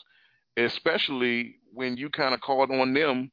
especially 0.56 1.56
when 1.74 1.98
you 1.98 2.12
kind 2.12 2.36
of 2.36 2.42
called 2.42 2.70
on 2.70 2.94
them 2.94 3.32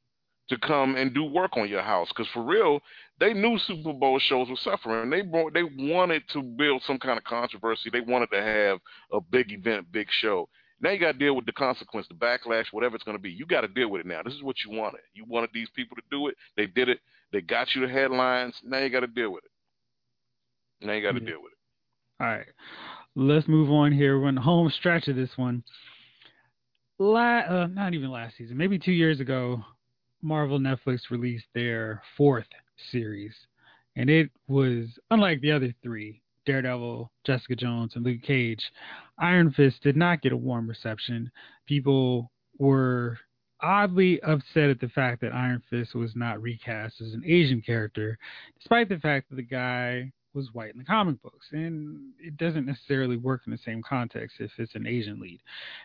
to 0.49 0.59
come 0.59 0.95
and 0.97 1.13
do 1.13 1.25
work 1.25 1.57
on 1.57 1.69
your 1.69 1.83
house. 1.83 2.09
Because 2.09 2.31
for 2.33 2.43
real, 2.43 2.81
they 3.19 3.33
knew 3.33 3.59
Super 3.59 3.93
Bowl 3.93 4.19
shows 4.19 4.49
were 4.49 4.57
suffering. 4.57 5.11
They 5.11 5.23
brought, 5.23 5.55
they 5.55 5.65
wanted 5.65 6.23
to 6.33 6.43
build 6.43 6.83
some 6.87 6.99
kind 6.99 7.19
of 7.19 7.25
controversy. 7.25 7.91
They 7.91 8.01
wanted 8.01 8.31
to 8.31 8.43
have 8.43 8.79
a 9.13 9.21
big 9.21 9.53
event, 9.53 9.91
big 9.91 10.09
show. 10.21 10.49
Now 10.81 10.91
you 10.91 10.99
got 10.99 11.13
to 11.13 11.19
deal 11.19 11.35
with 11.35 11.47
the 11.47 11.53
consequence, 11.53 12.07
the 12.09 12.15
backlash, 12.15 12.67
whatever 12.71 12.97
it's 12.97 13.05
going 13.05 13.17
to 13.17 13.23
be. 13.23 13.31
You 13.31 13.47
got 13.47 13.63
to 13.63 13.69
deal 13.69 13.89
with 13.91 14.03
it 14.03 14.07
now. 14.07 14.23
This 14.23 14.35
is 14.35 14.43
what 14.43 14.57
you 14.65 14.77
wanted. 14.79 15.01
You 15.15 15.25
wanted 15.27 15.51
these 15.55 15.71
people 15.75 15.97
to 15.97 16.03
do 16.11 16.29
it. 16.29 16.37
They 16.57 16.67
did 16.67 16.89
it. 16.89 17.01
They 17.33 17.41
got 17.41 17.75
you 17.75 17.87
the 17.87 17.93
headlines. 17.93 18.55
Now 18.63 18.79
you 18.79 18.91
got 18.91 19.01
to 19.01 19.07
deal 19.07 19.33
with 19.33 19.45
it. 19.45 20.87
Now 20.87 20.93
you 20.93 21.03
got 21.03 21.13
to 21.13 21.21
Yeah. 21.21 21.31
deal 21.31 21.43
with 21.43 21.53
it. 21.53 21.59
All 22.23 22.29
right, 22.29 22.47
let's 23.15 23.49
move 23.49 23.71
on 23.71 23.93
here. 23.93 24.19
We're 24.21 24.29
in 24.29 24.37
the 24.37 24.41
home 24.43 24.71
stretch 24.71 25.09
of 25.09 25.17
this 25.17 25.37
one. 25.37 25.65
La- 26.99 27.41
uh, 27.41 27.67
not 27.71 27.93
even 27.95 28.11
last 28.11 28.37
season, 28.37 28.57
maybe 28.57 28.79
two 28.79 28.93
years 28.93 29.21
ago, 29.21 29.63
Marvel 30.27 30.59
Netflix 30.59 31.11
released 31.11 31.47
their 31.55 32.03
fourth 32.17 32.49
series, 32.91 33.33
and 33.95 34.11
it 34.11 34.29
was 34.49 34.87
unlike 35.11 35.41
the 35.41 35.53
other 35.53 35.73
three 35.83 36.21
Daredevil, 36.47 37.11
Jessica 37.25 37.57
Jones, 37.57 37.93
and 37.95 38.05
Luke 38.05 38.23
Cage. 38.23 38.65
Iron 39.19 39.53
Fist 39.53 39.83
did 39.83 39.97
not 39.97 40.23
get 40.23 40.33
a 40.33 40.37
warm 40.37 40.69
reception. 40.69 41.31
People 41.67 42.31
were 42.59 43.19
oddly 43.61 44.21
upset 44.23 44.71
at 44.71 44.81
the 44.81 44.89
fact 44.89 45.21
that 45.21 45.33
Iron 45.33 45.63
Fist 45.71 45.95
was 45.95 46.15
not 46.15 46.43
recast 46.43 47.01
as 47.01 47.13
an 47.13 47.23
Asian 47.25 47.63
character, 47.63 48.19
despite 48.59 48.89
the 48.89 48.99
fact 48.99 49.29
that 49.29 49.37
the 49.37 49.43
guy 49.43 50.13
was 50.35 50.53
white 50.53 50.73
in 50.73 50.79
the 50.79 50.85
comic 50.85 51.21
books. 51.23 51.47
And 51.53 52.13
it 52.19 52.37
doesn't 52.37 52.67
necessarily 52.67 53.17
work 53.17 53.43
in 53.47 53.53
the 53.53 53.59
same 53.65 53.83
context 53.83 54.37
if 54.41 54.51
it's 54.59 54.75
an 54.75 54.87
Asian 54.87 55.19
lead. 55.19 55.41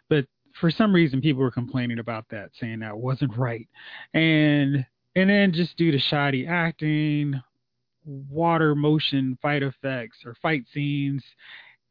But 0.09 0.25
for 0.59 0.71
some 0.71 0.93
reason 0.93 1.21
people 1.21 1.41
were 1.41 1.51
complaining 1.51 1.99
about 1.99 2.25
that, 2.29 2.51
saying 2.59 2.79
that 2.79 2.97
wasn't 2.97 3.35
right. 3.37 3.67
And 4.13 4.85
and 5.15 5.29
then 5.29 5.51
just 5.53 5.77
due 5.77 5.91
to 5.91 5.99
shoddy 5.99 6.47
acting, 6.47 7.41
water 8.05 8.75
motion 8.75 9.37
fight 9.41 9.63
effects 9.63 10.19
or 10.25 10.35
fight 10.41 10.65
scenes, 10.73 11.23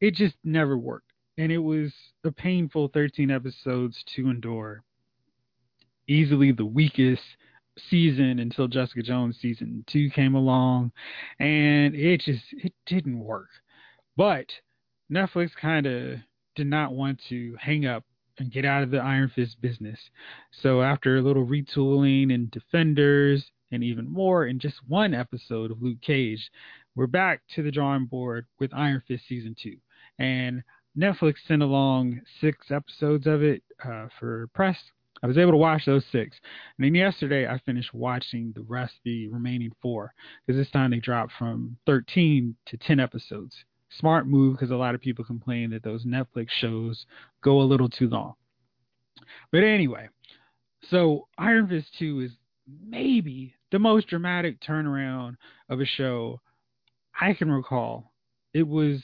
it 0.00 0.14
just 0.14 0.34
never 0.44 0.78
worked. 0.78 1.12
And 1.38 1.52
it 1.52 1.58
was 1.58 1.92
a 2.24 2.30
painful 2.30 2.90
13 2.92 3.30
episodes 3.30 4.02
to 4.16 4.28
endure. 4.30 4.82
Easily 6.08 6.52
the 6.52 6.64
weakest 6.64 7.22
season 7.88 8.40
until 8.40 8.68
Jessica 8.68 9.02
Jones 9.02 9.36
season 9.40 9.84
2 9.88 10.10
came 10.10 10.34
along 10.34 10.92
and 11.38 11.94
it 11.94 12.20
just 12.20 12.42
it 12.52 12.72
didn't 12.86 13.20
work. 13.20 13.48
But 14.16 14.46
Netflix 15.10 15.50
kind 15.60 15.86
of 15.86 16.18
did 16.56 16.66
not 16.66 16.92
want 16.92 17.20
to 17.28 17.56
hang 17.60 17.86
up 17.86 18.04
and 18.40 18.50
get 18.50 18.64
out 18.64 18.82
of 18.82 18.90
the 18.90 18.98
Iron 18.98 19.30
Fist 19.34 19.60
business. 19.60 19.98
So 20.62 20.82
after 20.82 21.16
a 21.16 21.22
little 21.22 21.46
retooling 21.46 22.34
and 22.34 22.50
Defenders 22.50 23.44
and 23.70 23.84
even 23.84 24.10
more 24.10 24.46
in 24.46 24.58
just 24.58 24.76
one 24.88 25.14
episode 25.14 25.70
of 25.70 25.82
Luke 25.82 26.00
Cage, 26.00 26.50
we're 26.96 27.06
back 27.06 27.42
to 27.54 27.62
the 27.62 27.70
drawing 27.70 28.06
board 28.06 28.46
with 28.58 28.74
Iron 28.74 29.02
Fist 29.06 29.24
season 29.28 29.54
2. 29.62 29.76
And 30.18 30.62
Netflix 30.98 31.34
sent 31.46 31.62
along 31.62 32.20
6 32.40 32.70
episodes 32.70 33.26
of 33.26 33.42
it 33.42 33.62
uh, 33.84 34.06
for 34.18 34.48
press. 34.54 34.76
I 35.22 35.26
was 35.26 35.38
able 35.38 35.52
to 35.52 35.58
watch 35.58 35.84
those 35.84 36.04
6. 36.10 36.36
And 36.78 36.84
then 36.84 36.94
yesterday 36.94 37.46
I 37.46 37.58
finished 37.66 37.92
watching 37.92 38.52
the 38.54 38.62
rest 38.62 38.94
the 39.04 39.28
remaining 39.28 39.70
4 39.82 40.12
because 40.46 40.58
this 40.58 40.70
time 40.72 40.90
they 40.90 40.98
dropped 40.98 41.32
from 41.38 41.76
13 41.86 42.56
to 42.66 42.76
10 42.78 42.98
episodes 42.98 43.54
smart 43.98 44.26
move 44.26 44.54
because 44.54 44.70
a 44.70 44.76
lot 44.76 44.94
of 44.94 45.00
people 45.00 45.24
complain 45.24 45.70
that 45.70 45.82
those 45.82 46.04
Netflix 46.04 46.48
shows 46.50 47.06
go 47.42 47.60
a 47.60 47.64
little 47.64 47.88
too 47.88 48.08
long. 48.08 48.34
But 49.52 49.64
anyway, 49.64 50.08
so 50.88 51.28
Iron 51.38 51.68
Fist 51.68 51.88
2 51.98 52.20
is 52.20 52.30
maybe 52.86 53.54
the 53.72 53.78
most 53.78 54.08
dramatic 54.08 54.60
turnaround 54.60 55.36
of 55.68 55.80
a 55.80 55.84
show 55.84 56.40
I 57.20 57.34
can 57.34 57.50
recall. 57.50 58.12
It 58.54 58.66
was 58.66 59.02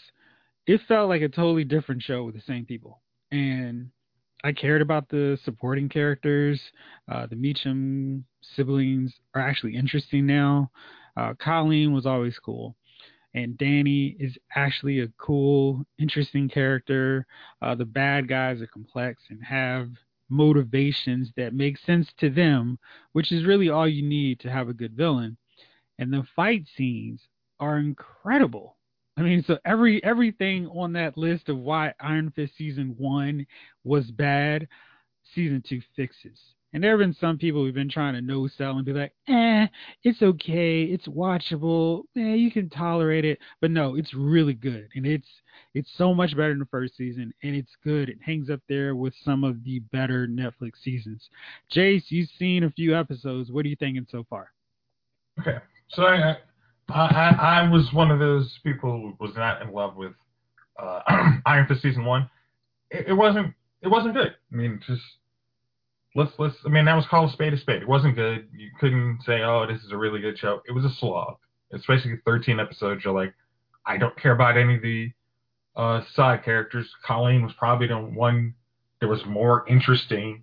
it 0.66 0.80
felt 0.89 1.09
like 1.09 1.22
a 1.22 1.28
totally 1.28 1.64
different 1.64 2.03
show 2.03 2.24
with 2.24 2.34
the 2.34 2.43
same 2.47 2.64
people. 2.64 3.01
And 3.30 3.91
I 4.43 4.53
cared 4.53 4.82
about 4.82 5.09
the 5.09 5.39
supporting 5.45 5.89
characters. 5.89 6.61
Uh, 7.11 7.26
the 7.26 7.37
Meachum 7.37 8.22
siblings 8.55 9.12
are 9.34 9.41
actually 9.41 9.76
interesting 9.76 10.26
now. 10.26 10.70
Uh, 11.16 11.34
Colleen 11.41 11.93
was 11.93 12.07
always 12.07 12.37
cool 12.45 12.76
and 13.37 13.59
Danny 13.59 14.16
is 14.18 14.37
actually 14.57 15.01
a 15.01 15.12
cool, 15.18 15.84
interesting 15.99 16.49
character. 16.49 17.26
Uh, 17.61 17.74
the 17.74 17.84
bad 17.84 18.28
guys 18.28 18.62
are 18.62 18.66
complex 18.66 19.22
and 19.28 19.45
have 19.45 19.91
motivations 20.30 21.30
that 21.37 21.53
make 21.53 21.76
sense 21.78 22.09
to 22.18 22.30
them, 22.30 22.78
which 23.12 23.30
is 23.32 23.45
really 23.45 23.68
all 23.68 23.87
you 23.87 24.03
need 24.03 24.41
to 24.41 24.51
have 24.51 24.70
a 24.70 24.74
good 24.74 24.95
villain. 24.97 25.37
And 25.99 26.11
the 26.11 26.26
fight 26.34 26.64
scenes 26.76 27.20
are 27.61 27.76
incredible. 27.76 28.78
I 29.18 29.22
mean, 29.22 29.45
so 29.47 29.59
every 29.66 30.03
everything 30.03 30.66
on 30.68 30.95
that 30.95 31.18
list 31.18 31.51
of 31.51 31.59
why 31.59 31.93
Iron 32.01 32.32
Fist 32.34 32.55
season 32.57 32.95
one 32.99 33.47
was 33.84 34.11
bad, 34.11 34.66
season 35.34 35.62
two 35.66 35.82
fixes. 35.95 36.39
And 36.73 36.83
there 36.83 36.91
have 36.91 36.99
been 36.99 37.17
some 37.19 37.39
people 37.39 37.64
who've 37.64 37.75
been 37.75 37.89
trying 37.89 38.14
to 38.14 38.21
no 38.21 38.49
sell 38.49 38.77
and 38.77 38.85
be 38.85 38.93
like, 38.93 39.12
eh, 39.29 39.67
it's 40.03 40.21
okay, 40.21 40.83
it's 40.83 41.07
watchable, 41.07 42.03
eh, 42.17 42.35
you 42.35 42.51
can 42.51 42.69
tolerate 42.69 43.25
it. 43.25 43.39
But 43.61 43.71
no, 43.71 43.97
it's 43.97 44.12
really 44.12 44.55
good. 44.55 44.89
And 44.95 45.07
it's 45.07 45.29
it's 45.75 45.91
so 45.97 46.14
much 46.14 46.31
better 46.31 46.51
than 46.51 46.59
the 46.59 46.67
first 46.67 46.97
season, 46.97 47.33
and 47.43 47.55
it's 47.55 47.73
good. 47.85 48.09
It 48.09 48.19
hangs 48.25 48.51
up 48.51 48.61
there 48.69 48.95
with 48.95 49.14
some 49.25 49.45
of 49.45 49.62
the 49.64 49.81
better 49.93 50.27
Netflix 50.27 50.73
seasons. 50.83 51.29
Jace, 51.75 52.05
you've 52.09 52.31
seen 52.39 52.64
a 52.64 52.71
few 52.71 52.97
episodes. 52.97 53.51
What 53.51 53.64
are 53.64 53.69
you 53.69 53.77
thinking 53.77 54.07
so 54.11 54.25
far? 54.29 54.53
Okay, 55.41 55.59
so 55.89 56.05
I 56.05 56.37
I, 56.89 57.62
I 57.64 57.69
was 57.71 57.93
one 57.93 58.11
of 58.11 58.19
those 58.19 58.59
people 58.62 58.91
who 58.91 59.25
was 59.25 59.35
not 59.37 59.62
in 59.62 59.73
love 59.73 59.97
with 59.97 60.12
uh, 60.79 61.01
Iron 61.47 61.67
Fist 61.67 61.83
season 61.83 62.05
one. 62.05 62.29
It, 62.91 63.09
it 63.09 63.12
wasn't 63.12 63.55
it 63.83 63.89
wasn't 63.89 64.14
good. 64.14 64.35
I 64.53 64.57
mean, 64.57 64.81
just 64.87 65.03
let's 66.17 66.33
let's. 66.39 66.57
I 66.64 66.69
mean, 66.69 66.87
that 66.87 66.97
was 66.97 67.07
called 67.07 67.31
a 67.31 67.33
spade 67.33 67.53
a 67.53 67.59
spade. 67.59 67.83
It 67.83 67.89
wasn't 67.89 68.17
good. 68.17 68.49
You 68.57 68.71
couldn't 68.81 69.21
say, 69.25 69.43
oh, 69.43 69.67
this 69.67 69.83
is 69.83 69.93
a 69.93 69.97
really 69.97 70.21
good 70.21 70.39
show. 70.39 70.62
It 70.67 70.73
was 70.73 70.85
a 70.85 70.91
slog. 70.91 71.37
Especially 71.73 72.14
13 72.25 72.59
episodes. 72.59 73.05
You're 73.05 73.14
like, 73.14 73.35
I 73.85 73.99
don't 73.99 74.17
care 74.17 74.33
about 74.33 74.57
any 74.57 74.77
of 74.77 74.83
the 74.83 75.11
uh, 75.77 76.03
side 76.14 76.45
characters. 76.45 76.89
Colleen 77.05 77.43
was 77.43 77.53
probably 77.59 77.89
the 77.89 77.99
one 77.99 78.55
that 79.01 79.09
was 79.09 79.25
more 79.27 79.64
interesting. 79.69 80.43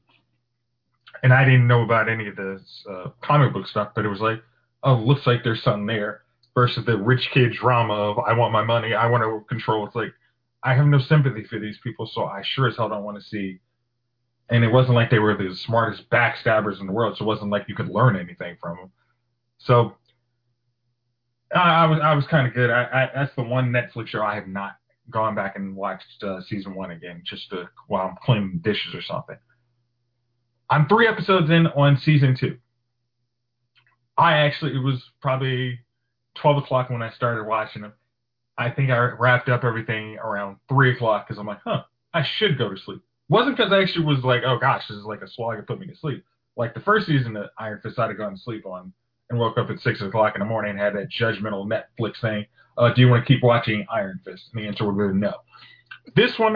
And 1.24 1.34
I 1.34 1.46
didn't 1.46 1.68
know 1.68 1.82
about 1.84 2.10
any 2.10 2.28
of 2.28 2.36
the 2.36 2.62
uh, 2.90 3.10
comic 3.22 3.54
book 3.54 3.68
stuff, 3.68 3.92
but 3.96 4.06
it 4.06 4.10
was 4.10 4.20
like, 4.20 4.44
oh, 4.84 4.96
looks 4.96 5.26
like 5.26 5.44
there's 5.44 5.64
something 5.64 5.88
there. 5.88 6.22
Versus 6.56 6.86
the 6.86 6.98
rich 6.98 7.30
kid 7.34 7.54
drama 7.54 7.94
of 7.94 8.20
I 8.20 8.34
want 8.34 8.54
my 8.54 8.64
money, 8.64 8.94
I 8.94 9.08
want 9.08 9.24
to 9.24 9.44
control. 9.50 9.88
It's 9.88 9.96
like 9.96 10.14
I 10.64 10.76
have 10.76 10.86
no 10.86 11.00
sympathy 11.00 11.46
for 11.46 11.58
these 11.58 11.80
people, 11.84 12.06
so 12.06 12.26
I 12.26 12.44
sure 12.44 12.68
as 12.68 12.78
hell 12.78 12.90
don't 12.90 13.04
want 13.04 13.18
to 13.18 13.24
see. 13.24 13.60
And 14.50 14.64
it 14.64 14.72
wasn't 14.72 14.96
like 14.96 15.10
they 15.10 15.20
were 15.20 15.36
the 15.36 15.56
smartest 15.56 16.10
backstabbers 16.10 16.80
in 16.80 16.88
the 16.88 16.94
world, 16.94 17.18
so 17.18 17.24
it 17.24 17.28
wasn't 17.28 17.50
like 17.50 17.66
you 17.68 17.76
could 17.76 17.90
learn 17.90 18.16
anything 18.16 18.58
from 18.62 18.78
them. 18.78 18.92
So 19.58 19.96
I, 21.56 21.84
I 21.84 21.86
was 21.86 22.00
I 22.04 22.14
was 22.14 22.28
kind 22.28 22.48
of 22.48 22.54
good. 22.54 22.70
I, 22.70 22.84
I, 22.84 23.10
that's 23.16 23.36
the 23.36 23.44
one 23.44 23.72
Netflix 23.72 24.08
show 24.08 24.22
I 24.22 24.36
have 24.36 24.48
not 24.48 24.76
gone 25.10 25.36
back 25.36 25.56
and 25.56 25.76
watched 25.76 26.24
uh, 26.24 26.42
season 26.42 26.76
one 26.76 26.92
again, 26.92 27.22
just 27.26 27.50
to, 27.50 27.70
while 27.88 28.08
I'm 28.08 28.18
cleaning 28.24 28.60
dishes 28.64 28.94
or 28.96 29.02
something. 29.02 29.38
I'm 30.70 30.88
three 30.88 31.08
episodes 31.08 31.50
in 31.50 31.68
on 31.68 31.98
season 31.98 32.36
two. 32.40 32.58
I 34.18 34.38
actually, 34.38 34.76
it 34.76 34.84
was 34.84 35.04
probably 35.22 35.80
12 36.36 36.64
o'clock 36.64 36.90
when 36.90 37.02
I 37.02 37.12
started 37.12 37.46
watching 37.46 37.82
them. 37.82 37.94
I 38.58 38.70
think 38.70 38.92
I 38.92 38.98
wrapped 38.98 39.50
up 39.50 39.64
everything 39.64 40.18
around 40.18 40.58
3 40.70 40.92
o'clock 40.94 41.28
because 41.28 41.40
I'm 41.40 41.48
like, 41.48 41.62
huh, 41.64 41.84
I 42.14 42.24
should 42.38 42.58
go 42.58 42.70
to 42.70 42.78
sleep. 42.80 43.02
Wasn't 43.34 43.58
because 43.58 43.72
I 43.74 43.82
actually 43.82 44.06
was 44.06 44.24
like, 44.24 44.44
oh 44.46 44.58
gosh, 44.58 44.88
this 44.88 44.98
is 44.98 45.06
like 45.06 45.22
a 45.22 45.28
slog 45.28 45.58
to 45.58 45.64
put 45.64 45.80
me 45.80 45.88
to 45.88 45.96
sleep. 45.96 46.24
Like 46.56 46.74
the 46.74 46.80
first 46.80 47.08
season 47.08 47.36
of 47.36 47.48
Iron 47.58 47.80
Fist, 47.82 48.00
I'd 48.00 48.10
have 48.10 48.18
gone 48.18 48.36
to 48.36 48.42
sleep 48.42 48.66
on 48.66 48.94
and 49.30 49.40
woke 49.40 49.58
up 49.58 49.70
at 49.70 49.80
6 49.80 50.02
o'clock 50.02 50.36
in 50.36 50.40
the 50.40 50.46
morning 50.46 50.72
and 50.72 50.80
had 50.80 50.96
that 50.96 51.10
judgmental 51.10 51.68
Netflix 51.68 52.22
thing 52.22 52.46
uh, 52.78 52.94
do 52.94 53.02
you 53.02 53.10
want 53.10 53.26
to 53.26 53.34
keep 53.34 53.44
watching 53.44 53.86
Iron 53.92 54.20
Fist? 54.26 54.50
And 54.54 54.64
the 54.64 54.68
answer 54.68 54.90
would 54.90 54.98
be 55.14 55.20
no. 55.20 55.34
This 56.16 56.38
one, 56.40 56.56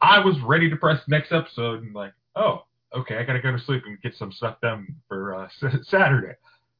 I 0.00 0.18
was 0.18 0.36
ready 0.40 0.70
to 0.70 0.76
press 0.76 1.00
next 1.08 1.32
episode 1.32 1.82
and 1.82 1.94
like, 1.94 2.12
oh, 2.36 2.62
okay, 2.96 3.16
I 3.16 3.24
gotta 3.24 3.40
go 3.40 3.52
to 3.52 3.58
sleep 3.58 3.82
and 3.86 4.00
get 4.00 4.16
some 4.16 4.32
stuff 4.32 4.60
done 4.62 4.86
for 5.08 5.34
uh, 5.34 5.48
Saturday. 5.82 6.34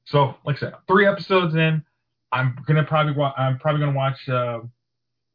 So, 0.07 0.35
like 0.45 0.57
I 0.57 0.61
said, 0.61 0.73
three 0.87 1.07
episodes 1.07 1.55
in, 1.55 1.85
I'm 2.33 2.57
gonna 2.67 2.85
probably 2.85 3.13
wa- 3.13 3.35
I'm 3.37 3.59
probably 3.59 3.81
gonna 3.81 3.97
watch 3.97 4.29
uh, 4.29 4.61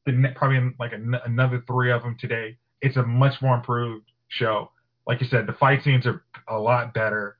the 0.05 0.11
ne- 0.13 0.33
probably 0.33 0.73
like 0.79 0.93
an- 0.93 1.19
another 1.25 1.63
three 1.67 1.91
of 1.91 2.01
them 2.01 2.17
today. 2.19 2.57
It's 2.83 2.97
a 2.97 3.03
much 3.03 3.41
more 3.41 3.55
improved 3.55 4.11
show. 4.27 4.69
Like 5.07 5.21
you 5.21 5.27
said, 5.27 5.47
the 5.47 5.53
fight 5.53 5.83
scenes 5.83 6.05
are 6.05 6.23
a 6.47 6.59
lot 6.59 6.93
better. 6.93 7.37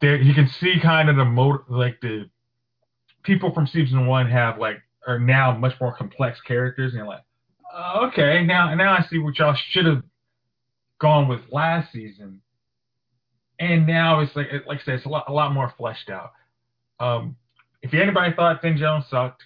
There, 0.00 0.16
you 0.16 0.34
can 0.34 0.48
see 0.48 0.78
kind 0.80 1.10
of 1.10 1.16
the 1.16 1.24
mo 1.24 1.58
like 1.68 2.00
the 2.00 2.30
people 3.24 3.52
from 3.52 3.66
season 3.66 4.06
one 4.06 4.30
have 4.30 4.58
like 4.58 4.78
are 5.06 5.18
now 5.18 5.56
much 5.56 5.74
more 5.80 5.92
complex 5.92 6.40
characters, 6.40 6.94
and 6.94 7.06
like, 7.06 7.24
oh, 7.74 8.06
okay, 8.08 8.44
now 8.44 8.72
now 8.74 8.92
I 8.92 9.04
see 9.10 9.18
what 9.18 9.38
y'all 9.38 9.56
should 9.70 9.86
have 9.86 10.02
gone 11.00 11.28
with 11.28 11.40
last 11.50 11.92
season, 11.92 12.40
and 13.58 13.86
now 13.86 14.20
it's 14.20 14.34
like 14.36 14.48
like 14.66 14.80
I 14.80 14.84
said, 14.84 14.94
it's 14.94 15.06
a 15.06 15.08
lot 15.08 15.24
a 15.28 15.32
lot 15.32 15.52
more 15.52 15.72
fleshed 15.76 16.08
out. 16.08 16.32
Um, 17.00 17.36
if 17.82 17.94
anybody 17.94 18.34
thought 18.34 18.62
Finn 18.62 18.76
Jones 18.76 19.04
sucked, 19.10 19.42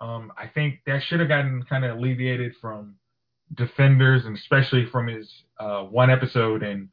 um, 0.00 0.32
I 0.36 0.46
think 0.46 0.80
that 0.86 1.02
should 1.02 1.20
have 1.20 1.28
gotten 1.28 1.64
kind 1.64 1.84
of 1.84 1.98
alleviated 1.98 2.54
from 2.60 2.96
Defenders 3.52 4.24
and 4.24 4.36
especially 4.36 4.86
from 4.86 5.06
his 5.06 5.30
uh, 5.60 5.82
one 5.82 6.10
episode 6.10 6.62
in 6.62 6.88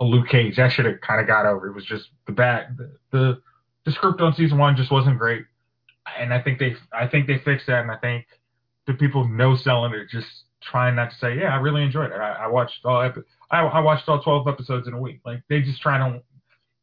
a 0.00 0.04
Luke 0.04 0.28
Cage. 0.28 0.56
That 0.56 0.72
should 0.72 0.84
have 0.84 1.00
kind 1.00 1.20
of 1.20 1.26
got 1.26 1.46
over. 1.46 1.68
It 1.68 1.74
was 1.74 1.84
just 1.84 2.10
the 2.26 2.32
bad 2.32 2.76
the, 2.76 2.92
the 3.10 3.42
the 3.84 3.92
script 3.92 4.20
on 4.20 4.34
season 4.34 4.58
one 4.58 4.76
just 4.76 4.90
wasn't 4.90 5.18
great 5.18 5.44
and 6.18 6.32
I 6.32 6.40
think 6.40 6.58
they 6.58 6.76
I 6.92 7.06
think 7.06 7.26
they 7.26 7.38
fixed 7.38 7.66
that, 7.66 7.82
and 7.82 7.90
I 7.90 7.96
think 7.96 8.26
the 8.86 8.94
people 8.94 9.28
no 9.28 9.56
selling 9.56 9.92
it 9.92 10.08
just 10.08 10.28
trying 10.62 10.96
not 10.96 11.10
to 11.10 11.16
say, 11.16 11.38
yeah, 11.38 11.54
I 11.54 11.56
really 11.56 11.82
enjoyed 11.82 12.10
it. 12.10 12.16
I, 12.16 12.44
I 12.44 12.46
watched 12.48 12.84
all 12.84 13.02
epi- 13.02 13.22
I, 13.50 13.60
I 13.60 13.80
watched 13.80 14.08
all 14.08 14.22
twelve 14.22 14.48
episodes 14.48 14.88
in 14.88 14.94
a 14.94 15.00
week. 15.00 15.20
Like 15.24 15.42
they 15.48 15.60
just 15.60 15.80
try 15.80 15.98
to 15.98 16.22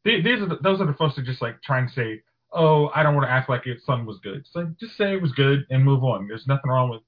they, 0.04 0.20
these 0.20 0.40
are 0.40 0.46
the, 0.46 0.58
those 0.62 0.80
are 0.80 0.86
the 0.86 0.94
folks 0.94 1.16
that 1.16 1.24
just 1.24 1.42
like 1.42 1.60
trying 1.62 1.88
to 1.88 1.94
say, 1.94 2.22
oh, 2.52 2.90
I 2.94 3.02
don't 3.02 3.14
want 3.14 3.26
to 3.26 3.32
act 3.32 3.48
like 3.48 3.66
it 3.66 3.78
son 3.84 4.06
was 4.06 4.18
good. 4.22 4.38
It's 4.38 4.50
like 4.54 4.78
just 4.78 4.96
say 4.96 5.12
it 5.12 5.22
was 5.22 5.32
good 5.32 5.66
and 5.70 5.84
move 5.84 6.04
on. 6.04 6.28
There's 6.28 6.46
nothing 6.46 6.70
wrong 6.70 6.90
with 6.90 7.02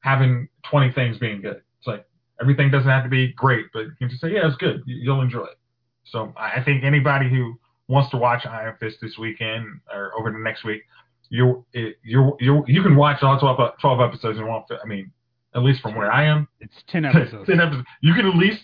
having 0.00 0.48
20 0.70 0.92
things 0.92 1.18
being 1.18 1.40
good. 1.40 1.62
It's 1.78 1.86
like 1.86 2.06
everything 2.40 2.70
doesn't 2.70 2.88
have 2.88 3.04
to 3.04 3.10
be 3.10 3.32
great, 3.34 3.66
but 3.72 3.80
you 3.80 3.92
can 3.98 4.08
just 4.08 4.20
say, 4.20 4.32
yeah, 4.32 4.46
it's 4.46 4.56
good. 4.56 4.82
You'll 4.86 5.20
enjoy 5.20 5.44
it. 5.44 5.58
So 6.04 6.32
I 6.36 6.62
think 6.64 6.82
anybody 6.82 7.28
who 7.28 7.58
wants 7.88 8.10
to 8.10 8.16
watch 8.16 8.46
Iron 8.46 8.76
Fist 8.80 8.96
this 9.00 9.16
weekend 9.18 9.66
or 9.92 10.12
over 10.18 10.30
the 10.30 10.38
next 10.38 10.64
week, 10.64 10.82
you 11.28 11.64
you 11.72 12.36
you 12.40 12.64
you 12.66 12.82
can 12.82 12.96
watch 12.96 13.22
all 13.22 13.38
12, 13.38 13.78
12 13.80 14.00
episodes 14.00 14.38
in 14.38 14.46
one. 14.46 14.62
I 14.82 14.86
mean, 14.86 15.12
at 15.54 15.62
least 15.62 15.80
from 15.80 15.94
where 15.94 16.10
I 16.10 16.24
am, 16.24 16.48
it's 16.60 16.74
ten 16.88 17.04
episodes. 17.04 17.46
ten 17.48 17.60
episodes. 17.60 17.86
You 18.00 18.14
can 18.14 18.26
at 18.26 18.34
least 18.34 18.62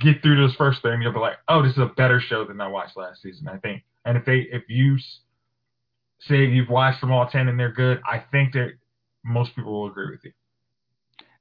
get 0.00 0.22
through 0.22 0.46
this 0.46 0.56
first 0.56 0.82
thing. 0.82 0.94
And 0.94 1.02
you'll 1.02 1.12
be 1.12 1.20
like, 1.20 1.36
oh, 1.48 1.62
this 1.62 1.72
is 1.72 1.78
a 1.78 1.90
better 1.96 2.20
show 2.20 2.44
than 2.44 2.60
I 2.60 2.68
watched 2.68 2.96
last 2.96 3.22
season. 3.22 3.48
I 3.48 3.58
think. 3.58 3.82
And 4.04 4.16
if 4.16 4.24
they 4.24 4.48
if 4.50 4.62
you 4.68 4.98
say 6.20 6.46
you've 6.46 6.68
watched 6.68 7.00
them 7.00 7.12
all 7.12 7.28
ten 7.28 7.48
and 7.48 7.58
they're 7.58 7.72
good, 7.72 8.00
I 8.04 8.24
think 8.32 8.54
that 8.54 8.72
most 9.24 9.54
people 9.54 9.72
will 9.72 9.90
agree 9.90 10.10
with 10.10 10.20
you. 10.24 10.32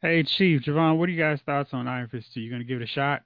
Hey, 0.02 0.24
Chief 0.24 0.62
Javon, 0.62 0.98
what 0.98 1.10
are 1.10 1.12
you 1.12 1.22
guys' 1.22 1.40
thoughts 1.46 1.72
on 1.74 1.86
Iron 1.86 2.08
Fist 2.08 2.28
2? 2.34 2.40
You 2.40 2.50
going 2.50 2.62
to 2.62 2.68
give 2.68 2.82
it 2.82 2.86
a 2.86 2.88
shot? 2.88 3.22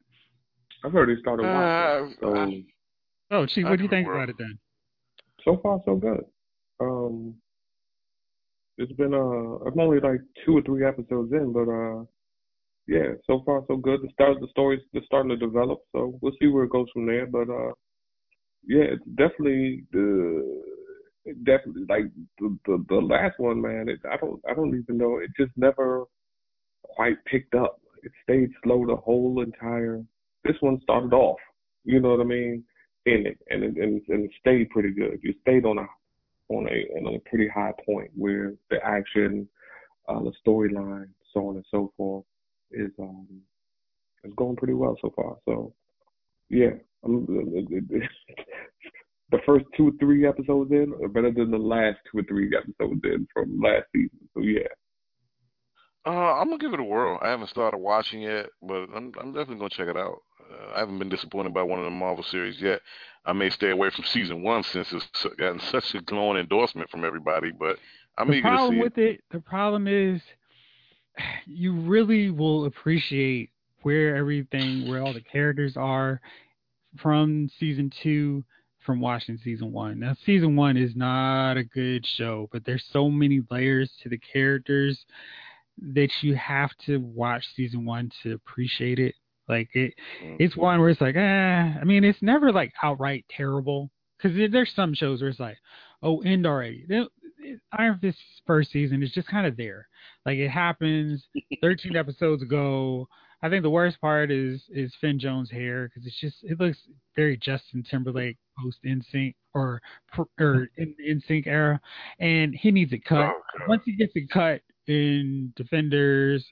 I've 0.84 0.92
heard 0.92 1.10
it 1.10 1.20
started 1.20 1.44
watching. 1.44 2.18
Uh, 2.18 2.62
so, 3.30 3.36
oh, 3.38 3.46
Chief, 3.46 3.66
what 3.66 3.78
do 3.78 3.84
you 3.84 3.90
think 3.90 4.08
about 4.08 4.30
it 4.30 4.36
then? 4.40 4.58
So 5.46 5.60
far, 5.62 5.80
so 5.86 5.96
good. 5.96 6.24
Um, 6.80 7.36
it's 8.80 8.92
been 8.94 9.14
uh, 9.14 9.18
I'm 9.18 9.80
only 9.80 10.00
like 10.00 10.22
two 10.44 10.58
or 10.58 10.62
three 10.64 10.84
episodes 10.86 11.32
in, 11.32 11.54
but 11.54 11.70
uh, 11.70 12.06
yeah, 12.88 13.14
so 13.28 13.44
far 13.46 13.64
so 13.68 13.78
good. 13.78 14.02
The 14.02 14.10
start 14.14 14.40
the 14.40 14.48
story's 14.50 14.82
just 14.96 15.06
starting 15.06 15.30
to 15.30 15.38
develop, 15.38 15.82
so 15.92 16.18
we'll 16.22 16.34
see 16.42 16.48
where 16.48 16.64
it 16.64 16.72
goes 16.72 16.88
from 16.92 17.06
there. 17.06 17.28
But 17.28 17.50
uh, 17.50 17.74
yeah, 18.66 18.84
it's 18.84 19.06
definitely 19.16 19.84
the 19.92 20.64
definitely 21.44 21.84
like 21.88 22.06
the, 22.40 22.58
the 22.66 22.84
the 22.90 22.96
last 22.96 23.36
one, 23.38 23.62
man. 23.62 23.90
It, 23.90 24.00
I 24.12 24.18
don't 24.18 24.42
I 24.50 24.56
don't 24.56 24.76
even 24.76 24.98
know. 24.98 25.20
It 25.20 25.30
just 25.38 25.52
never 25.56 26.06
quite 26.96 27.24
picked 27.26 27.56
up. 27.56 27.80
It 28.04 28.12
stayed 28.24 28.52
slow 28.64 28.86
the 28.86 28.96
whole 28.96 29.42
entire. 29.42 30.04
This 30.44 30.56
one 30.60 30.80
started 30.82 31.14
off, 31.14 31.40
you 31.86 32.00
know 32.00 32.12
what 32.12 32.20
I 32.20 32.26
mean, 32.26 32.64
in 33.06 33.26
it, 33.26 33.40
and 33.50 33.64
it, 33.64 33.76
and, 33.78 34.02
and 34.08 34.26
it 34.26 34.32
stayed 34.40 34.70
pretty 34.70 34.92
good. 34.92 35.20
You 35.22 35.34
stayed 35.42 35.66
on 35.66 35.78
a 35.78 35.88
on 36.50 36.68
a 36.68 36.98
on 36.98 37.16
a 37.16 37.20
pretty 37.30 37.48
high 37.48 37.74
point 37.86 38.12
where 38.16 38.54
the 38.70 38.78
action, 38.84 39.48
uh, 40.10 40.20
the 40.20 40.34
storyline, 40.46 41.08
so 41.34 41.48
on 41.48 41.56
and 41.56 41.66
so 41.72 41.94
forth, 41.96 42.26
is 42.72 42.92
um 43.00 43.28
is 44.24 44.34
going 44.36 44.56
pretty 44.56 44.74
well 44.74 44.98
so 45.02 45.12
far. 45.16 45.38
So 45.46 45.74
yeah, 46.50 46.72
the 47.04 48.02
first 49.46 49.66
two 49.76 49.90
or 49.90 49.92
three 50.00 50.28
episodes 50.28 50.72
in 50.72 50.94
are 51.02 51.08
better 51.08 51.32
than 51.32 51.52
the 51.52 51.58
last 51.58 51.98
two 52.12 52.20
or 52.20 52.24
three 52.24 52.52
episodes 52.56 53.02
in 53.04 53.28
from 53.34 53.60
last 53.62 53.86
season. 53.94 54.30
So 54.34 54.42
yeah. 54.42 54.68
Uh, 56.06 56.34
I'm 56.34 56.50
gonna 56.50 56.58
give 56.58 56.74
it 56.74 56.80
a 56.80 56.84
whirl. 56.84 57.18
I 57.22 57.30
haven't 57.30 57.48
started 57.48 57.78
watching 57.78 58.24
it, 58.24 58.50
but 58.62 58.90
I'm, 58.94 59.12
I'm 59.20 59.32
definitely 59.34 59.56
gonna 59.56 59.70
check 59.70 59.88
it 59.88 59.98
out. 59.98 60.22
Uh, 60.40 60.76
I 60.76 60.80
haven't 60.80 61.00
been 61.00 61.10
disappointed 61.10 61.54
by 61.54 61.64
one 61.64 61.80
of 61.80 61.86
the 61.86 61.92
Marvel 61.92 62.24
series 62.24 62.62
yet. 62.62 62.82
I 63.26 63.32
may 63.32 63.50
stay 63.50 63.70
away 63.70 63.90
from 63.90 64.04
season 64.04 64.44
one 64.44 64.64
since 64.64 64.92
it's 64.92 65.26
gotten 65.38 65.60
such 65.72 65.96
a 65.96 66.02
glowing 66.02 66.38
endorsement 66.38 66.90
from 66.90 67.06
everybody. 67.06 67.52
But 67.52 67.78
I'm 68.18 68.28
the 68.28 68.36
eager 68.36 68.50
problem 68.50 68.72
to 68.72 68.78
see 68.78 68.84
with 68.84 68.98
it. 68.98 69.12
it. 69.12 69.24
The 69.32 69.40
problem 69.40 69.88
is, 69.88 70.22
you 71.46 71.74
really 71.74 72.32
will 72.32 72.66
appreciate 72.66 73.52
where 73.84 74.16
everything, 74.16 74.90
where 74.90 75.02
all 75.02 75.14
the 75.14 75.22
characters 75.22 75.78
are 75.78 76.20
from 76.98 77.50
season 77.60 77.92
two, 78.02 78.44
from 78.86 79.00
watching 79.00 79.38
season 79.38 79.72
one. 79.72 80.00
Now, 80.00 80.16
season 80.26 80.58
one 80.58 80.76
is 80.76 80.96
not 80.96 81.56
a 81.56 81.64
good 81.64 82.06
show, 82.06 82.50
but 82.52 82.66
there's 82.66 82.86
so 82.92 83.10
many 83.10 83.42
layers 83.50 83.92
to 84.04 84.10
the 84.10 84.18
characters 84.18 85.06
that 85.94 86.10
you 86.22 86.36
have 86.36 86.72
to 86.86 87.00
watch 87.00 87.46
season 87.56 87.86
one 87.86 88.12
to 88.24 88.34
appreciate 88.34 89.00
it. 89.00 89.16
Like 89.48 89.70
it, 89.74 89.94
Mm. 90.24 90.38
it's 90.40 90.56
one 90.56 90.80
where 90.80 90.90
it's 90.90 91.02
like, 91.02 91.16
eh. 91.16 91.20
I 91.80 91.84
mean, 91.84 92.04
it's 92.04 92.22
never 92.22 92.52
like 92.52 92.72
outright 92.82 93.26
terrible 93.30 93.90
because 94.18 94.38
there's 94.52 94.74
some 94.74 94.94
shows 94.94 95.22
where 95.22 95.30
it's 95.30 95.40
like, 95.40 95.58
oh, 96.02 96.22
end 96.22 96.46
already. 96.46 96.86
Iron 97.78 98.00
Fist 98.00 98.18
first 98.48 98.72
season 98.72 99.04
is 99.04 99.12
just 99.12 99.28
kind 99.28 99.46
of 99.46 99.58
there. 99.58 99.88
Like 100.26 100.38
it 100.38 100.50
happens. 100.50 101.26
13 101.62 101.96
episodes 101.96 102.42
ago. 102.42 103.08
I 103.42 103.50
think 103.50 103.64
the 103.64 103.70
worst 103.70 104.00
part 104.00 104.32
is 104.32 104.64
is 104.70 104.94
Finn 105.02 105.20
Jones' 105.20 105.52
hair 105.52 105.90
because 105.90 106.08
it's 106.08 106.20
just 106.22 106.38
it 106.44 106.58
looks 106.62 106.78
very 107.18 107.36
Justin 107.36 107.84
Timberlake 107.84 108.38
post 108.58 108.78
NSYNC 108.86 109.36
or 109.54 109.82
or 110.40 110.70
in 110.78 110.96
NSYNC 111.06 111.48
era, 111.48 111.82
and 112.20 112.56
he 112.56 112.72
needs 112.72 112.94
it 112.94 113.04
cut. 113.04 113.34
Oh, 113.36 113.42
Once 113.68 113.82
he 113.86 113.98
gets 113.98 114.14
it 114.16 114.30
cut 114.30 114.62
in 114.88 115.54
Defenders, 115.56 116.46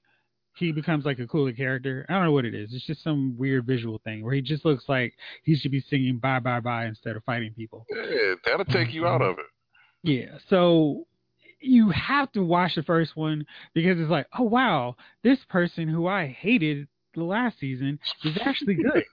he 0.55 0.71
becomes 0.71 1.05
like 1.05 1.19
a 1.19 1.27
cooler 1.27 1.53
character. 1.53 2.05
I 2.09 2.13
don't 2.13 2.25
know 2.25 2.32
what 2.32 2.45
it 2.45 2.53
is. 2.53 2.73
It's 2.73 2.86
just 2.86 3.03
some 3.03 3.36
weird 3.38 3.65
visual 3.65 4.01
thing 4.03 4.23
where 4.23 4.34
he 4.34 4.41
just 4.41 4.65
looks 4.65 4.86
like 4.88 5.13
he 5.43 5.55
should 5.55 5.71
be 5.71 5.84
singing 5.89 6.17
bye 6.17 6.39
bye 6.39 6.59
bye 6.59 6.86
instead 6.86 7.15
of 7.15 7.23
fighting 7.23 7.53
people. 7.53 7.86
Yeah, 7.89 8.36
that'll 8.45 8.65
take 8.65 8.93
you 8.93 9.07
out 9.07 9.21
of 9.21 9.38
it. 9.39 9.45
Yeah. 10.03 10.38
So 10.49 11.05
you 11.59 11.89
have 11.91 12.32
to 12.34 12.43
watch 12.43 12.75
the 12.75 12.84
first 12.84 13.15
one 13.15 13.45
because 13.73 13.99
it's 13.99 14.09
like, 14.09 14.27
oh 14.38 14.43
wow, 14.43 14.95
this 15.23 15.39
person 15.49 15.88
who 15.88 16.07
I 16.07 16.27
hated 16.27 16.88
the 17.14 17.24
last 17.24 17.59
season 17.59 17.99
is 18.24 18.38
actually 18.41 18.76
good. 18.76 19.03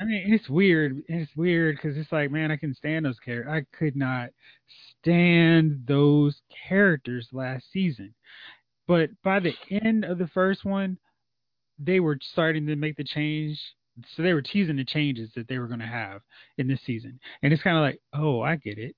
I 0.00 0.04
mean, 0.04 0.32
it's 0.32 0.48
weird. 0.48 1.02
It's 1.08 1.34
weird 1.36 1.76
because 1.76 1.96
it's 1.96 2.12
like, 2.12 2.30
man, 2.30 2.50
I 2.50 2.56
can 2.56 2.74
stand 2.74 3.04
those 3.04 3.18
characters. 3.18 3.52
I 3.52 3.76
could 3.76 3.96
not 3.96 4.30
stand 5.00 5.84
those 5.86 6.40
characters 6.68 7.28
last 7.32 7.66
season. 7.72 8.14
But 8.88 9.10
by 9.22 9.40
the 9.40 9.54
end 9.70 10.04
of 10.04 10.18
the 10.18 10.28
first 10.28 10.64
one, 10.64 10.98
they 11.78 12.00
were 12.00 12.18
starting 12.20 12.66
to 12.66 12.76
make 12.76 12.96
the 12.96 13.04
change. 13.04 13.60
So 14.16 14.22
they 14.22 14.32
were 14.32 14.42
teasing 14.42 14.76
the 14.76 14.84
changes 14.84 15.30
that 15.36 15.48
they 15.48 15.58
were 15.58 15.66
going 15.66 15.80
to 15.80 15.86
have 15.86 16.22
in 16.56 16.66
this 16.66 16.80
season, 16.86 17.20
and 17.42 17.52
it's 17.52 17.62
kind 17.62 17.76
of 17.76 17.82
like, 17.82 18.00
oh, 18.14 18.40
I 18.40 18.56
get 18.56 18.78
it 18.78 18.96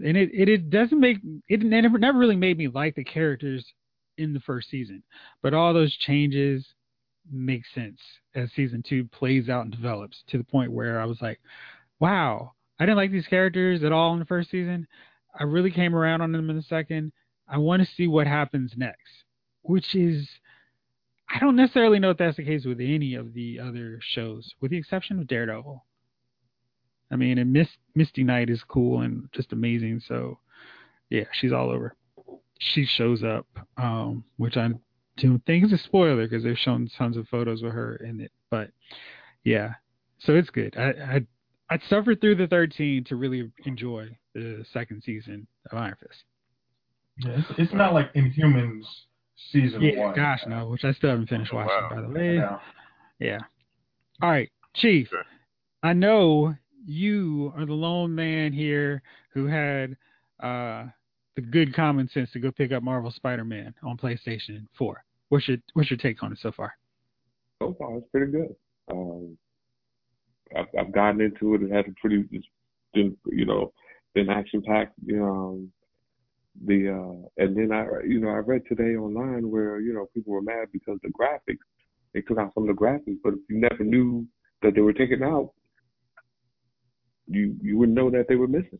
and 0.00 0.16
it, 0.16 0.30
it 0.32 0.48
it 0.48 0.70
doesn't 0.70 1.00
make 1.00 1.18
it 1.48 1.62
never 1.62 1.98
never 1.98 2.18
really 2.18 2.36
made 2.36 2.58
me 2.58 2.68
like 2.68 2.94
the 2.94 3.04
characters 3.04 3.64
in 4.18 4.32
the 4.32 4.40
first 4.40 4.70
season, 4.70 5.02
but 5.42 5.54
all 5.54 5.74
those 5.74 5.94
changes 5.96 6.66
make 7.30 7.62
sense 7.74 8.00
as 8.34 8.50
season 8.52 8.82
two 8.86 9.04
plays 9.06 9.48
out 9.48 9.62
and 9.62 9.72
develops 9.72 10.22
to 10.28 10.38
the 10.38 10.44
point 10.44 10.72
where 10.72 11.00
I 11.00 11.04
was 11.04 11.20
like, 11.20 11.40
wow, 12.00 12.52
I 12.78 12.84
didn't 12.84 12.98
like 12.98 13.12
these 13.12 13.26
characters 13.26 13.82
at 13.82 13.92
all 13.92 14.12
in 14.12 14.18
the 14.18 14.24
first 14.24 14.50
season. 14.50 14.86
I 15.38 15.44
really 15.44 15.70
came 15.70 15.94
around 15.94 16.20
on 16.20 16.32
them 16.32 16.50
in 16.50 16.56
the 16.56 16.62
second. 16.62 17.12
I 17.48 17.58
want 17.58 17.82
to 17.82 17.94
see 17.96 18.06
what 18.06 18.26
happens 18.26 18.72
next, 18.76 19.24
which 19.62 19.94
is 19.94 20.28
I 21.28 21.38
don't 21.38 21.56
necessarily 21.56 21.98
know 21.98 22.10
if 22.10 22.18
that's 22.18 22.36
the 22.36 22.44
case 22.44 22.64
with 22.64 22.80
any 22.80 23.14
of 23.14 23.34
the 23.34 23.58
other 23.60 23.98
shows, 24.00 24.52
with 24.60 24.70
the 24.70 24.76
exception 24.76 25.18
of 25.18 25.26
Daredevil. 25.26 25.84
I 27.10 27.16
mean, 27.16 27.38
and 27.38 27.52
Misty 27.94 28.24
Knight 28.24 28.50
is 28.50 28.62
cool 28.66 29.00
and 29.00 29.28
just 29.32 29.52
amazing. 29.52 30.02
So, 30.06 30.38
yeah, 31.10 31.24
she's 31.32 31.52
all 31.52 31.70
over. 31.70 31.96
She 32.58 32.86
shows 32.86 33.22
up, 33.22 33.46
um, 33.76 34.24
which 34.36 34.56
I 34.56 34.70
don't 35.18 35.44
think 35.46 35.64
is 35.64 35.72
a 35.72 35.78
spoiler 35.78 36.26
because 36.26 36.42
they've 36.44 36.58
shown 36.58 36.88
tons 36.98 37.16
of 37.16 37.28
photos 37.28 37.62
of 37.62 37.72
her 37.72 37.96
in 37.96 38.20
it. 38.20 38.32
But 38.50 38.70
yeah, 39.44 39.74
so 40.18 40.34
it's 40.34 40.50
good. 40.50 40.76
I 40.76 41.16
I, 41.16 41.74
I 41.74 41.78
suffered 41.88 42.20
through 42.20 42.36
the 42.36 42.46
13 42.46 43.04
to 43.04 43.16
really 43.16 43.50
enjoy 43.64 44.16
the 44.34 44.64
second 44.72 45.02
season 45.04 45.46
of 45.70 45.78
Iron 45.78 45.94
Fist. 46.00 46.24
Yeah, 47.18 47.36
it's, 47.38 47.58
it's 47.58 47.72
not 47.72 47.94
like 47.94 48.12
Inhumans 48.14 48.82
season 49.52 49.82
Yeah, 49.82 49.98
one. 50.06 50.14
gosh, 50.16 50.40
no, 50.48 50.68
which 50.68 50.84
I 50.84 50.92
still 50.92 51.10
haven't 51.10 51.28
finished 51.28 51.52
Oh, 51.52 51.56
watching, 51.56 51.74
wow. 51.82 51.90
by 51.90 52.00
the 52.02 52.08
way. 52.08 52.34
Yeah. 52.36 52.58
Yeah. 53.20 53.38
All 54.20 54.30
right, 54.30 54.50
Chief. 54.74 55.08
Okay. 55.12 55.22
I 55.82 55.92
know 55.92 56.54
you 56.86 57.52
are 57.56 57.64
the 57.66 57.72
lone 57.72 58.14
man 58.14 58.52
here 58.52 59.02
who 59.32 59.46
had 59.46 59.96
uh, 60.40 60.86
the 61.36 61.42
good 61.42 61.74
common 61.74 62.08
sense 62.08 62.30
to 62.32 62.38
go 62.38 62.50
pick 62.50 62.72
up 62.72 62.82
Marvel 62.82 63.10
Spider-Man 63.10 63.74
on 63.82 63.96
PlayStation 63.96 64.66
4. 64.78 65.04
What's 65.30 65.48
your 65.48 65.58
What's 65.72 65.90
your 65.90 65.98
take 65.98 66.22
on 66.22 66.32
it 66.32 66.38
so 66.40 66.52
far? 66.52 66.74
so 67.60 67.74
far 67.78 67.96
it's 67.96 68.06
pretty 68.10 68.32
good. 68.32 68.54
Um, 68.90 69.36
I've, 70.56 70.66
I've 70.78 70.92
gotten 70.92 71.20
into 71.20 71.54
it. 71.54 71.62
It 71.62 71.72
had 71.72 71.86
a 71.86 71.94
pretty, 72.00 72.24
you 72.94 73.44
know, 73.46 73.72
been 74.14 74.28
action 74.28 74.62
packed. 74.62 74.94
You 75.04 75.16
know, 75.16 75.26
um, 75.26 75.72
the 76.66 76.90
uh, 76.90 77.42
and 77.42 77.56
then 77.56 77.72
I, 77.72 77.86
you 78.06 78.20
know, 78.20 78.28
I 78.28 78.38
read 78.38 78.62
today 78.68 78.96
online 78.96 79.50
where 79.50 79.80
you 79.80 79.92
know 79.92 80.06
people 80.14 80.32
were 80.32 80.42
mad 80.42 80.68
because 80.72 80.98
the 81.02 81.08
graphics 81.08 81.58
they 82.12 82.20
took 82.20 82.38
out 82.38 82.52
some 82.54 82.68
of 82.68 82.76
the 82.76 82.80
graphics, 82.80 83.18
but 83.24 83.32
if 83.34 83.40
you 83.48 83.58
never 83.58 83.82
knew 83.82 84.26
that 84.62 84.74
they 84.74 84.80
were 84.80 84.92
taken 84.92 85.22
out, 85.22 85.52
you 87.26 87.56
you 87.60 87.78
wouldn't 87.78 87.96
know 87.96 88.10
that 88.10 88.26
they 88.28 88.36
were 88.36 88.46
missing. 88.46 88.78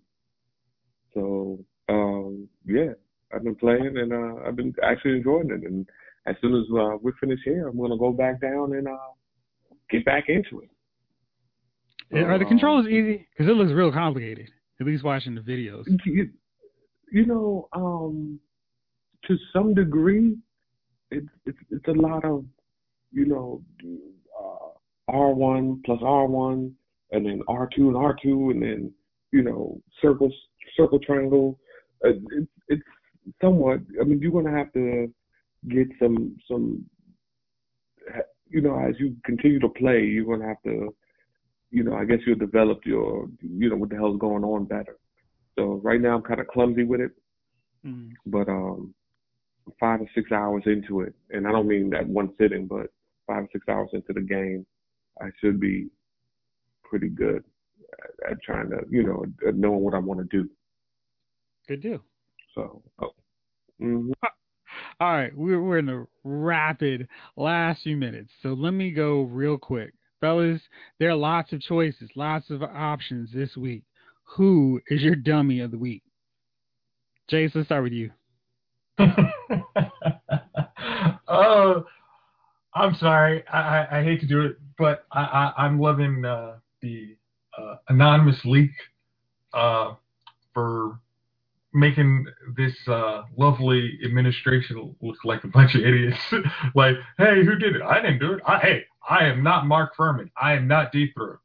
So 1.14 1.58
um, 1.88 2.48
yeah, 2.66 2.92
I've 3.34 3.44
been 3.44 3.54
playing 3.54 3.96
and 3.96 4.12
uh, 4.12 4.46
I've 4.46 4.56
been 4.56 4.74
actually 4.82 5.16
enjoying 5.16 5.50
it. 5.50 5.66
And 5.66 5.86
as 6.26 6.36
soon 6.40 6.54
as 6.54 6.64
uh, 6.76 6.96
we 7.02 7.12
finish 7.20 7.40
here, 7.44 7.68
I'm 7.68 7.78
gonna 7.78 7.98
go 7.98 8.12
back 8.12 8.40
down 8.40 8.74
and 8.74 8.88
uh, 8.88 9.12
get 9.90 10.04
back 10.04 10.24
into 10.28 10.60
it. 10.60 10.70
Are 12.12 12.38
the 12.38 12.44
Um, 12.44 12.48
controls 12.48 12.86
easy? 12.86 13.26
Because 13.30 13.50
it 13.50 13.56
looks 13.56 13.72
real 13.72 13.92
complicated. 13.92 14.48
At 14.80 14.86
least 14.86 15.04
watching 15.04 15.34
the 15.34 15.40
videos. 15.40 15.84
You, 16.04 16.30
you 17.12 17.26
know, 17.26 17.68
um, 17.72 18.38
to 19.26 19.36
some 19.52 19.74
degree, 19.74 20.36
it's 21.10 21.28
it's 21.46 21.58
it's 21.70 21.88
a 21.88 21.92
lot 21.92 22.24
of, 22.24 22.44
you 23.12 23.26
know, 23.26 23.62
uh, 24.38 25.12
R1 25.12 25.84
plus 25.84 26.00
R1, 26.00 26.72
and 27.12 27.26
then 27.26 27.40
R2 27.48 27.78
and 27.78 27.94
R2, 27.94 28.50
and 28.50 28.62
then 28.62 28.92
you 29.32 29.42
know, 29.42 29.80
circle 30.02 30.32
circle 30.76 30.98
triangle. 30.98 31.58
Uh, 32.04 32.12
it's 32.32 32.50
it's 32.68 32.82
somewhat. 33.40 33.80
I 34.00 34.04
mean, 34.04 34.20
you're 34.20 34.32
gonna 34.32 34.56
have 34.56 34.72
to 34.74 35.12
get 35.68 35.88
some 36.00 36.36
some. 36.48 36.84
You 38.48 38.60
know, 38.60 38.78
as 38.78 38.94
you 39.00 39.16
continue 39.24 39.58
to 39.60 39.68
play, 39.68 40.04
you're 40.04 40.26
gonna 40.26 40.48
have 40.48 40.62
to. 40.64 40.94
You 41.70 41.82
know, 41.82 41.94
I 41.94 42.04
guess 42.04 42.18
you'll 42.24 42.36
develop 42.38 42.86
your, 42.86 43.28
you 43.42 43.68
know, 43.68 43.74
what 43.76 43.90
the 43.90 43.96
hell's 43.96 44.20
going 44.20 44.44
on 44.44 44.64
better. 44.66 44.96
So 45.58 45.80
right 45.82 46.00
now 46.00 46.14
I'm 46.14 46.22
kind 46.22 46.40
of 46.40 46.46
clumsy 46.46 46.84
with 46.84 47.00
it, 47.00 47.10
Mm. 47.84 48.12
but 48.26 48.48
um, 48.48 48.94
five 49.78 50.00
or 50.00 50.08
six 50.14 50.32
hours 50.32 50.62
into 50.66 51.00
it, 51.00 51.14
and 51.30 51.46
I 51.46 51.52
don't 51.52 51.68
mean 51.68 51.90
that 51.90 52.06
one 52.06 52.32
sitting, 52.38 52.66
but 52.66 52.92
five 53.26 53.44
or 53.44 53.48
six 53.52 53.68
hours 53.68 53.90
into 53.92 54.12
the 54.12 54.20
game, 54.20 54.64
I 55.20 55.30
should 55.40 55.60
be 55.60 55.90
pretty 56.82 57.08
good 57.08 57.44
at, 58.24 58.32
at 58.32 58.42
trying 58.42 58.70
to, 58.70 58.84
you 58.90 59.02
know, 59.02 59.24
at 59.46 59.56
knowing 59.56 59.80
what 59.80 59.94
I 59.94 59.98
want 59.98 60.20
to 60.20 60.26
do. 60.42 60.48
Good 61.68 61.82
deal. 61.82 62.00
So, 62.54 62.82
oh, 63.00 63.14
hmm 63.78 64.12
All 65.00 65.12
right, 65.12 65.36
we're 65.36 65.62
we're 65.62 65.78
in 65.78 65.86
the 65.86 66.06
rapid 66.24 67.08
last 67.36 67.82
few 67.82 67.96
minutes, 67.96 68.30
so 68.42 68.50
let 68.50 68.72
me 68.72 68.90
go 68.90 69.22
real 69.22 69.56
quick, 69.56 69.92
fellas. 70.20 70.60
There 70.98 71.10
are 71.10 71.16
lots 71.16 71.52
of 71.52 71.60
choices, 71.60 72.10
lots 72.16 72.50
of 72.50 72.62
options 72.62 73.30
this 73.32 73.56
week. 73.56 73.84
Who 74.36 74.80
is 74.88 75.02
your 75.02 75.14
dummy 75.16 75.60
of 75.60 75.70
the 75.70 75.78
week? 75.78 76.02
Jace, 77.30 77.54
let's 77.54 77.68
start 77.68 77.84
with 77.84 77.92
you. 77.92 78.10
oh, 81.28 81.84
I'm 82.74 82.94
sorry. 82.96 83.44
I, 83.48 83.58
I, 83.58 84.00
I 84.00 84.04
hate 84.04 84.20
to 84.20 84.26
do 84.26 84.42
it, 84.42 84.56
but 84.78 85.06
I, 85.12 85.20
I, 85.20 85.52
I'm 85.64 85.78
loving 85.80 86.24
uh, 86.24 86.56
the 86.82 87.16
uh, 87.56 87.76
anonymous 87.88 88.40
leak 88.44 88.70
uh, 89.52 89.94
for 90.52 90.98
making 91.74 92.26
this 92.56 92.76
uh, 92.88 93.22
lovely 93.36 93.98
administration 94.04 94.94
look 95.00 95.16
like 95.24 95.44
a 95.44 95.48
bunch 95.48 95.74
of 95.74 95.82
idiots. 95.82 96.18
like, 96.74 96.96
hey, 97.18 97.44
who 97.44 97.56
did 97.56 97.76
it? 97.76 97.82
I 97.82 98.00
didn't 98.00 98.20
do 98.20 98.34
it. 98.34 98.42
I, 98.46 98.58
hey, 98.58 98.84
I 99.08 99.24
am 99.24 99.42
not 99.42 99.66
Mark 99.66 99.96
Fuhrman. 99.96 100.30
I 100.40 100.54
am 100.54 100.66
not 100.66 100.92
Deep 100.92 101.14
Throat. 101.14 101.38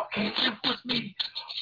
Okay, 0.00 0.32
me. 0.84 1.14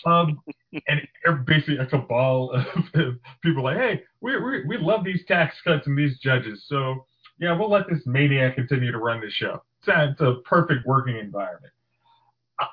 Um, 0.06 0.40
and 0.88 1.46
basically 1.46 1.76
a 1.78 1.86
cabal 1.86 2.50
of 2.94 3.14
people 3.42 3.62
like, 3.62 3.76
hey, 3.76 4.02
we, 4.20 4.38
we 4.40 4.64
we 4.64 4.78
love 4.78 5.04
these 5.04 5.24
tax 5.26 5.56
cuts 5.62 5.86
and 5.86 5.98
these 5.98 6.18
judges, 6.18 6.64
so 6.66 7.06
yeah, 7.38 7.56
we'll 7.56 7.70
let 7.70 7.88
this 7.88 8.00
maniac 8.06 8.54
continue 8.54 8.92
to 8.92 8.98
run 8.98 9.20
this 9.20 9.32
show. 9.32 9.62
It's 9.80 9.88
a, 9.88 10.10
it's 10.10 10.20
a 10.20 10.36
perfect 10.44 10.86
working 10.86 11.16
environment. 11.16 11.72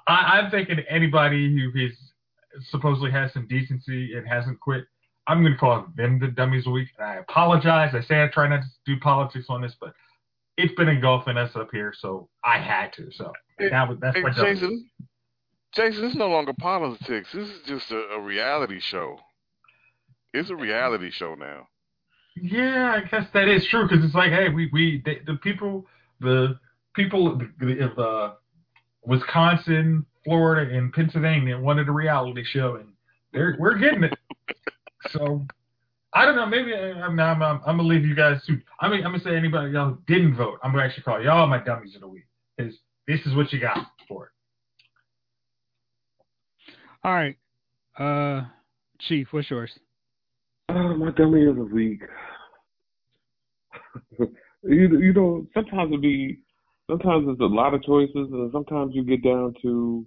I, 0.07 0.39
I'm 0.39 0.51
thinking 0.51 0.79
anybody 0.89 1.53
who 1.53 1.71
is 1.77 1.93
supposedly 2.69 3.11
has 3.11 3.33
some 3.33 3.47
decency 3.47 4.15
and 4.15 4.27
hasn't 4.27 4.59
quit, 4.59 4.85
I'm 5.29 5.41
going 5.41 5.53
to 5.53 5.59
call 5.59 5.85
them 5.95 6.19
the 6.19 6.27
dummies 6.27 6.63
the 6.63 6.71
week. 6.71 6.89
And 6.97 7.07
I 7.07 7.15
apologize. 7.17 7.93
I 7.93 8.01
say 8.01 8.23
I 8.23 8.27
try 8.27 8.47
not 8.47 8.61
to 8.61 8.67
do 8.85 8.99
politics 8.99 9.45
on 9.47 9.61
this, 9.61 9.75
but 9.79 9.93
it's 10.57 10.73
been 10.73 10.89
engulfing 10.89 11.37
us 11.37 11.55
up 11.55 11.69
here, 11.71 11.93
so 11.97 12.27
I 12.43 12.57
had 12.57 12.91
to. 12.93 13.11
So 13.11 13.31
Hey, 13.59 13.69
was, 13.69 13.97
that's 14.01 14.15
hey, 14.15 14.23
my 14.23 14.31
dummy. 14.31 14.53
Jason, 14.53 14.89
Jason, 15.73 16.05
it's 16.05 16.15
no 16.15 16.29
longer 16.29 16.53
politics. 16.53 17.29
This 17.33 17.47
is 17.47 17.59
just 17.65 17.91
a, 17.91 17.99
a 18.15 18.19
reality 18.19 18.79
show. 18.79 19.19
It's 20.33 20.49
a 20.49 20.55
reality 20.55 21.11
show 21.11 21.35
now. 21.35 21.67
Yeah, 22.35 22.93
I 22.95 23.01
guess 23.07 23.27
that 23.33 23.49
is 23.49 23.67
true 23.67 23.87
because 23.87 24.03
it's 24.03 24.15
like, 24.15 24.31
hey, 24.31 24.49
we 24.49 24.69
we 24.71 25.01
the, 25.03 25.19
the 25.25 25.37
people, 25.37 25.85
the 26.21 26.57
people 26.95 27.41
the, 27.59 27.85
of 27.85 27.99
uh, 27.99 28.33
Wisconsin, 29.03 30.05
Florida, 30.23 30.75
and 30.75 30.93
Pennsylvania 30.93 31.59
wanted 31.59 31.89
a 31.89 31.91
reality 31.91 32.43
show, 32.45 32.75
and 32.75 32.93
they're 33.33 33.57
we're 33.59 33.77
getting 33.77 34.05
it. 34.05 34.17
so 35.11 35.45
I 36.13 36.25
don't 36.25 36.35
know. 36.35 36.45
Maybe 36.45 36.73
I'm, 36.73 37.19
I'm, 37.19 37.41
I'm, 37.41 37.61
I'm 37.65 37.77
gonna 37.77 37.83
leave 37.83 38.05
you 38.05 38.15
guys 38.15 38.41
to. 38.47 38.59
I 38.79 38.89
mean, 38.89 39.05
I'm 39.05 39.11
gonna 39.11 39.23
say 39.23 39.35
anybody 39.35 39.71
y'all 39.71 39.97
didn't 40.07 40.35
vote. 40.35 40.59
I'm 40.63 40.71
gonna 40.71 40.83
actually 40.83 41.03
call 41.03 41.21
y'all 41.21 41.47
my 41.47 41.63
dummies 41.63 41.95
of 41.95 42.01
the 42.01 42.07
week 42.07 42.25
because 42.57 42.73
this 43.07 43.19
is 43.25 43.35
what 43.35 43.51
you 43.53 43.59
got 43.59 43.77
for 44.07 44.25
it. 44.25 44.31
All 47.03 47.13
right, 47.13 47.37
uh, 47.97 48.45
Chief, 49.07 49.27
what's 49.31 49.49
yours? 49.49 49.71
Uh, 50.67 50.95
my 50.95 51.11
dummy 51.11 51.45
of 51.45 51.55
the 51.55 51.63
week. 51.63 52.01
you 54.63 54.99
you 54.99 55.13
know 55.13 55.47
sometimes 55.53 55.93
it 55.93 56.01
be 56.01 56.39
sometimes 56.89 57.27
it's 57.29 57.41
a 57.41 57.45
lot 57.45 57.73
of 57.73 57.83
choices 57.83 58.15
and 58.15 58.51
sometimes 58.51 58.93
you 58.93 59.03
get 59.03 59.23
down 59.23 59.53
to 59.61 60.05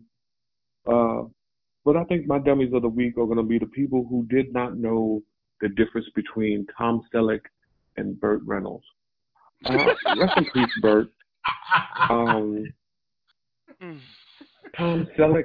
uh 0.87 1.23
but 1.85 1.97
I 1.97 2.05
think 2.05 2.27
my 2.27 2.39
dummies 2.39 2.73
of 2.73 2.83
the 2.83 2.89
week 2.89 3.19
are 3.19 3.27
going 3.27 3.39
to 3.39 3.43
be 3.43 3.59
the 3.59 3.67
people 3.67 4.07
who 4.09 4.27
did 4.31 4.53
not 4.53 4.77
know 4.77 5.23
the 5.61 5.69
difference 5.69 6.07
between 6.15 6.67
Tom 6.77 7.03
Selleck 7.13 7.41
and 7.97 8.19
Burt 8.21 8.41
Reynolds. 8.45 8.85
Uh, 9.65 9.77
rest 10.19 10.37
in 10.37 10.45
peace, 10.53 10.73
Burt. 10.81 11.09
Um, 12.11 12.73
Tom 14.77 15.09
Selleck 15.19 15.45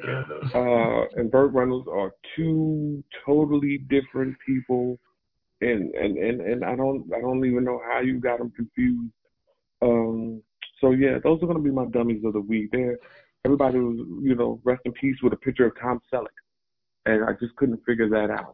uh, 0.55 1.19
and 1.19 1.31
Burt 1.31 1.51
Reynolds 1.53 1.87
are 1.91 2.11
two 2.35 3.03
totally 3.25 3.79
different 3.89 4.35
people, 4.45 4.99
and, 5.61 5.93
and 5.95 6.17
and 6.17 6.41
and 6.41 6.63
I 6.63 6.75
don't 6.75 7.05
I 7.15 7.19
don't 7.19 7.45
even 7.45 7.63
know 7.63 7.81
how 7.91 8.01
you 8.01 8.19
got 8.19 8.39
them 8.39 8.51
confused. 8.55 9.11
Um, 9.81 10.41
so 10.81 10.91
yeah, 10.91 11.17
those 11.23 11.41
are 11.41 11.47
going 11.47 11.57
to 11.57 11.63
be 11.63 11.71
my 11.71 11.85
dummies 11.85 12.23
of 12.23 12.33
the 12.33 12.41
week. 12.41 12.69
There, 12.71 12.97
everybody 13.47 13.79
was 13.79 13.97
you 14.21 14.35
know 14.35 14.59
rest 14.65 14.81
in 14.83 14.91
peace 14.91 15.15
with 15.23 15.31
a 15.31 15.37
picture 15.37 15.67
of 15.67 15.73
Tom 15.81 16.01
Selleck, 16.13 16.25
and 17.05 17.23
I 17.23 17.31
just 17.39 17.55
couldn't 17.55 17.79
figure 17.85 18.09
that 18.09 18.29
out. 18.29 18.53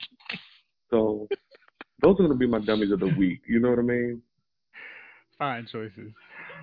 So 0.92 1.28
those 2.02 2.14
are 2.14 2.28
going 2.28 2.30
to 2.30 2.36
be 2.36 2.46
my 2.46 2.60
dummies 2.60 2.92
of 2.92 3.00
the 3.00 3.14
week. 3.18 3.42
You 3.48 3.60
know 3.60 3.72
what 3.72 3.80
I 3.80 3.84
mean? 3.84 4.22
Fine 5.40 5.68
choices. 5.72 6.12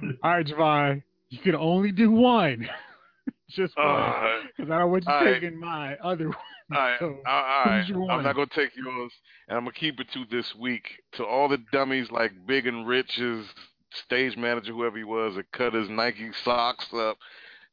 All 0.22 0.31
right, 0.31 0.47
Javon, 0.47 1.03
you 1.31 1.39
can 1.41 1.57
only 1.57 1.91
do 1.91 2.12
one. 2.12 2.68
Just 3.51 3.76
one. 3.76 4.12
Because 4.57 4.70
uh, 4.70 4.74
I 4.74 4.78
don't 4.78 4.91
want 4.93 5.05
you 5.05 5.12
right. 5.12 5.41
taking 5.41 5.59
my 5.59 5.97
other 5.97 6.28
one. 6.28 6.37
All 6.72 6.78
right, 6.78 6.97
so, 7.01 7.07
all 7.26 7.43
right. 7.66 7.85
I'm 8.11 8.22
not 8.22 8.37
gonna 8.37 8.47
take 8.55 8.76
yours, 8.76 9.11
and 9.49 9.59
I'm 9.59 9.64
gonna 9.64 9.72
keep 9.72 9.99
it 9.99 10.07
to 10.14 10.24
this 10.31 10.55
week. 10.55 10.85
To 11.14 11.24
all 11.24 11.49
the 11.49 11.59
dummies 11.72 12.12
like 12.12 12.31
Big 12.47 12.68
and 12.68 12.87
Rich's 12.87 13.45
stage 13.93 14.37
manager, 14.37 14.72
whoever 14.72 14.97
he 14.97 15.03
was, 15.03 15.35
that 15.35 15.51
cut 15.51 15.74
his 15.74 15.89
Nike 15.89 16.31
socks 16.45 16.87
up, 16.95 17.18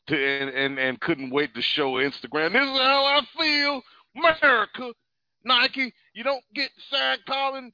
to, 0.08 0.16
and, 0.16 0.50
and 0.50 0.80
and 0.80 1.00
couldn't 1.02 1.32
wait 1.32 1.54
to 1.56 1.62
show 1.62 1.94
Instagram. 1.94 2.54
This 2.54 2.64
is 2.64 2.80
how 2.80 3.06
I 3.06 3.22
feel, 3.40 3.82
America. 4.16 4.94
Nike, 5.44 5.94
you 6.14 6.24
don't 6.24 6.44
get 6.54 6.70
sad 6.90 7.20
calling 7.26 7.72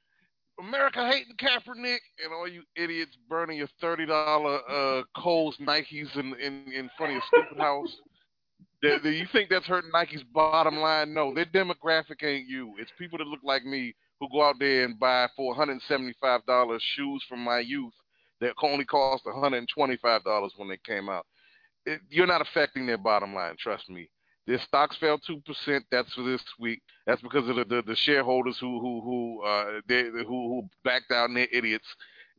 America 0.60 1.10
hating 1.10 1.36
Kaepernick 1.38 2.00
and 2.24 2.34
all 2.34 2.48
you 2.48 2.64
idiots 2.76 3.18
burning 3.28 3.58
your 3.58 3.70
thirty 3.82 4.06
dollar 4.06 4.60
uh 4.70 5.04
Kohl's 5.18 5.58
Nikes 5.58 6.16
in, 6.16 6.36
in 6.36 6.72
in 6.72 6.90
front 6.98 7.12
of 7.12 7.16
your 7.16 7.24
stupid 7.28 7.62
house. 7.62 7.96
Do, 8.82 9.00
do 9.02 9.10
you 9.10 9.26
think 9.32 9.50
that's 9.50 9.66
hurting 9.66 9.92
Nike's 9.94 10.24
bottom 10.34 10.78
line? 10.78 11.14
No, 11.14 11.34
their 11.34 11.46
demographic 11.46 12.22
ain't 12.24 12.50
you. 12.50 12.74
It's 12.78 12.92
people 13.00 13.18
that 13.18 13.28
look 13.28 13.40
like 13.44 13.64
me 13.64 13.96
who 14.20 14.28
go 14.30 14.44
out 14.44 14.56
there 14.60 14.84
and 14.84 15.00
buy 15.00 15.28
for 15.38 15.56
$175 15.56 16.80
shoes 16.96 17.24
from 17.30 17.40
my 17.40 17.60
youth 17.60 17.94
that 18.42 18.54
only 18.62 18.84
cost 18.84 19.24
$125 19.26 20.50
when 20.58 20.68
they 20.68 20.78
came 20.86 21.08
out. 21.08 21.26
It, 21.86 22.02
you're 22.10 22.28
not 22.28 22.42
affecting 22.42 22.86
their 22.86 22.98
bottom 22.98 23.34
line, 23.34 23.56
trust 23.60 23.90
me. 23.90 24.10
Their 24.46 24.60
stocks 24.60 24.98
fell 24.98 25.18
two 25.20 25.42
percent. 25.46 25.86
That's 25.90 26.14
for 26.14 26.24
this 26.24 26.44
week. 26.60 26.82
That's 27.06 27.22
because 27.22 27.48
of 27.48 27.56
the, 27.56 27.66
the, 27.66 27.82
the 27.82 27.96
shareholders 27.96 28.58
who 28.60 28.80
who 28.80 29.02
who 29.02 29.44
uh 29.44 29.82
they 29.88 30.04
who 30.04 30.24
who 30.26 30.70
backed 30.84 31.12
out 31.12 31.30
and 31.30 31.38
they're 31.38 31.48
idiots. 31.52 31.88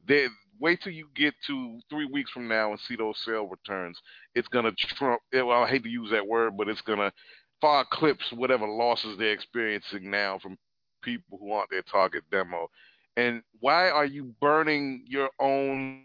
They 0.07 0.27
wait 0.61 0.83
till 0.83 0.93
you 0.93 1.09
get 1.15 1.35
to 1.47 1.81
three 1.89 2.05
weeks 2.05 2.31
from 2.31 2.47
now 2.47 2.71
and 2.71 2.81
see 2.81 2.97
those 2.97 3.19
sale 3.25 3.47
returns. 3.47 3.99
It's 4.35 4.49
gonna 4.49 4.73
trump. 4.73 5.23
Well, 5.33 5.51
I 5.51 5.69
hate 5.69 5.83
to 5.85 5.89
use 5.89 6.11
that 6.11 6.27
word, 6.27 6.59
but 6.59 6.69
it's 6.69 6.83
gonna 6.83 7.11
far 7.61 7.83
eclipse 7.83 8.31
whatever 8.33 8.67
losses 8.67 9.17
they're 9.19 9.33
experiencing 9.33 10.11
now 10.11 10.39
from 10.39 10.59
people 11.03 11.39
who 11.39 11.53
aren't 11.53 11.71
their 11.71 11.83
target 11.83 12.25
demo. 12.31 12.69
And 13.17 13.43
why 13.61 13.89
are 13.89 14.05
you 14.05 14.35
burning 14.41 15.05
your 15.07 15.31
own 15.39 16.05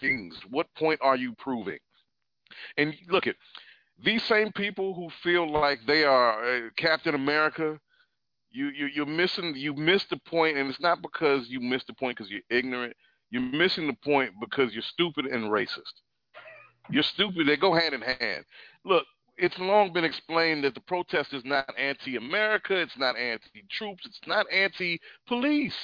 things? 0.00 0.38
What 0.50 0.72
point 0.76 1.00
are 1.02 1.16
you 1.16 1.34
proving? 1.38 1.78
And 2.76 2.94
look 3.08 3.26
at 3.26 3.36
these 4.02 4.22
same 4.24 4.52
people 4.52 4.94
who 4.94 5.10
feel 5.22 5.50
like 5.50 5.80
they 5.86 6.04
are 6.04 6.42
uh, 6.42 6.70
Captain 6.76 7.14
America, 7.14 7.78
you, 8.50 8.68
you 8.68 8.86
you're 8.86 9.06
missing 9.06 9.54
you 9.56 9.74
missed 9.74 10.10
the 10.10 10.16
point, 10.16 10.56
and 10.56 10.68
it's 10.68 10.80
not 10.80 11.02
because 11.02 11.48
you 11.48 11.60
missed 11.60 11.86
the 11.86 11.94
point 11.94 12.16
because 12.16 12.30
you're 12.30 12.40
ignorant. 12.50 12.94
You're 13.30 13.42
missing 13.42 13.86
the 13.86 13.96
point 14.04 14.32
because 14.40 14.72
you're 14.72 14.82
stupid 14.82 15.26
and 15.26 15.44
racist. 15.44 16.02
You're 16.90 17.04
stupid. 17.04 17.46
They 17.46 17.56
go 17.56 17.74
hand 17.74 17.94
in 17.94 18.00
hand. 18.00 18.44
Look, 18.84 19.04
it's 19.36 19.58
long 19.58 19.92
been 19.92 20.04
explained 20.04 20.64
that 20.64 20.74
the 20.74 20.80
protest 20.80 21.32
is 21.32 21.44
not 21.44 21.72
anti-America. 21.78 22.76
It's 22.76 22.98
not 22.98 23.16
anti-troops. 23.16 24.04
It's 24.04 24.20
not 24.26 24.46
anti-police. 24.52 25.78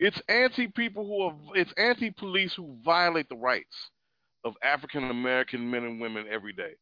It's 0.00 0.20
anti-people 0.28 1.06
who 1.06 1.22
are. 1.22 1.34
It's 1.54 1.72
anti-police 1.76 2.54
who 2.54 2.76
violate 2.84 3.28
the 3.28 3.36
rights 3.36 3.91
of 4.44 4.54
African 4.62 5.10
American 5.10 5.70
men 5.70 5.84
and 5.84 6.00
women 6.00 6.26
every 6.30 6.52
day. 6.52 6.72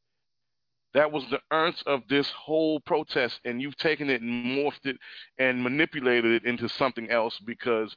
That 0.93 1.13
was 1.13 1.25
the 1.31 1.41
ernst 1.53 1.85
of 1.87 2.03
this 2.09 2.29
whole 2.31 2.81
protest, 2.81 3.41
and 3.45 3.63
you've 3.63 3.77
taken 3.77 4.11
it 4.11 4.23
and 4.23 4.45
morphed 4.45 4.87
it 4.87 4.97
and 5.39 5.63
manipulated 5.63 6.33
it 6.33 6.45
into 6.45 6.69
something 6.69 7.09
else 7.11 7.39
because 7.45 7.97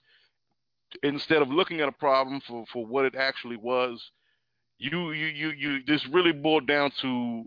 instead 1.01 1.41
of 1.41 1.49
looking 1.49 1.81
at 1.81 1.89
a 1.89 1.93
problem 1.93 2.39
for, 2.47 2.65
for 2.71 2.85
what 2.85 3.05
it 3.05 3.15
actually 3.15 3.57
was, 3.57 4.11
you 4.77 5.11
you 5.11 5.27
you 5.27 5.49
you 5.49 5.79
this 5.87 6.05
really 6.07 6.31
boiled 6.31 6.67
down 6.67 6.91
to 7.01 7.45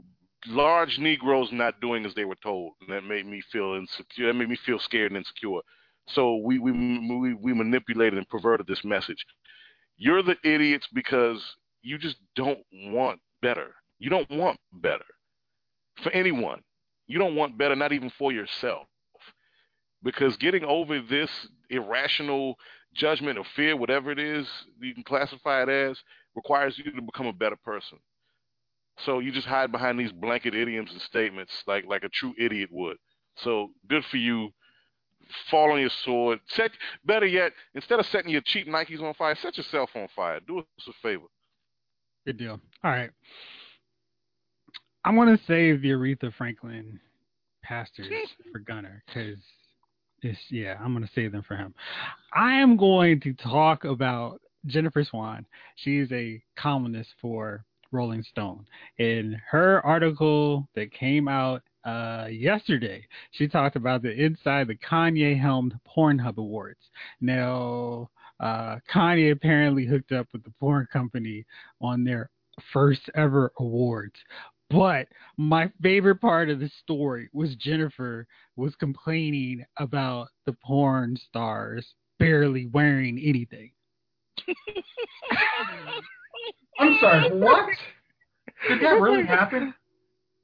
large 0.49 0.99
Negroes 0.99 1.51
not 1.53 1.81
doing 1.81 2.05
as 2.07 2.15
they 2.15 2.25
were 2.25 2.37
told, 2.43 2.73
and 2.81 2.91
that 2.91 3.05
made 3.05 3.27
me 3.27 3.41
feel 3.53 3.75
insecure. 3.75 4.29
That 4.29 4.35
made 4.35 4.49
me 4.49 4.57
feel 4.57 4.79
scared 4.79 5.13
and 5.13 5.19
insecure. 5.19 5.61
So 6.09 6.37
we 6.37 6.59
we 6.59 6.73
we, 6.73 7.35
we 7.35 7.53
manipulated 7.53 8.19
and 8.19 8.29
perverted 8.29 8.67
this 8.67 8.85
message. 8.85 9.25
You're 9.97 10.23
the 10.23 10.37
idiots 10.45 10.89
because 10.93 11.43
you 11.87 11.99
just 11.99 12.17
don't 12.35 12.59
want 12.73 13.21
better. 13.41 13.75
You 13.99 14.11
don't 14.11 14.29
want 14.31 14.59
better 14.73 15.05
for 16.03 16.11
anyone. 16.11 16.63
You 17.07 17.19
don't 17.19 17.37
want 17.37 17.57
better, 17.57 17.77
not 17.77 17.93
even 17.93 18.11
for 18.11 18.33
yourself. 18.33 18.87
Because 20.03 20.37
getting 20.37 20.65
over 20.65 21.01
this 21.01 21.31
irrational 21.71 22.57
judgment 22.93 23.39
or 23.39 23.45
fear, 23.55 23.77
whatever 23.77 24.11
it 24.11 24.19
is 24.19 24.49
you 24.81 24.95
can 24.95 25.05
classify 25.05 25.63
it 25.63 25.69
as, 25.69 25.99
requires 26.35 26.77
you 26.77 26.91
to 26.91 27.03
become 27.03 27.27
a 27.27 27.33
better 27.33 27.57
person. 27.57 27.99
So 28.99 29.21
you 29.21 29.31
just 29.31 29.47
hide 29.47 29.71
behind 29.71 30.01
these 30.01 30.13
blanket 30.13 30.55
idioms 30.55 30.91
and 30.91 31.01
statements 31.01 31.53
like 31.67 31.85
like 31.87 32.03
a 32.03 32.09
true 32.09 32.35
idiot 32.39 32.71
would. 32.73 32.97
So 33.37 33.71
good 33.89 34.05
for 34.07 34.17
you. 34.17 34.51
Fall 35.51 35.73
on 35.73 35.81
your 35.81 35.91
sword. 35.91 36.41
Set 36.49 36.71
better 37.05 37.27
yet, 37.27 37.53
instead 37.75 37.99
of 37.99 38.07
setting 38.07 38.31
your 38.31 38.43
cheap 38.43 38.69
Nikes 38.69 39.03
on 39.03 39.15
fire, 39.15 39.35
set 39.35 39.57
yourself 39.57 39.91
on 39.95 40.09
fire. 40.15 40.41
Do 40.41 40.61
us 40.61 40.65
a 40.89 40.93
favor. 41.03 41.27
Good 42.27 42.39
deal. 42.39 42.61
All 42.83 42.91
right. 42.91 43.11
I 45.05 45.13
want 45.13 45.39
to 45.39 45.47
save 45.47 45.81
the 45.81 45.91
Aretha 45.91 46.35
Franklin 46.37 46.99
pastors 47.63 48.09
for 48.51 48.59
Gunner 48.59 49.05
because 49.07 49.39
it's 50.23 50.39
yeah, 50.51 50.77
I'm 50.81 50.93
going 50.93 51.07
to 51.07 51.13
save 51.15 51.31
them 51.31 51.45
for 51.47 51.57
him. 51.57 51.73
I 52.35 52.55
am 52.55 52.77
going 52.77 53.21
to 53.21 53.33
talk 53.35 53.85
about 53.85 54.41
Jennifer 54.67 55.05
Swan. 55.05 55.47
She 55.77 55.99
is 55.99 56.11
a 56.11 56.43
columnist 56.57 57.11
for 57.21 57.65
Rolling 57.93 58.25
Stone. 58.25 58.67
In 58.99 59.41
her 59.49 59.85
article 59.87 60.69
that 60.75 60.93
came 60.93 61.29
out 61.29 61.63
uh, 61.85 62.27
yesterday, 62.29 63.07
she 63.31 63.47
talked 63.47 63.77
about 63.77 64.03
the 64.03 64.11
inside 64.11 64.67
the 64.67 64.75
Kanye 64.75 65.41
helmed 65.41 65.79
Pornhub 65.87 66.39
Awards. 66.39 66.91
Now, 67.21 68.11
uh, 68.41 68.77
Kanye 68.93 69.33
apparently 69.33 69.87
hooked 69.87 70.13
up 70.13 70.27
with 70.33 70.45
the 70.45 70.53
porn 70.61 70.87
company 70.93 71.45
on 71.81 72.05
their 72.05 72.31
first 72.73 73.11
ever 73.15 73.53
awards. 73.59 74.15
But 74.69 75.09
my 75.37 75.71
favorite 75.81 76.21
part 76.21 76.51
of 76.51 76.59
the 76.59 76.71
story 76.83 77.29
was 77.33 77.55
Jennifer 77.57 78.27
was 78.57 78.75
complaining 78.77 79.65
about 79.77 80.29
the 80.45 80.55
porn 80.55 81.17
stars 81.29 81.87
barely 82.19 82.67
wearing 82.67 83.19
anything. 83.19 83.71
I'm 86.79 86.99
sorry, 87.01 87.31
what? 87.39 87.69
Did 88.69 88.81
that 88.83 89.01
really 89.01 89.25
happen? 89.25 89.73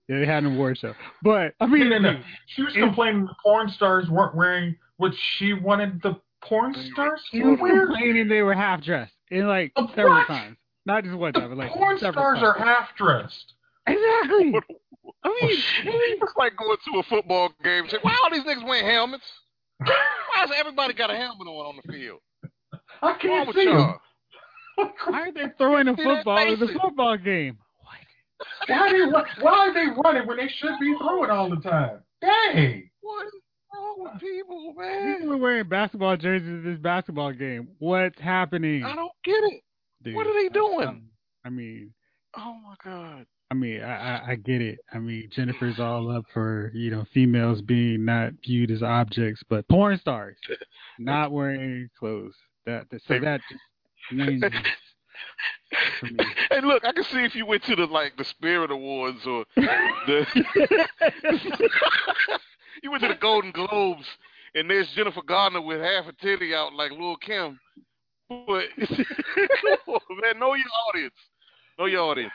Yeah, 0.08 0.20
they 0.20 0.26
had 0.26 0.44
an 0.44 0.54
award 0.54 0.78
show. 0.78 0.94
But 1.22 1.54
I 1.60 1.66
mean, 1.66 1.90
no, 1.90 1.98
no, 1.98 2.12
no. 2.12 2.20
She 2.46 2.62
was 2.62 2.74
complaining 2.74 3.26
the 3.26 3.34
porn 3.42 3.70
stars 3.70 4.08
weren't 4.08 4.34
wearing 4.34 4.76
what 4.96 5.12
she 5.36 5.52
wanted 5.52 6.00
the 6.02 6.20
porn 6.42 6.74
stars 6.92 7.20
to 7.32 7.54
wear. 7.56 7.86
Complaining 7.86 8.28
they 8.28 8.42
were 8.42 8.54
half 8.54 8.82
dressed 8.82 9.12
in 9.30 9.46
like 9.48 9.72
Of 9.76 9.88
several 9.94 10.14
what? 10.14 10.26
times, 10.26 10.56
not 10.86 11.04
just 11.04 11.16
one 11.16 11.32
The 11.32 11.40
time, 11.40 11.48
but 11.50 11.58
like 11.58 11.70
porn 11.72 11.98
several 11.98 12.22
stars 12.22 12.38
times. 12.40 12.56
are 12.58 12.64
half 12.64 12.88
dressed. 12.96 13.54
Exactly. 13.86 14.52
Oh, 14.54 15.10
I 15.24 15.28
mean, 15.28 15.58
it's 16.20 16.32
like 16.36 16.56
going 16.56 16.76
to 16.92 16.98
a 17.00 17.02
football 17.04 17.50
game. 17.62 17.84
Say, 17.88 17.98
why 18.02 18.16
all 18.24 18.30
these 18.30 18.44
niggas 18.44 18.64
wearing 18.66 18.86
helmets? 18.88 19.24
Why 19.78 19.94
has 20.34 20.50
everybody 20.56 20.94
got 20.94 21.10
a 21.10 21.16
helmet 21.16 21.46
on 21.48 21.66
on 21.66 21.80
the 21.84 21.92
field? 21.92 22.20
I 23.02 23.14
can't 23.14 23.46
with 23.48 23.56
see 23.56 23.62
him. 23.66 23.76
y'all? 23.78 23.98
why 25.08 25.20
are 25.28 25.32
they 25.32 25.46
throwing 25.58 25.88
a 25.88 25.96
football 25.96 26.38
in 26.52 26.58
the 26.60 26.68
football 26.80 27.16
game? 27.16 27.58
Why 28.68 28.76
are 28.78 28.90
they 28.92 29.12
why 29.40 29.52
are 29.68 29.74
they 29.74 29.86
running 30.04 30.26
when 30.26 30.36
they 30.36 30.48
should 30.48 30.78
be 30.80 30.94
throwing 30.98 31.30
all 31.30 31.50
the 31.50 31.56
time? 31.56 31.98
Dang. 32.20 32.88
What 33.00 33.26
is 33.26 33.32
wrong 33.96 34.04
with 34.04 34.12
uh, 34.14 34.18
people, 34.18 34.74
People 34.74 34.82
man? 34.82 35.28
are 35.30 35.36
wearing 35.36 35.68
basketball 35.68 36.16
jerseys 36.16 36.48
in 36.48 36.64
this 36.64 36.78
basketball 36.78 37.32
game. 37.32 37.68
What's 37.78 38.20
happening? 38.20 38.84
I 38.84 38.94
don't 38.94 39.12
get 39.24 39.42
it. 39.44 39.62
dude? 40.02 40.14
what 40.14 40.26
are 40.26 40.42
they 40.42 40.48
doing? 40.48 41.08
I 41.44 41.50
mean, 41.50 41.92
Oh 42.36 42.56
my 42.62 42.74
god. 42.82 43.26
I 43.50 43.54
mean, 43.54 43.82
I, 43.82 43.92
I, 43.94 44.30
I 44.30 44.34
get 44.36 44.62
it. 44.62 44.78
I 44.92 44.98
mean, 44.98 45.28
Jennifer's 45.34 45.78
all 45.78 46.10
up 46.10 46.24
for 46.32 46.70
you 46.74 46.90
know 46.90 47.04
females 47.12 47.60
being 47.60 48.04
not 48.04 48.32
viewed 48.44 48.70
as 48.70 48.82
objects, 48.82 49.42
but 49.48 49.68
porn 49.68 49.98
stars 49.98 50.36
not 50.98 51.32
wearing 51.32 51.88
clothes. 51.98 52.34
That, 52.66 52.88
that 52.90 53.02
so 53.06 53.18
that 53.20 53.40
just. 53.48 54.54
Hey, 56.50 56.60
look, 56.62 56.84
I 56.84 56.92
can 56.92 57.04
see 57.04 57.24
if 57.24 57.34
you 57.34 57.46
went 57.46 57.64
to 57.64 57.74
the 57.76 57.86
like 57.86 58.16
the 58.18 58.24
Spirit 58.24 58.70
Awards 58.70 59.26
or 59.26 59.46
the 59.56 60.26
you 62.82 62.90
went 62.90 63.02
to 63.02 63.08
the 63.08 63.14
Golden 63.14 63.52
Globes 63.52 64.04
and 64.54 64.68
there's 64.68 64.88
Jennifer 64.94 65.22
Gardner 65.26 65.60
with 65.62 65.80
half 65.80 66.06
a 66.06 66.12
titty 66.22 66.54
out 66.54 66.74
like 66.74 66.92
Lil 66.92 67.16
Kim. 67.16 67.58
But 68.28 68.64
come 68.78 69.94
on, 69.94 70.00
man, 70.22 70.38
know 70.38 70.54
your 70.54 70.66
audience. 70.88 71.14
Know 71.78 71.86
your 71.86 72.02
audience. 72.02 72.32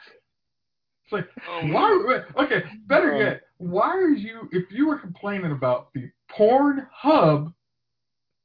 It's 1.06 1.14
like 1.14 1.28
Oh, 1.50 1.68
why 1.68 2.44
okay, 2.44 2.64
better 2.88 3.16
Um, 3.16 3.22
yet, 3.22 3.42
why 3.58 3.96
are 3.96 4.10
you 4.10 4.50
if 4.52 4.66
you 4.72 4.88
were 4.88 5.00
complaining 5.00 5.52
about 5.52 5.94
the 5.94 6.10
Pornhub 6.38 7.54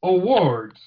awards 0.03 0.81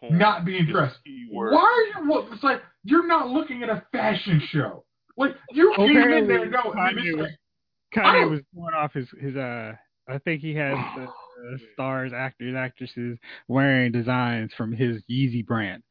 Porn 0.00 0.18
not 0.18 0.44
being 0.44 0.66
dressed, 0.66 0.98
key 1.04 1.26
why 1.30 1.90
are 1.96 2.02
you 2.02 2.08
look 2.12 2.28
it's 2.32 2.42
like 2.42 2.62
you're 2.84 3.06
not 3.06 3.28
looking 3.28 3.62
at 3.62 3.68
a 3.68 3.84
fashion 3.92 4.40
show. 4.50 4.84
Like 5.16 5.34
you 5.50 5.72
came 5.76 5.90
in 5.90 6.26
there 6.26 6.44
Apparently, 6.44 6.48
no 6.50 6.80
I 6.80 6.92
mean, 6.92 7.04
Kanye 7.04 7.18
was, 7.18 7.30
Kanye 7.94 8.30
was 8.30 8.40
going 8.54 8.74
off 8.74 8.92
his 8.92 9.08
his 9.20 9.36
uh. 9.36 9.72
I 10.08 10.18
think 10.18 10.40
he 10.40 10.54
has 10.54 10.76
stars, 11.74 12.12
actors, 12.14 12.54
actresses 12.56 13.18
wearing 13.48 13.92
designs 13.92 14.52
from 14.56 14.72
his 14.72 15.02
Yeezy 15.10 15.44
brand. 15.44 15.82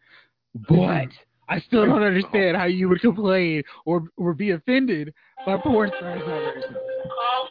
But 0.70 1.10
I 1.50 1.60
still 1.68 1.86
don't 1.86 2.04
understand 2.04 2.58
how 2.58 2.66
you 2.66 2.90
would 2.90 3.02
complain 3.02 3.64
or 3.86 4.04
or 4.18 4.34
be 4.34 4.52
offended 4.52 5.14
by 5.46 5.58
porn 5.58 5.92
stars 5.98 6.22
not. 6.26 7.50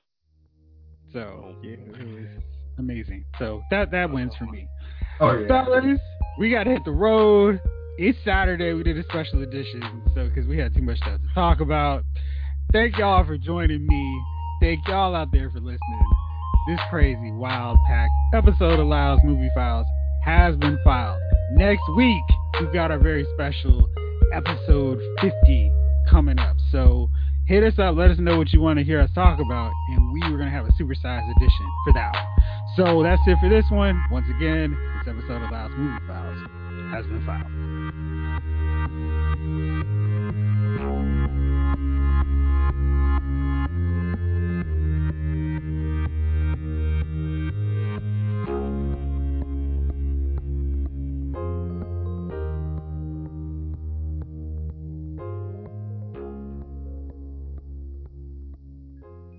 So 1.13 1.55
yeah, 1.63 1.73
it 1.73 2.07
was 2.07 2.43
amazing. 2.79 3.25
So 3.39 3.63
that 3.71 3.91
that 3.93 4.11
wins 4.11 4.33
for 4.39 4.47
me. 4.47 4.67
Oh 5.21 5.39
yeah. 5.39 5.47
Fellas, 5.47 6.01
we 6.39 6.51
gotta 6.51 6.71
hit 6.71 6.85
the 6.85 6.93
road. 6.93 7.61
It's 7.97 8.19
Saturday. 8.25 8.73
We 8.73 8.83
did 8.83 8.99
a 8.99 9.05
special 9.05 9.43
edition, 9.43 10.03
so 10.15 10.29
because 10.29 10.49
we 10.49 10.59
had 10.59 10.75
too 10.75 10.83
much 10.83 10.97
stuff 10.99 11.21
to 11.21 11.35
talk 11.35 11.61
about. 11.61 12.03
Thank 12.73 12.99
y'all 12.99 13.25
for 13.25 13.39
joining 13.39 13.87
me. 13.87 14.23
Thank 14.61 14.89
y'all 14.89 15.15
out 15.15 15.29
there 15.31 15.51
for 15.51 15.61
listening. 15.61 16.24
This 16.67 16.81
crazy, 16.89 17.31
wild, 17.31 17.77
pack 17.87 18.09
episode 18.33 18.81
of 18.81 18.87
Lyle's 18.87 19.21
Movie 19.23 19.51
Files 19.55 19.87
has 20.25 20.57
been 20.57 20.79
filed. 20.83 21.21
Next 21.53 21.83
week, 21.95 22.23
we've 22.59 22.73
got 22.73 22.91
our 22.91 22.99
very 22.99 23.27
special 23.35 23.87
episode 24.33 24.99
50 25.21 25.73
coming 26.09 26.39
up. 26.39 26.57
So 26.73 27.11
hit 27.47 27.65
us 27.65 27.79
up. 27.79 27.97
Let 27.97 28.13
us 28.13 28.19
know 28.19 28.39
what 28.39 28.51
you 28.55 28.63
want 28.63 28.79
to 28.79 28.85
hear 28.85 28.99
us 29.03 29.11
talk 29.15 29.41
about, 29.41 29.73
and 29.91 30.11
we 30.11 30.21
were 30.33 30.39
gonna 30.39 30.51
have 30.51 30.65
a 30.65 30.73
supersized 30.83 31.31
edition 31.37 31.67
for 31.85 31.93
that 31.93 32.15
one. 32.15 32.25
So 32.77 33.03
that's 33.03 33.21
it 33.27 33.37
for 33.43 33.51
this 33.51 33.67
one. 33.71 34.03
Once 34.11 34.27
again, 34.35 34.75
this 35.05 35.15
episode 35.15 35.43
of 35.43 35.51
Lyle's 35.51 35.73
Movie 35.77 36.07
Files 36.07 36.49
has 36.93 37.05
been 37.05 37.27
filed. 37.27 38.04